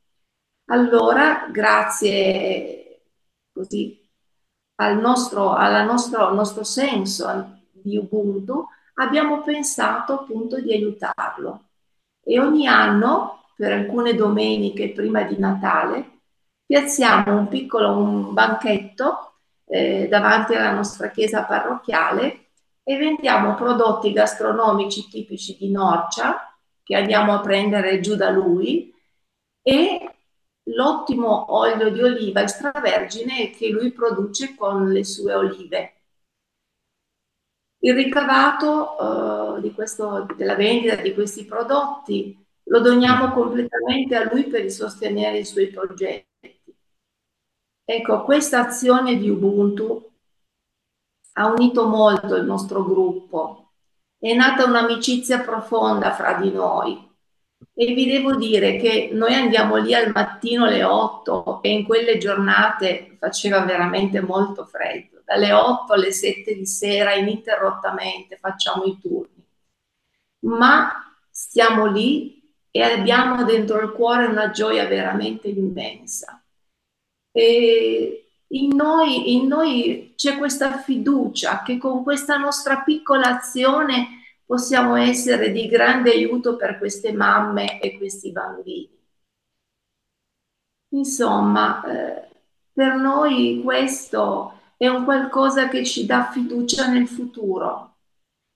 Allora, 0.65 1.47
grazie 1.49 3.03
così 3.53 4.05
al 4.75 4.99
nostro, 4.99 5.55
nostro, 5.85 6.27
al 6.27 6.35
nostro 6.35 6.63
senso 6.65 7.57
di 7.71 7.95
Ubuntu, 7.97 8.67
abbiamo 8.95 9.41
pensato 9.43 10.13
appunto 10.13 10.59
di 10.59 10.73
aiutarlo. 10.73 11.69
E 12.21 12.37
ogni 12.39 12.67
anno, 12.67 13.38
per 13.59 13.73
alcune 13.73 14.13
domeniche 14.13 14.93
prima 14.93 15.23
di 15.23 15.37
Natale, 15.37 16.21
piazziamo 16.65 17.37
un 17.37 17.49
piccolo 17.49 17.91
un 17.91 18.33
banchetto 18.33 19.33
eh, 19.65 20.07
davanti 20.07 20.55
alla 20.55 20.71
nostra 20.71 21.09
chiesa 21.09 21.43
parrocchiale 21.43 22.51
e 22.81 22.97
vendiamo 22.97 23.55
prodotti 23.55 24.13
gastronomici 24.13 25.09
tipici 25.09 25.57
di 25.57 25.71
Norcia 25.71 26.57
che 26.81 26.95
andiamo 26.95 27.33
a 27.33 27.41
prendere 27.41 27.99
giù 27.99 28.15
da 28.15 28.29
lui 28.29 28.93
e 29.61 30.09
l'ottimo 30.63 31.53
olio 31.53 31.89
di 31.89 32.01
oliva 32.01 32.39
extravergine 32.39 33.49
che 33.49 33.67
lui 33.67 33.91
produce 33.91 34.55
con 34.55 34.89
le 34.89 35.03
sue 35.03 35.33
olive. 35.33 35.93
Il 37.79 37.93
ricavato 37.93 39.57
di 39.59 39.73
questo, 39.73 40.25
della 40.37 40.55
vendita 40.55 40.95
di 40.95 41.13
questi 41.13 41.43
prodotti 41.43 42.47
lo 42.69 42.79
doniamo 42.81 43.31
completamente 43.31 44.15
a 44.15 44.29
lui 44.31 44.45
per 44.45 44.69
sostenere 44.71 45.39
i 45.39 45.45
suoi 45.45 45.67
progetti. 45.67 46.27
Ecco, 47.83 48.23
questa 48.23 48.59
azione 48.59 49.17
di 49.17 49.29
Ubuntu 49.29 50.11
ha 51.33 51.47
unito 51.47 51.87
molto 51.87 52.35
il 52.35 52.45
nostro 52.45 52.83
gruppo, 52.83 53.71
è 54.19 54.33
nata 54.35 54.65
un'amicizia 54.65 55.39
profonda 55.39 56.13
fra 56.13 56.33
di 56.33 56.51
noi. 56.51 57.07
E 57.73 57.93
vi 57.93 58.05
devo 58.05 58.35
dire 58.35 58.77
che 58.77 59.09
noi 59.11 59.33
andiamo 59.33 59.77
lì 59.77 59.93
al 59.93 60.11
mattino 60.13 60.65
alle 60.65 60.83
8 60.83 61.61
e 61.61 61.71
in 61.71 61.85
quelle 61.85 62.17
giornate 62.17 63.17
faceva 63.19 63.61
veramente 63.61 64.21
molto 64.21 64.65
freddo, 64.65 65.21
dalle 65.25 65.51
8 65.51 65.93
alle 65.93 66.11
7 66.11 66.55
di 66.55 66.65
sera 66.65 67.15
ininterrottamente 67.15 68.37
facciamo 68.37 68.83
i 68.83 68.97
turni, 69.01 69.43
ma 70.41 71.17
stiamo 71.29 71.85
lì 71.87 72.38
e 72.71 72.81
abbiamo 72.81 73.43
dentro 73.43 73.79
il 73.81 73.91
cuore 73.91 74.25
una 74.25 74.51
gioia 74.51 74.87
veramente 74.87 75.47
immensa. 75.47 76.41
E 77.31 78.29
in 78.47 78.75
noi, 78.75 79.35
in 79.35 79.47
noi 79.47 80.13
c'è 80.15 80.37
questa 80.37 80.79
fiducia 80.79 81.61
che 81.63 81.77
con 81.77 82.03
questa 82.03 82.37
nostra 82.37 82.81
piccola 82.81 83.37
azione 83.37 84.19
possiamo 84.45 84.95
essere 84.95 85.51
di 85.51 85.67
grande 85.67 86.11
aiuto 86.11 86.55
per 86.55 86.79
queste 86.79 87.11
mamme 87.11 87.79
e 87.79 87.97
questi 87.97 88.31
bambini. 88.31 88.97
Insomma, 90.91 91.83
eh, 91.83 92.27
per 92.73 92.95
noi 92.95 93.61
questo 93.63 94.53
è 94.75 94.87
un 94.87 95.03
qualcosa 95.03 95.67
che 95.67 95.85
ci 95.85 96.05
dà 96.05 96.31
fiducia 96.31 96.87
nel 96.87 97.07
futuro. 97.07 97.88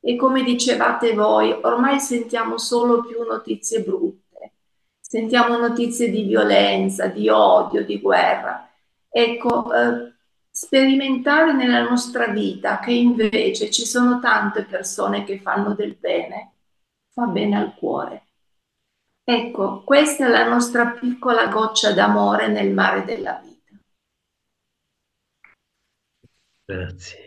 E 0.05 0.17
come 0.17 0.43
dicevate 0.43 1.13
voi, 1.13 1.51
ormai 1.61 1.99
sentiamo 2.01 2.57
solo 2.57 3.05
più 3.05 3.23
notizie 3.23 3.81
brutte, 3.81 4.51
sentiamo 4.99 5.57
notizie 5.57 6.09
di 6.09 6.23
violenza, 6.23 7.07
di 7.07 7.29
odio, 7.29 7.85
di 7.85 8.01
guerra. 8.01 8.69
Ecco, 9.09 9.73
eh, 9.73 10.13
sperimentare 10.51 11.53
nella 11.53 11.83
nostra 11.83 12.27
vita 12.27 12.79
che 12.79 12.91
invece 12.91 13.71
ci 13.71 13.85
sono 13.85 14.19
tante 14.19 14.65
persone 14.65 15.23
che 15.23 15.39
fanno 15.39 15.73
del 15.73 15.95
bene, 15.95 16.51
fa 17.13 17.25
bene 17.27 17.57
al 17.57 17.73
cuore. 17.73 18.25
Ecco, 19.23 19.83
questa 19.83 20.25
è 20.25 20.29
la 20.29 20.45
nostra 20.45 20.91
piccola 20.91 21.47
goccia 21.47 21.93
d'amore 21.93 22.49
nel 22.49 22.73
mare 22.73 23.05
della 23.05 23.41
vita. 23.41 23.79
Grazie. 26.65 27.22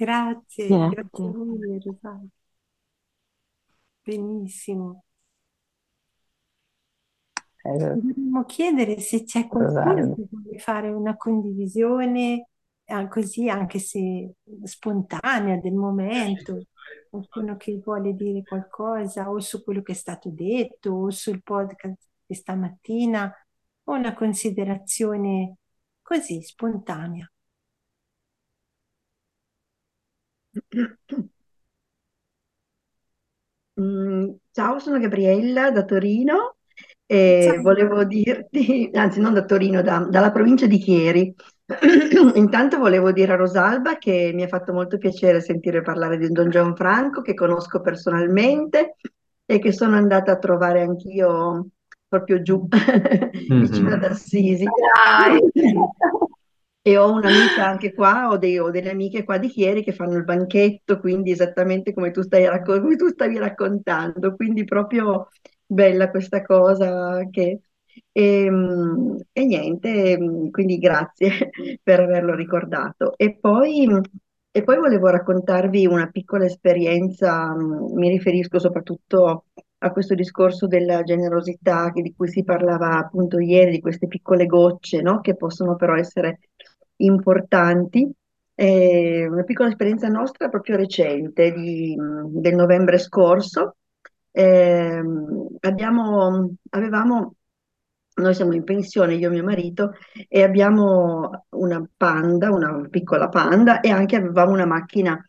Grazie, 0.00 0.68
grazie, 0.68 1.24
a 1.24 1.30
voi, 1.32 1.80
Rosario. 1.84 2.28
Benissimo. 4.04 5.02
Eh, 7.64 7.94
Vogliamo 7.96 8.44
chiedere 8.44 9.00
se 9.00 9.24
c'è 9.24 9.48
qualcuno 9.48 9.84
Rosario. 9.84 10.14
che 10.14 10.26
vuole 10.30 10.58
fare 10.60 10.88
una 10.90 11.16
condivisione 11.16 12.46
eh, 12.84 13.08
così 13.08 13.48
anche 13.48 13.80
se 13.80 14.34
spontanea 14.62 15.56
del 15.56 15.74
momento, 15.74 16.62
qualcuno 17.10 17.56
che 17.56 17.80
vuole 17.84 18.14
dire 18.14 18.44
qualcosa 18.44 19.28
o 19.28 19.40
su 19.40 19.64
quello 19.64 19.82
che 19.82 19.92
è 19.92 19.96
stato 19.96 20.30
detto 20.30 20.92
o 20.92 21.10
sul 21.10 21.42
podcast 21.42 22.08
di 22.24 22.34
stamattina 22.36 23.34
o 23.82 23.92
una 23.92 24.14
considerazione 24.14 25.56
così 26.02 26.40
spontanea. 26.40 27.28
Mm, 33.80 34.30
Ciao, 34.50 34.78
sono 34.80 34.98
Gabriella 34.98 35.70
da 35.70 35.84
Torino 35.84 36.56
e 37.06 37.50
Ciao. 37.52 37.62
volevo 37.62 38.04
dirti, 38.04 38.90
anzi 38.92 39.20
non 39.20 39.34
da 39.34 39.44
Torino, 39.44 39.82
da- 39.82 40.06
dalla 40.10 40.32
provincia 40.32 40.66
di 40.66 40.78
Chieri. 40.78 41.34
Intanto 42.34 42.78
volevo 42.78 43.12
dire 43.12 43.32
a 43.32 43.36
Rosalba 43.36 43.96
che 43.98 44.32
mi 44.34 44.42
ha 44.42 44.48
fatto 44.48 44.72
molto 44.72 44.98
piacere 44.98 45.40
sentire 45.40 45.82
parlare 45.82 46.18
di 46.18 46.28
Don 46.28 46.50
Gianfranco, 46.50 47.22
che 47.22 47.34
conosco 47.34 47.80
personalmente 47.80 48.96
e 49.46 49.58
che 49.58 49.72
sono 49.72 49.96
andata 49.96 50.32
a 50.32 50.38
trovare 50.38 50.82
anch'io 50.82 51.68
proprio 52.08 52.42
giù, 52.42 52.66
vicino 53.30 53.94
ad 53.94 54.04
Assisi. 54.04 54.64
Dai. 54.64 55.40
E 56.88 56.96
ho 56.96 57.12
un'amica 57.12 57.66
anche 57.66 57.92
qua, 57.92 58.28
ho, 58.28 58.38
dei- 58.38 58.58
ho 58.58 58.70
delle 58.70 58.90
amiche 58.90 59.24
qua 59.24 59.36
di 59.38 59.48
Chieri 59.48 59.82
che 59.84 59.92
fanno 59.92 60.16
il 60.16 60.24
banchetto, 60.24 60.98
quindi 61.00 61.30
esattamente 61.32 61.92
come 61.92 62.10
tu 62.12 62.22
racco- 62.30 62.80
come 62.80 62.96
tu 62.96 63.08
stavi 63.08 63.36
raccontando, 63.38 64.34
quindi 64.36 64.64
proprio 64.64 65.28
bella 65.66 66.10
questa 66.10 66.42
cosa 66.42 67.24
che... 67.30 67.60
E, 68.12 68.48
mm, 68.50 69.16
e 69.32 69.44
niente, 69.44 70.16
mm, 70.18 70.50
quindi 70.50 70.78
grazie 70.78 71.50
per 71.82 72.00
averlo 72.00 72.34
ricordato. 72.34 73.14
E 73.16 73.36
poi, 73.38 73.86
e 74.50 74.62
poi 74.64 74.76
volevo 74.78 75.08
raccontarvi 75.08 75.86
una 75.86 76.08
piccola 76.10 76.44
esperienza, 76.44 77.54
mm, 77.54 77.92
mi 77.96 78.08
riferisco 78.08 78.58
soprattutto 78.58 79.44
a 79.80 79.92
questo 79.92 80.14
discorso 80.14 80.66
della 80.66 81.02
generosità 81.04 81.90
di 81.94 82.12
cui 82.16 82.28
si 82.28 82.42
parlava 82.42 82.98
appunto 82.98 83.38
ieri, 83.38 83.70
di 83.72 83.80
queste 83.80 84.08
piccole 84.08 84.46
gocce, 84.46 85.00
no? 85.02 85.20
Che 85.20 85.36
possono 85.36 85.76
però 85.76 85.94
essere 85.96 86.40
importanti. 86.98 88.10
Eh, 88.54 89.26
una 89.28 89.44
piccola 89.44 89.68
esperienza 89.68 90.08
nostra 90.08 90.48
proprio 90.48 90.76
recente, 90.76 91.52
di- 91.52 91.96
del 91.96 92.54
novembre 92.54 92.98
scorso. 92.98 93.76
Ehm, 94.32 95.56
abbiamo, 95.60 96.54
avevamo, 96.70 97.34
noi 98.16 98.34
siamo 98.34 98.52
in 98.54 98.64
pensione, 98.64 99.14
io 99.14 99.28
e 99.28 99.32
mio 99.32 99.44
marito, 99.44 99.92
e 100.28 100.42
abbiamo 100.42 101.44
una 101.50 101.84
panda, 101.96 102.50
una 102.50 102.86
piccola 102.90 103.28
panda, 103.28 103.80
e 103.80 103.90
anche 103.90 104.16
avevamo 104.16 104.52
una 104.52 104.66
macchina 104.66 105.20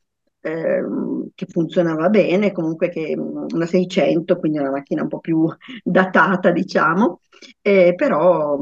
ehm, 0.41 1.30
che 1.36 1.45
funzionava 1.47 2.09
bene, 2.09 2.51
comunque 2.51 2.89
che, 2.89 3.15
una 3.17 3.65
600, 3.67 4.38
quindi 4.39 4.57
una 4.59 4.72
macchina 4.72 5.03
un 5.03 5.07
po' 5.07 5.20
più 5.20 5.47
datata, 5.84 6.51
diciamo, 6.51 7.20
eh, 7.61 7.93
però 7.95 8.57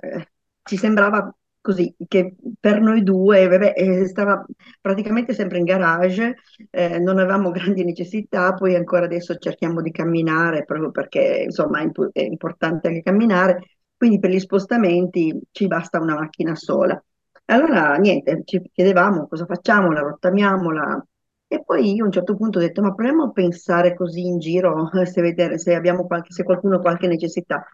eh, 0.00 0.28
ci 0.62 0.76
sembrava 0.76 1.34
così, 1.64 1.94
che 2.06 2.34
per 2.60 2.80
noi 2.82 3.02
due 3.02 3.48
vabbè, 3.48 3.72
eh, 3.74 4.06
stava 4.06 4.44
praticamente 4.82 5.32
sempre 5.32 5.56
in 5.58 5.64
garage, 5.64 6.36
eh, 6.70 6.98
non 6.98 7.18
avevamo 7.18 7.50
grandi 7.52 7.84
necessità, 7.84 8.52
poi 8.52 8.74
ancora 8.74 9.06
adesso 9.06 9.36
cerchiamo 9.36 9.80
di 9.80 9.90
camminare 9.90 10.64
proprio 10.64 10.90
perché 10.90 11.42
insomma 11.44 11.80
è, 11.80 11.84
imp- 11.84 12.10
è 12.12 12.20
importante 12.22 12.88
anche 12.88 13.02
camminare, 13.02 13.62
quindi 13.96 14.18
per 14.18 14.30
gli 14.30 14.38
spostamenti 14.40 15.40
ci 15.52 15.66
basta 15.66 16.00
una 16.00 16.14
macchina 16.16 16.54
sola. 16.54 17.02
Allora 17.46 17.94
niente, 17.96 18.42
ci 18.44 18.60
chiedevamo 18.72 19.26
cosa 19.28 19.46
facciamo, 19.46 19.90
la 19.92 20.00
rottamiamola. 20.00 21.06
E 21.46 21.62
poi 21.64 21.94
io 21.94 22.02
a 22.02 22.06
un 22.06 22.12
certo 22.12 22.34
punto 22.36 22.58
ho 22.58 22.60
detto, 22.60 22.82
ma 22.82 22.92
proviamo 22.94 23.24
a 23.24 23.30
pensare 23.32 23.94
così 23.94 24.26
in 24.26 24.38
giro 24.38 24.90
se, 25.06 25.20
vedere, 25.22 25.58
se, 25.58 25.80
qualche, 26.06 26.32
se 26.32 26.42
qualcuno 26.44 26.76
ha 26.76 26.80
qualche 26.80 27.06
necessità. 27.06 27.64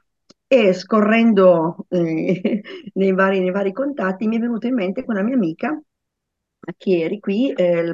E 0.53 0.72
scorrendo 0.72 1.86
eh, 1.90 2.61
nei, 2.94 3.12
vari, 3.12 3.38
nei, 3.38 3.53
vari, 3.53 3.72
contatti 3.72 4.26
mi 4.26 4.36
è 4.36 4.40
venuta 4.40 4.66
in 4.66 4.74
mente 4.74 5.05
una 5.07 5.22
mia 5.22 5.36
amica 5.36 5.80
che 6.76 6.90
ieri 6.90 7.20
qui 7.20 7.53
eh, 7.53 7.92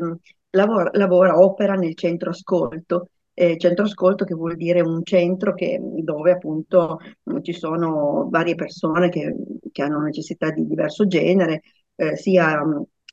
lavora, 0.50 0.88
lavora, 0.94 1.38
opera 1.38 1.74
nel 1.74 1.94
centro 1.94 2.30
ascolto. 2.30 3.10
Eh, 3.34 3.58
centro 3.58 3.84
ascolto 3.84 4.24
che 4.24 4.34
vuol 4.34 4.56
dire 4.56 4.80
un 4.80 5.04
centro 5.04 5.52
che, 5.52 5.78
dove 5.82 6.30
appunto 6.30 6.98
ci 7.42 7.52
sono 7.52 8.28
varie 8.30 8.54
persone 8.54 9.10
che, 9.10 9.36
che 9.70 9.82
hanno 9.82 10.00
necessità 10.00 10.50
di 10.50 10.66
diverso 10.66 11.06
genere, 11.06 11.60
eh, 11.94 12.16
sia 12.16 12.58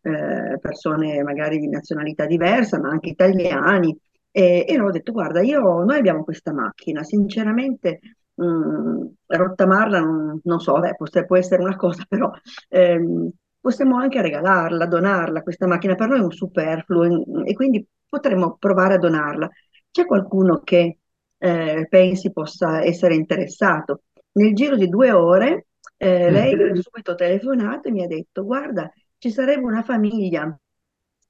eh, 0.03 0.57
persone 0.57 1.21
magari 1.21 1.59
di 1.59 1.67
nazionalità 1.67 2.25
diversa, 2.25 2.79
ma 2.79 2.87
anche 2.89 3.09
italiani. 3.09 3.93
E, 4.31 4.65
e 4.65 4.79
ho 4.79 4.89
detto, 4.89 5.11
guarda, 5.11 5.41
io, 5.41 5.83
noi 5.83 5.97
abbiamo 5.97 6.23
questa 6.23 6.53
macchina, 6.53 7.03
sinceramente 7.03 7.99
mh, 8.35 8.45
mm, 8.45 9.05
rottamarla, 9.27 9.99
non, 9.99 10.39
non 10.43 10.59
so, 10.59 10.79
beh, 10.79 10.95
può, 10.95 11.37
essere 11.37 11.61
una 11.61 11.75
cosa, 11.75 12.03
però 12.07 12.31
ehm, 12.69 13.29
possiamo 13.59 13.97
anche 13.97 14.21
regalarla, 14.21 14.85
donarla, 14.85 15.41
questa 15.41 15.67
macchina 15.67 15.95
per 15.95 16.07
noi 16.09 16.19
è 16.19 16.23
un 16.23 16.31
superfluo 16.31 17.43
e 17.45 17.53
quindi 17.53 17.85
potremmo 18.07 18.57
provare 18.59 18.95
a 18.95 18.99
donarla. 18.99 19.49
C'è 19.91 20.05
qualcuno 20.05 20.61
che 20.63 20.99
eh, 21.37 21.87
pensi 21.89 22.31
possa 22.31 22.83
essere 22.83 23.15
interessato? 23.15 24.03
Nel 24.33 24.53
giro 24.55 24.75
di 24.75 24.87
due 24.89 25.11
ore 25.11 25.67
eh, 25.97 26.31
lei 26.31 26.53
ha 26.53 26.75
subito 26.75 27.15
telefonato 27.15 27.87
e 27.87 27.91
mi 27.91 28.03
ha 28.03 28.07
detto, 28.07 28.43
guarda, 28.43 28.91
ci 29.17 29.29
sarebbe 29.29 29.63
una 29.63 29.83
famiglia 29.83 30.57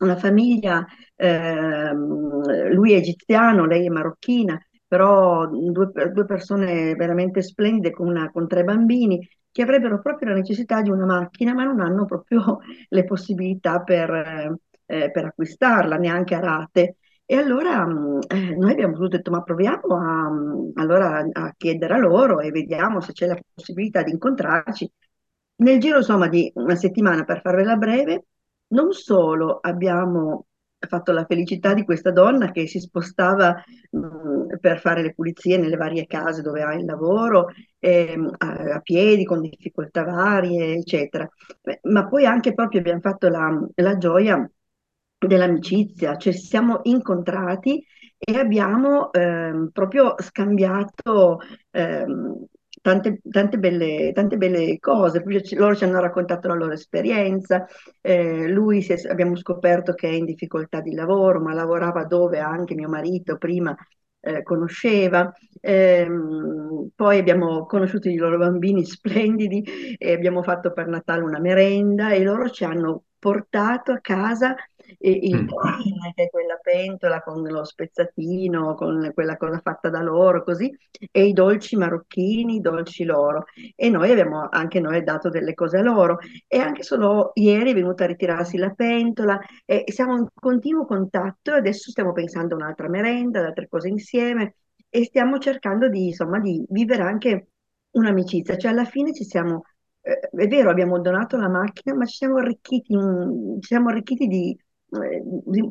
una 0.03 0.17
famiglia, 0.17 0.85
eh, 1.15 1.91
lui 1.93 2.93
è 2.93 2.97
egiziano, 2.97 3.65
lei 3.65 3.85
è 3.85 3.89
marocchina, 3.89 4.59
però 4.93 5.47
due, 5.47 5.91
due 6.11 6.25
persone 6.25 6.93
veramente 6.93 7.41
splendide 7.41 7.89
con, 7.89 8.09
una, 8.09 8.29
con, 8.29 8.47
tre 8.47 8.63
bambini 8.63 9.27
che 9.49 9.63
avrebbero 9.63 9.99
proprio 9.99 10.29
la 10.29 10.35
necessità 10.35 10.83
di 10.83 10.91
una 10.91 11.05
macchina, 11.05 11.55
ma 11.55 11.63
non 11.63 11.79
hanno 11.79 12.05
proprio 12.05 12.59
le 12.89 13.03
possibilità 13.03 13.81
per, 13.81 14.55
eh, 14.85 15.09
per 15.11 15.25
acquistarla, 15.25 15.95
neanche 15.95 16.35
a 16.35 16.39
rate. 16.39 16.97
E 17.25 17.35
allora 17.35 17.87
eh, 18.27 18.55
noi 18.55 18.71
abbiamo 18.71 19.07
detto, 19.07 19.31
ma 19.31 19.41
proviamo 19.41 19.95
a, 19.95 20.29
allora, 20.75 21.25
a 21.31 21.53
chiedere 21.57 21.95
a 21.95 21.97
loro 21.97 22.39
e 22.39 22.51
vediamo 22.51 23.01
se 23.01 23.13
c'è 23.13 23.25
la 23.25 23.39
possibilità 23.51 24.03
di 24.03 24.11
incontrarci. 24.11 24.91
Nel 25.55 25.79
giro 25.79 25.97
insomma 25.97 26.27
di 26.27 26.51
una 26.55 26.75
settimana, 26.75 27.23
per 27.23 27.41
farvela 27.41 27.77
breve, 27.77 28.25
non 28.67 28.91
solo 28.91 29.57
abbiamo 29.59 30.45
fatto 30.87 31.11
la 31.11 31.25
felicità 31.25 31.73
di 31.73 31.83
questa 31.83 32.11
donna 32.11 32.51
che 32.51 32.67
si 32.67 32.79
spostava 32.79 33.63
mh, 33.91 34.57
per 34.59 34.79
fare 34.79 35.01
le 35.01 35.13
pulizie 35.13 35.57
nelle 35.57 35.75
varie 35.75 36.05
case 36.05 36.41
dove 36.41 36.61
ha 36.61 36.73
il 36.73 36.85
lavoro, 36.85 37.47
eh, 37.79 38.17
a, 38.37 38.47
a, 38.75 38.79
piedi, 38.79 39.25
con 39.25 39.41
difficoltà 39.41 40.03
varie, 40.03 40.73
eccetera. 40.73 41.27
Ma 41.83 42.07
poi 42.07 42.25
anche 42.25 42.53
proprio 42.53 42.79
abbiamo 42.79 43.01
fatto 43.01 43.27
la, 43.29 43.67
la 43.75 43.97
gioia 43.97 44.49
dell'amicizia, 45.17 46.17
cioè 46.17 46.33
siamo 46.33 46.79
incontrati 46.83 47.83
e 48.17 48.37
abbiamo 48.37 49.11
ehm, 49.11 49.69
proprio 49.71 50.15
scambiato 50.17 51.39
ehm, 51.71 52.45
tante, 52.83 53.21
tante, 53.31 53.57
belle, 53.57 54.11
tante 54.13 54.35
belle 54.37 54.77
cose, 54.79 55.23
loro 55.55 55.73
ci 55.75 55.85
hanno 55.85 56.01
raccontato 56.01 56.49
la 56.49 56.53
loro 56.55 56.73
esperienza, 56.73 57.65
eh, 58.01 58.47
lui 58.49 58.85
è, 58.85 59.09
abbiamo 59.09 59.37
scoperto 59.37 59.93
che 59.93 60.09
è 60.09 60.11
in 60.11 60.25
difficoltà 60.25 60.81
di 60.81 60.93
lavoro, 60.93 61.39
ma 61.39 61.53
lavorava 61.53 62.03
dove 62.03 62.39
anche 62.39 62.75
mio 62.75 62.89
marito 62.89 63.37
prima 63.37 63.75
eh, 64.19 64.43
conosceva, 64.43 65.31
eh, 65.61 66.07
poi 66.93 67.17
abbiamo 67.17 67.65
conosciuto 67.65 68.09
i 68.09 68.15
loro 68.17 68.37
bambini 68.37 68.83
splendidi 68.85 69.95
e 69.97 70.11
abbiamo 70.11 70.43
fatto 70.43 70.73
per 70.73 70.87
Natale 70.87 71.23
una 71.23 71.39
merenda 71.39 72.11
e 72.11 72.21
loro 72.21 72.49
ci 72.49 72.65
hanno 72.65 73.05
portato 73.17 73.93
a 73.93 73.99
casa 74.01 74.55
il 74.99 75.45
pane, 75.45 76.09
mm. 76.09 76.11
che 76.15 76.23
è 76.23 76.29
quella 76.29 76.57
pentola 76.61 77.21
con 77.21 77.41
lo 77.41 77.63
spezzatino, 77.63 78.75
con 78.75 79.11
quella 79.13 79.37
cosa 79.37 79.59
fatta 79.59 79.89
da 79.89 80.01
loro, 80.01 80.43
così, 80.43 80.75
e 81.11 81.25
i 81.25 81.33
dolci 81.33 81.75
marocchini, 81.75 82.55
i 82.55 82.61
dolci 82.61 83.03
loro. 83.03 83.45
E 83.75 83.89
noi 83.89 84.11
abbiamo 84.11 84.47
anche 84.49 84.79
noi 84.79 85.03
dato 85.03 85.29
delle 85.29 85.53
cose 85.53 85.77
a 85.77 85.81
loro. 85.81 86.17
E 86.47 86.57
anche 86.59 86.83
solo 86.83 87.31
ieri 87.35 87.71
è 87.71 87.73
venuta 87.73 88.03
a 88.03 88.07
ritirarsi 88.07 88.57
la 88.57 88.71
pentola 88.71 89.39
e 89.65 89.85
siamo 89.87 90.17
in 90.17 90.27
continuo 90.33 90.85
contatto 90.85 91.53
e 91.53 91.57
adesso 91.57 91.89
stiamo 91.91 92.11
pensando 92.13 92.55
a 92.55 92.57
un'altra 92.57 92.89
merenda, 92.89 93.39
ad 93.39 93.45
altre 93.45 93.67
cose 93.67 93.87
insieme 93.89 94.55
e 94.89 95.05
stiamo 95.05 95.39
cercando 95.39 95.89
di, 95.89 96.07
insomma, 96.07 96.39
di 96.39 96.63
vivere 96.69 97.01
anche 97.01 97.47
un'amicizia. 97.91 98.57
Cioè 98.57 98.71
alla 98.71 98.85
fine 98.85 99.13
ci 99.13 99.23
siamo... 99.23 99.63
Eh, 100.01 100.29
è 100.29 100.47
vero, 100.47 100.69
abbiamo 100.69 100.99
donato 100.99 101.37
la 101.37 101.49
macchina, 101.49 101.95
ma 101.95 102.05
ci 102.05 102.17
siamo 102.17 102.37
arricchiti, 102.37 102.93
ci 102.93 103.67
siamo 103.67 103.89
arricchiti 103.89 104.27
di, 104.27 104.55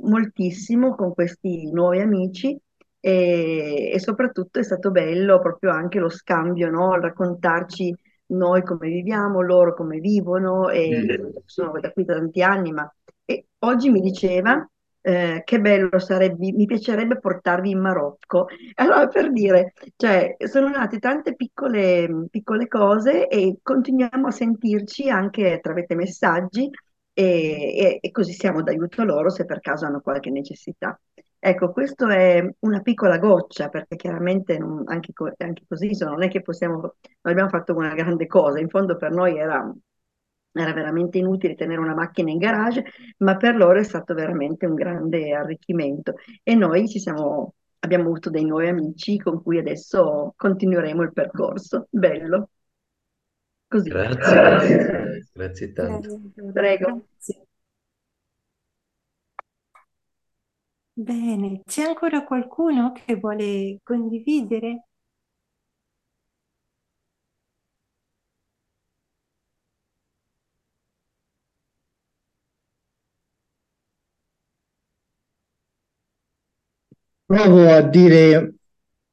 moltissimo 0.03 0.95
con 0.95 1.15
questi 1.15 1.71
nuovi 1.71 2.01
amici 2.01 2.59
e, 3.01 3.91
e, 3.93 3.99
soprattutto 3.99 4.59
è 4.59 4.63
stato 4.63 4.91
bello 4.91 5.41
proprio 5.41 5.71
anche 5.71 5.99
lo 5.99 6.09
scambio, 6.09 6.71
no? 6.71 6.99
raccontarci 6.99 7.95
noi 8.27 8.63
come 8.63 8.89
viviamo, 8.89 9.43
loro 9.43 9.75
come 9.75 9.99
vivono 9.99 10.69
e 10.69 11.33
sono 11.45 11.79
da 11.81 11.91
qui 11.93 12.05
da 12.05 12.15
tanti 12.15 12.43
anni, 12.43 12.73
ma 12.73 12.93
e 13.25 13.47
oggi 13.61 13.91
mi 13.91 14.01
diceva 14.01 14.67
eh, 15.01 15.43
che 15.45 15.61
bello 15.61 15.99
sarebbe, 15.99 16.53
mi 16.53 16.65
piacerebbe 16.67 17.19
portarvi 17.19 17.71
in 17.71 17.81
Marocco. 17.81 18.47
Allora, 18.77 19.07
per 19.09 19.33
dire, 19.33 19.73
cioè, 19.97 20.37
sono 20.47 20.69
nate 20.69 20.99
tante 20.99 21.35
piccole, 21.35 22.27
piccole 22.31 22.69
cose 22.69 23.29
e 23.29 23.59
continuiamo 23.63 24.29
a 24.29 24.31
sentirci 24.31 25.09
anche 25.11 25.59
tramite 25.61 25.95
messaggi 25.95 26.71
e, 27.15 27.99
e, 28.01 28.11
così 28.11 28.33
siamo 28.33 28.63
d'aiuto 28.63 29.05
loro 29.05 29.31
se 29.31 29.45
per 29.45 29.61
caso 29.61 29.87
hanno 29.87 30.01
qualche 30.01 30.31
necessità. 30.31 30.99
Ecco, 31.45 31.73
questo 31.73 32.09
è 32.09 32.41
una 32.61 32.81
piccola 32.83 33.19
goccia, 33.19 33.69
perché 33.69 33.97
chiaramente 33.97 34.59
non, 34.59 34.85
anche, 34.87 35.13
anche, 35.39 35.65
così 35.67 35.91
non 36.01 36.23
è 36.23 36.29
che 36.29 36.41
possiamo, 36.41 36.79
non 36.81 36.93
abbiamo 37.23 37.49
fatto 37.49 37.75
una 37.75 37.95
grande 37.95 38.27
cosa, 38.27 38.61
in 38.61 38.69
fondo 38.69 38.97
per 38.97 39.11
noi 39.11 39.37
era, 39.37 39.73
era, 40.53 40.73
veramente 40.73 41.19
inutile 41.19 41.57
tenere 41.57 41.81
una 41.81 41.95
macchina 41.95 42.31
in 42.31 42.39
garage, 42.39 42.85
ma 43.19 43.37
per 43.37 43.57
loro 43.57 43.79
è 43.81 43.83
stato 43.83 44.15
veramente 44.15 44.67
un 44.67 44.75
grande 44.75 45.33
arricchimento 45.33 46.15
e 46.45 46.55
noi 46.55 46.89
ci 46.89 47.01
siamo, 47.01 47.55
abbiamo 47.81 48.05
avuto 48.05 48.31
dei 48.31 48.45
nuovi 48.45 48.69
amici 48.69 49.19
con 49.19 49.43
cui 49.43 49.59
adesso 49.59 50.35
continueremo 50.37 51.03
il 51.03 51.13
percorso. 51.13 51.89
Bello. 51.91 52.51
Così. 53.73 53.89
Grazie, 53.89 54.35
grazie, 54.35 55.27
grazie 55.33 55.73
tanto. 55.73 56.21
Prego. 56.53 57.07
Grazie. 57.17 57.47
Bene, 60.93 61.63
c'è 61.65 61.85
ancora 61.85 62.23
qualcuno 62.23 62.93
che 62.93 63.15
vuole 63.15 63.79
condividere? 63.83 64.89
Provo 77.25 77.71
a 77.71 77.81
dire 77.81 78.55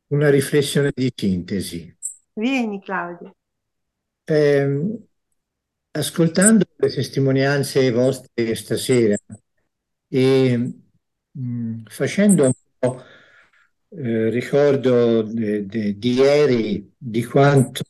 una 0.07 0.29
riflessione 0.29 0.91
di 0.93 1.09
sintesi. 1.15 1.95
Vieni, 2.33 2.81
Claudio. 2.81 3.38
Eh, 4.29 4.99
ascoltando 5.91 6.63
le 6.75 6.89
testimonianze 6.89 7.89
vostre 7.91 8.53
stasera 8.53 9.17
e 10.07 10.57
mh, 10.57 11.41
mm, 11.41 11.85
facendo 11.87 12.43
un 12.45 12.51
po' 12.77 13.03
eh, 13.89 14.29
ricordo 14.29 15.23
de, 15.23 15.65
de, 15.65 15.97
di 15.97 16.13
ieri 16.13 16.93
di 16.95 17.23
quanto 17.23 17.83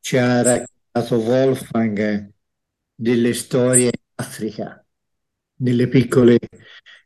ci 0.00 0.16
ha 0.16 0.42
raccontato 0.42 1.16
Wolfgang 1.16 2.30
delle 2.94 3.34
storie 3.34 3.86
in 3.86 4.00
Africa, 4.14 4.82
delle 5.54 5.88
piccole 5.88 6.38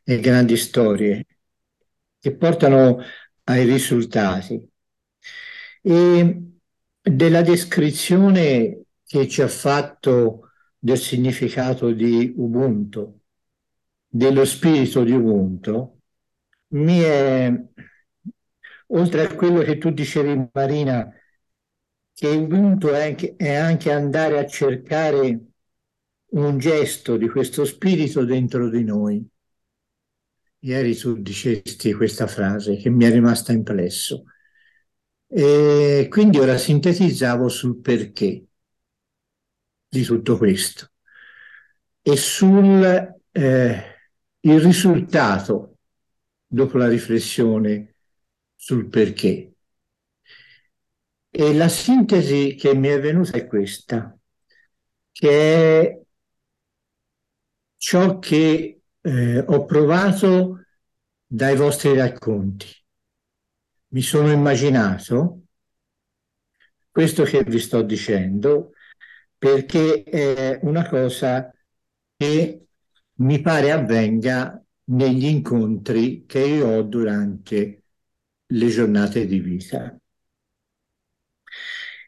e 0.03 0.19
grandi 0.21 0.55
storie 0.55 1.25
che 2.19 2.35
portano 2.35 3.01
ai 3.43 3.65
risultati. 3.65 4.69
E 5.83 6.50
della 7.01 7.41
descrizione 7.41 8.83
che 9.05 9.27
ci 9.27 9.41
ha 9.41 9.47
fatto 9.47 10.51
del 10.77 10.97
significato 10.97 11.91
di 11.91 12.33
Ubuntu, 12.35 13.19
dello 14.07 14.45
spirito 14.45 15.03
di 15.03 15.11
Ubuntu, 15.11 15.99
mi 16.69 16.99
è, 16.99 17.53
oltre 18.87 19.21
a 19.21 19.35
quello 19.35 19.61
che 19.61 19.77
tu 19.77 19.91
dicevi 19.91 20.49
Marina, 20.53 21.11
che 22.13 22.27
Ubuntu 22.27 22.87
è 22.87 23.03
anche, 23.07 23.35
è 23.35 23.53
anche 23.53 23.91
andare 23.91 24.39
a 24.39 24.47
cercare 24.47 25.39
un 26.31 26.57
gesto 26.57 27.17
di 27.17 27.27
questo 27.27 27.65
spirito 27.65 28.23
dentro 28.23 28.69
di 28.69 28.83
noi. 28.83 29.27
Ieri 30.63 30.95
tu 30.95 31.19
dicesti 31.19 31.93
questa 31.93 32.27
frase 32.27 32.77
che 32.77 32.89
mi 32.89 33.05
è 33.05 33.11
rimasta 33.11 33.51
impresso. 33.51 34.25
E 35.33 36.07
quindi 36.09 36.37
ora 36.39 36.57
sintetizzavo 36.57 37.47
sul 37.47 37.79
perché 37.79 38.45
di 39.89 40.03
tutto 40.03 40.37
questo 40.37 40.91
e 42.01 42.15
sul 42.17 42.83
eh, 43.31 43.83
il 44.41 44.59
risultato 44.61 45.77
dopo 46.47 46.77
la 46.77 46.87
riflessione 46.87 47.95
sul 48.55 48.87
perché. 48.87 49.53
E 51.33 51.53
la 51.53 51.67
sintesi 51.69 52.55
che 52.55 52.75
mi 52.75 52.87
è 52.89 52.99
venuta 52.99 53.37
è 53.37 53.47
questa, 53.47 54.17
che 55.11 55.81
è 55.81 56.01
ciò 57.77 58.19
che 58.19 58.81
eh, 59.01 59.39
ho 59.39 59.65
provato 59.65 60.65
dai 61.25 61.55
vostri 61.55 61.95
racconti. 61.95 62.67
Mi 63.93 64.01
sono 64.01 64.31
immaginato 64.31 65.41
questo 66.89 67.23
che 67.23 67.43
vi 67.43 67.59
sto 67.59 67.81
dicendo 67.81 68.71
perché 69.37 70.03
è 70.03 70.59
una 70.61 70.87
cosa 70.87 71.53
che 72.15 72.67
mi 73.15 73.41
pare 73.41 73.71
avvenga 73.71 74.63
negli 74.85 75.25
incontri 75.25 76.25
che 76.25 76.39
io 76.39 76.67
ho 76.67 76.81
durante 76.83 77.83
le 78.45 78.67
giornate 78.69 79.25
di 79.25 79.39
vita. 79.39 79.99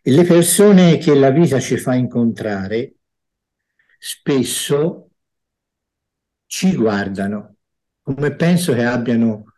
E 0.02 0.12
le 0.12 0.24
persone 0.24 0.98
che 0.98 1.14
la 1.16 1.32
vita 1.32 1.60
ci 1.60 1.78
fa 1.78 1.96
incontrare 1.96 2.94
spesso 3.98 5.10
ci 6.46 6.76
guardano, 6.76 7.58
come 8.02 8.34
penso 8.36 8.74
che 8.74 8.86
abbiano 8.86 9.54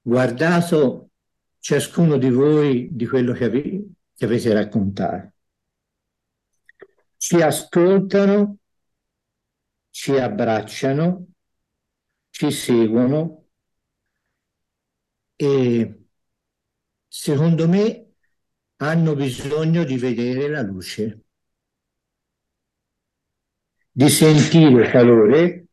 guardato 0.00 1.07
ciascuno 1.58 2.16
di 2.18 2.30
voi 2.30 2.88
di 2.90 3.06
quello 3.06 3.32
che, 3.32 3.44
ave- 3.44 3.84
che 4.14 4.24
avete 4.24 4.52
raccontato. 4.52 5.32
Ci 7.16 7.36
ascoltano, 7.40 8.58
ci 9.90 10.12
abbracciano, 10.16 11.26
ci 12.30 12.50
seguono 12.50 13.48
e 15.34 16.04
secondo 17.08 17.68
me 17.68 18.12
hanno 18.76 19.14
bisogno 19.14 19.84
di 19.84 19.98
vedere 19.98 20.48
la 20.48 20.62
luce, 20.62 21.24
di 23.90 24.08
sentire 24.08 24.88
calore 24.90 25.66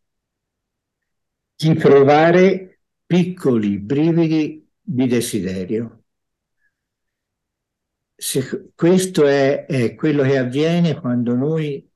di 1.55 1.73
provare 1.73 2.81
piccoli 3.05 3.79
brividi 3.79 4.64
di 4.85 5.07
desiderio. 5.07 6.03
Se 8.17 8.71
questo 8.75 9.25
è, 9.27 9.65
è 9.65 9.95
quello 9.95 10.23
che 10.23 10.37
avviene 10.37 10.99
quando 10.99 11.35
noi 11.35 11.87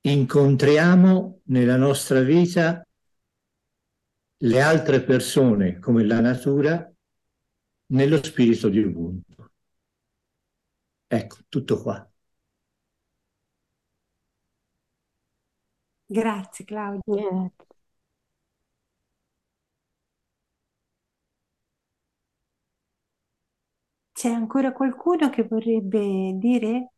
incontriamo 0.00 1.40
nella 1.44 1.76
nostra 1.76 2.20
vita 2.20 2.84
le 4.40 4.60
altre 4.60 5.02
persone 5.02 5.78
come 5.78 6.04
la 6.04 6.20
natura 6.20 6.92
nello 7.86 8.22
spirito 8.22 8.68
di 8.68 8.78
Ubuntu. 8.80 9.48
Ecco, 11.06 11.36
tutto 11.48 11.82
qua. 11.82 12.08
Grazie 16.06 16.64
Claudia. 16.64 17.52
C'è 24.18 24.28
ancora 24.28 24.72
qualcuno 24.72 25.30
che 25.30 25.44
vorrebbe 25.44 26.32
dire? 26.36 26.90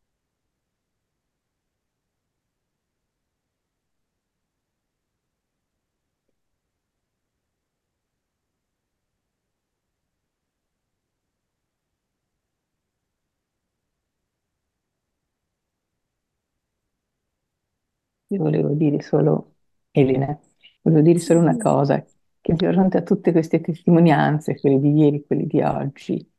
Io 18.29 18.39
volevo 18.43 18.71
dire 18.75 19.03
solo, 19.03 19.57
Elena, 19.91 20.39
volevo 20.83 21.03
dire 21.03 21.19
solo 21.19 21.41
una 21.41 21.57
cosa, 21.57 22.03
che 22.41 22.55
di 22.55 22.67
fronte 22.67 22.97
a 22.99 23.03
tutte 23.03 23.33
queste 23.33 23.61
testimonianze, 23.61 24.59
quelle 24.59 24.79
di 24.81 24.93
ieri, 24.93 25.25
quelle 25.27 25.47
di 25.47 25.61
oggi, 25.63 26.30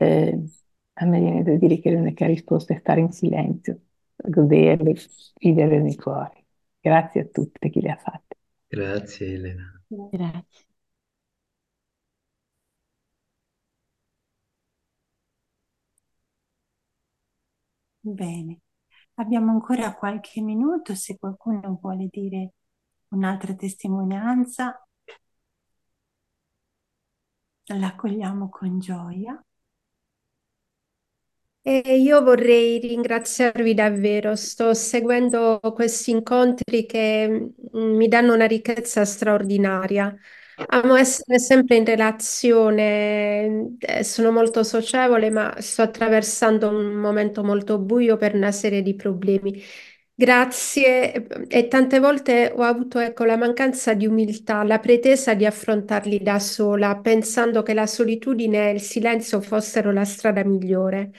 eh, 0.00 0.38
a 0.94 1.04
me 1.06 1.20
viene 1.20 1.42
da 1.42 1.54
dire 1.56 1.78
che 1.80 1.90
l'unica 1.90 2.26
risposta 2.26 2.74
è 2.74 2.78
stare 2.78 3.00
in 3.00 3.12
silenzio, 3.12 3.80
goderle, 4.16 4.94
vivere 5.38 5.80
nei 5.80 5.96
cuori. 5.96 6.44
Grazie 6.80 7.22
a 7.22 7.24
tutte 7.26 7.70
chi 7.70 7.80
le 7.80 7.90
ha 7.90 7.96
fatte. 7.96 8.36
Grazie 8.68 9.34
Elena. 9.34 9.82
Grazie. 9.88 10.64
Bene, 18.02 18.60
abbiamo 19.14 19.50
ancora 19.52 19.94
qualche 19.94 20.40
minuto 20.42 20.94
se 20.94 21.18
qualcuno 21.18 21.78
vuole 21.80 22.08
dire 22.10 22.52
un'altra 23.08 23.54
testimonianza. 23.54 24.86
L'accogliamo 27.68 28.50
con 28.50 28.78
gioia. 28.80 29.42
E 31.62 31.98
io 31.98 32.22
vorrei 32.22 32.78
ringraziarvi 32.78 33.74
davvero, 33.74 34.34
sto 34.34 34.72
seguendo 34.72 35.60
questi 35.74 36.10
incontri 36.10 36.86
che 36.86 37.28
mm, 37.28 37.96
mi 37.96 38.08
danno 38.08 38.32
una 38.34 38.46
ricchezza 38.46 39.04
straordinaria. 39.04 40.16
Amo 40.72 40.94
essere 40.96 41.38
sempre 41.38 41.76
in 41.76 41.84
relazione, 41.84 43.76
eh, 43.78 44.02
sono 44.04 44.30
molto 44.32 44.62
socievole, 44.62 45.28
ma 45.30 45.54
sto 45.60 45.82
attraversando 45.82 46.68
un 46.68 46.94
momento 46.94 47.42
molto 47.44 47.78
buio 47.78 48.16
per 48.16 48.34
una 48.34 48.52
serie 48.52 48.80
di 48.82 48.94
problemi. 48.94 49.62
Grazie 50.14 51.26
e 51.48 51.68
tante 51.68 51.98
volte 51.98 52.52
ho 52.54 52.62
avuto, 52.62 52.98
ecco, 52.98 53.24
la 53.24 53.36
mancanza 53.38 53.94
di 53.94 54.06
umiltà, 54.06 54.62
la 54.64 54.78
pretesa 54.78 55.32
di 55.34 55.46
affrontarli 55.46 56.22
da 56.22 56.38
sola, 56.38 56.96
pensando 56.98 57.62
che 57.62 57.72
la 57.74 57.86
solitudine 57.86 58.70
e 58.70 58.74
il 58.74 58.80
silenzio 58.82 59.40
fossero 59.40 59.92
la 59.92 60.04
strada 60.04 60.44
migliore. 60.44 61.10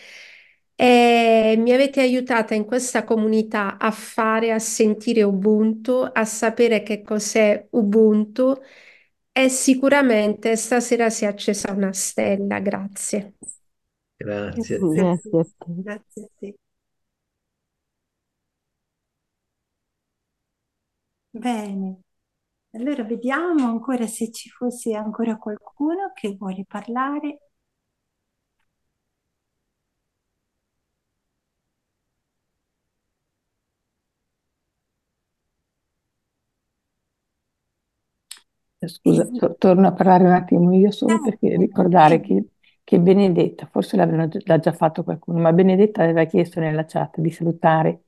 E 0.84 1.56
mi 1.60 1.72
avete 1.74 2.02
aiutata 2.02 2.56
in 2.56 2.66
questa 2.66 3.04
comunità 3.04 3.78
a 3.78 3.92
fare, 3.92 4.52
a 4.52 4.58
sentire 4.60 5.22
Ubuntu, 5.24 6.10
a 6.12 6.26
sapere 6.26 6.82
che 6.82 7.04
cos'è 7.04 7.68
Ubuntu 7.72 8.60
e 9.32 9.50
sicuramente 9.50 10.56
stasera 10.56 11.10
si 11.12 11.26
è 11.26 11.28
accesa 11.28 11.72
una 11.72 11.94
stella. 11.94 12.60
Grazie. 12.60 13.34
Grazie 14.18 14.76
a 14.78 14.80
te. 14.80 14.86
Grazie 14.90 15.40
a 15.40 15.44
te. 15.58 15.84
Grazie 15.84 16.24
a 16.24 16.28
te. 16.40 16.56
Bene, 21.34 22.02
allora 22.72 23.04
vediamo 23.04 23.68
ancora 23.68 24.08
se 24.08 24.32
ci 24.32 24.50
fosse 24.50 24.94
ancora 24.96 25.38
qualcuno 25.38 26.12
che 26.14 26.36
vuole 26.38 26.66
parlare. 26.68 27.51
Scusa, 38.88 39.26
to- 39.28 39.56
torno 39.58 39.88
a 39.88 39.94
parlare 39.94 40.24
un 40.26 40.32
attimo 40.32 40.74
io 40.74 40.92
solo 40.92 41.20
perché 41.20 41.56
ricordare 41.56 42.20
che, 42.20 42.46
che 42.84 43.00
Benedetta, 43.00 43.68
forse 43.72 43.96
l'avevano 43.96 44.28
gi- 44.28 44.42
l'ha 44.46 44.58
già 44.60 44.72
fatto 44.72 45.04
qualcuno, 45.04 45.40
ma 45.40 45.54
Benedetta 45.54 46.04
aveva 46.04 46.26
chiesto 46.26 46.60
nella 46.60 46.86
chat 46.86 47.20
di 47.20 47.30
salutare 47.32 48.04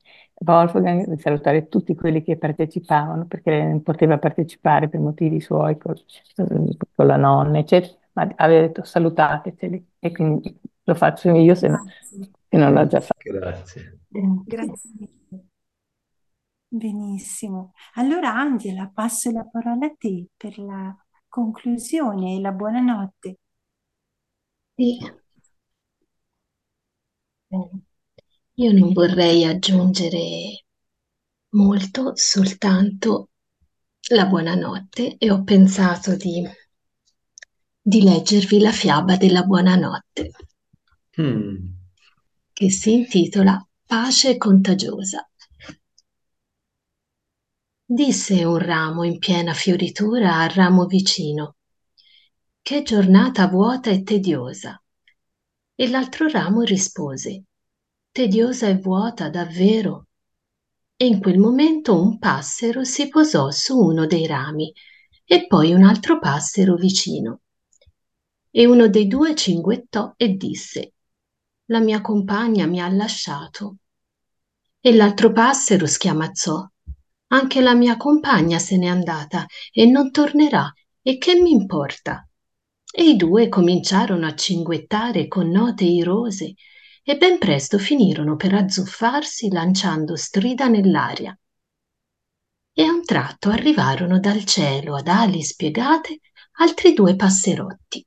Wolfgang, 0.45 1.07
di 1.07 1.19
salutare 1.21 1.67
tutti 1.69 1.93
quelli 1.95 2.23
che 2.23 2.37
partecipavano, 2.37 3.25
perché 3.27 3.51
lei 3.51 3.67
non 3.67 3.83
poteva 3.83 4.17
partecipare 4.17 4.89
per 4.89 4.99
motivi 4.99 5.39
suoi 5.39 5.77
con, 5.77 5.93
con 6.95 7.05
la 7.07 7.17
nonna, 7.17 7.59
eccetera, 7.59 7.93
ma 8.13 8.27
aveva 8.35 8.61
detto 8.61 8.83
salutateceli 8.83 9.87
e 9.99 10.11
quindi 10.11 10.59
lo 10.83 10.95
faccio 10.95 11.29
io 11.35 11.55
se, 11.55 11.67
no- 11.67 11.85
se 12.49 12.57
non 12.57 12.73
l'ha 12.73 12.87
già 12.87 12.99
fatto. 12.99 13.31
Grazie. 13.31 13.99
grazie. 14.45 15.21
Benissimo. 16.75 17.71
Allora 17.93 18.33
Angela, 18.35 18.89
passo 18.93 19.31
la 19.31 19.45
parola 19.45 19.85
a 19.85 19.95
te 19.97 20.27
per 20.35 20.57
la 20.57 20.93
conclusione 21.29 22.35
e 22.35 22.41
la 22.41 22.51
buonanotte. 22.51 23.37
Sì. 24.77 24.99
Io 28.55 28.71
non 28.73 28.91
vorrei 28.93 29.45
aggiungere 29.45 30.65
molto, 31.51 32.15
soltanto 32.15 33.29
la 34.09 34.25
buonanotte 34.25 35.17
e 35.17 35.31
ho 35.31 35.43
pensato 35.43 36.15
di, 36.15 36.43
di 37.81 38.01
leggervi 38.01 38.59
la 38.59 38.71
fiaba 38.71 39.15
della 39.15 39.43
buonanotte 39.43 40.31
Mm. 41.17 41.55
che 42.53 42.69
si 42.71 42.93
intitola 42.93 43.63
Pace 43.85 44.37
contagiosa. 44.37 45.29
Disse 47.85 48.45
un 48.45 48.59
ramo 48.59 49.03
in 49.03 49.19
piena 49.19 49.53
fioritura 49.53 50.37
al 50.37 50.49
ramo 50.51 50.85
vicino, 50.85 51.57
che 52.61 52.81
giornata 52.81 53.47
vuota 53.47 53.89
e 53.89 54.03
tediosa. 54.03 54.81
E 55.75 55.89
l'altro 55.89 56.29
ramo 56.29 56.61
rispose, 56.61 57.43
tediosa 58.09 58.67
e 58.67 58.77
vuota 58.77 59.29
davvero. 59.29 60.07
E 60.95 61.05
in 61.05 61.19
quel 61.19 61.37
momento 61.37 62.01
un 62.01 62.19
passero 62.19 62.85
si 62.85 63.09
posò 63.09 63.51
su 63.51 63.77
uno 63.77 64.05
dei 64.05 64.27
rami 64.27 64.71
e 65.25 65.45
poi 65.45 65.73
un 65.73 65.83
altro 65.83 66.19
passero 66.19 66.75
vicino. 66.75 67.41
E 68.49 68.65
uno 68.65 68.87
dei 68.87 69.07
due 69.07 69.35
cinguettò 69.35 70.13
e 70.15 70.29
disse, 70.35 70.93
la 71.65 71.81
mia 71.81 71.99
compagna 71.99 72.65
mi 72.65 72.79
ha 72.79 72.87
lasciato. 72.87 73.75
E 74.79 74.95
l'altro 74.95 75.33
passero 75.33 75.85
schiamazzò, 75.85 76.65
anche 77.33 77.61
la 77.61 77.73
mia 77.73 77.97
compagna 77.97 78.59
se 78.59 78.77
n'è 78.77 78.85
andata 78.85 79.47
e 79.71 79.85
non 79.85 80.11
tornerà, 80.11 80.71
e 81.01 81.17
che 81.17 81.33
mi 81.33 81.49
importa? 81.49 82.27
E 82.95 83.03
i 83.03 83.15
due 83.15 83.49
cominciarono 83.49 84.27
a 84.27 84.35
cinguettare 84.35 85.27
con 85.27 85.49
note 85.49 85.83
irose 85.83 86.53
e 87.03 87.17
ben 87.17 87.39
presto 87.39 87.79
finirono 87.79 88.35
per 88.35 88.53
azzuffarsi 88.53 89.49
lanciando 89.49 90.15
strida 90.15 90.67
nell'aria. 90.67 91.37
E 92.71 92.83
a 92.83 92.91
un 92.91 93.03
tratto 93.03 93.49
arrivarono 93.49 94.19
dal 94.19 94.45
cielo 94.45 94.95
ad 94.95 95.07
ali 95.07 95.41
spiegate 95.41 96.19
altri 96.59 96.93
due 96.93 97.15
passerotti 97.15 98.05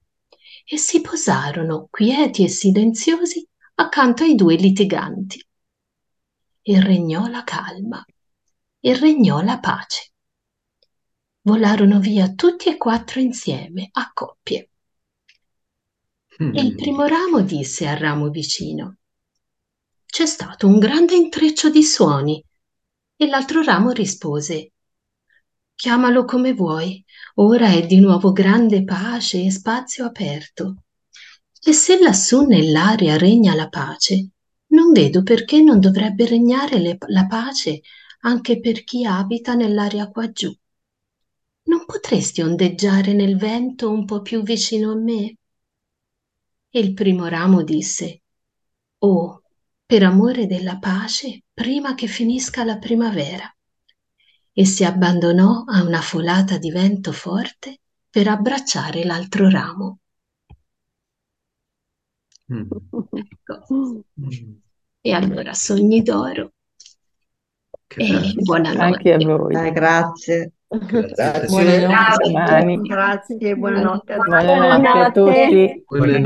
e 0.64 0.76
si 0.76 1.00
posarono 1.00 1.88
quieti 1.90 2.44
e 2.44 2.48
silenziosi 2.48 3.46
accanto 3.74 4.22
ai 4.22 4.36
due 4.36 4.54
litiganti. 4.54 5.44
E 6.62 6.80
regnò 6.80 7.26
la 7.26 7.42
calma 7.42 8.04
e 8.86 8.94
regnò 8.96 9.40
la 9.40 9.58
pace. 9.58 10.12
Volarono 11.42 11.98
via 11.98 12.32
tutti 12.34 12.68
e 12.68 12.76
quattro 12.76 13.18
insieme, 13.18 13.88
a 13.90 14.12
coppie. 14.14 14.70
E 16.52 16.60
il 16.60 16.72
Mm. 16.72 16.76
primo 16.76 17.04
ramo 17.06 17.40
disse 17.42 17.88
al 17.88 17.96
ramo 17.96 18.28
vicino, 18.30 18.98
c'è 20.06 20.24
stato 20.24 20.68
un 20.68 20.78
grande 20.78 21.16
intreccio 21.16 21.68
di 21.68 21.82
suoni. 21.82 22.42
E 23.18 23.26
l'altro 23.26 23.62
ramo 23.62 23.90
rispose, 23.90 24.72
chiamalo 25.74 26.24
come 26.24 26.52
vuoi, 26.52 27.04
ora 27.36 27.70
è 27.70 27.84
di 27.86 27.98
nuovo 27.98 28.30
grande 28.32 28.84
pace 28.84 29.42
e 29.42 29.50
spazio 29.50 30.04
aperto. 30.04 30.84
E 31.60 31.72
se 31.72 31.98
lassù 31.98 32.42
nell'aria 32.46 33.16
regna 33.16 33.54
la 33.54 33.68
pace, 33.68 34.28
non 34.68 34.92
vedo 34.92 35.22
perché 35.22 35.60
non 35.60 35.80
dovrebbe 35.80 36.26
regnare 36.26 36.78
le- 36.78 36.98
la 37.08 37.26
pace 37.26 37.80
anche 38.26 38.58
per 38.58 38.82
chi 38.82 39.04
abita 39.04 39.54
nell'aria 39.54 40.10
quaggiù. 40.10 40.52
Non 41.64 41.84
potresti 41.86 42.42
ondeggiare 42.42 43.12
nel 43.12 43.36
vento 43.36 43.90
un 43.90 44.04
po' 44.04 44.20
più 44.20 44.42
vicino 44.42 44.90
a 44.90 44.96
me? 44.96 45.36
E 46.68 46.80
il 46.80 46.92
primo 46.92 47.28
ramo 47.28 47.62
disse, 47.62 48.22
Oh, 48.98 49.42
per 49.86 50.02
amore 50.02 50.46
della 50.46 50.78
pace, 50.78 51.44
prima 51.54 51.94
che 51.94 52.08
finisca 52.08 52.64
la 52.64 52.78
primavera. 52.78 53.48
E 54.52 54.64
si 54.64 54.84
abbandonò 54.84 55.62
a 55.64 55.84
una 55.84 56.00
folata 56.00 56.58
di 56.58 56.70
vento 56.70 57.12
forte 57.12 57.78
per 58.10 58.26
abbracciare 58.26 59.04
l'altro 59.04 59.48
ramo. 59.48 59.98
Mm. 62.50 62.68
Ecco. 63.12 64.04
Mm. 64.20 64.54
E 65.00 65.12
allora 65.12 65.52
sogni 65.54 66.02
d'oro 66.02 66.55
e 67.94 68.04
Grazie. 68.04 68.34
Anche 68.76 69.12
a 69.12 69.16
buonanotte. 69.16 69.24
voi. 69.24 69.54
Eh, 69.66 69.72
grazie. 69.72 70.52
Grazie. 70.68 71.46
Buonanotte, 71.46 71.86
Grazie, 71.86 72.32
domani. 72.32 72.80
grazie, 72.82 73.56
buonanotte 73.56 74.12
a 74.14 74.18
tutti. 74.18 74.44
Buonanotte 74.44 74.98
a 74.98 75.10
tutti. 75.12 75.84
Buonanotte. 75.86 76.20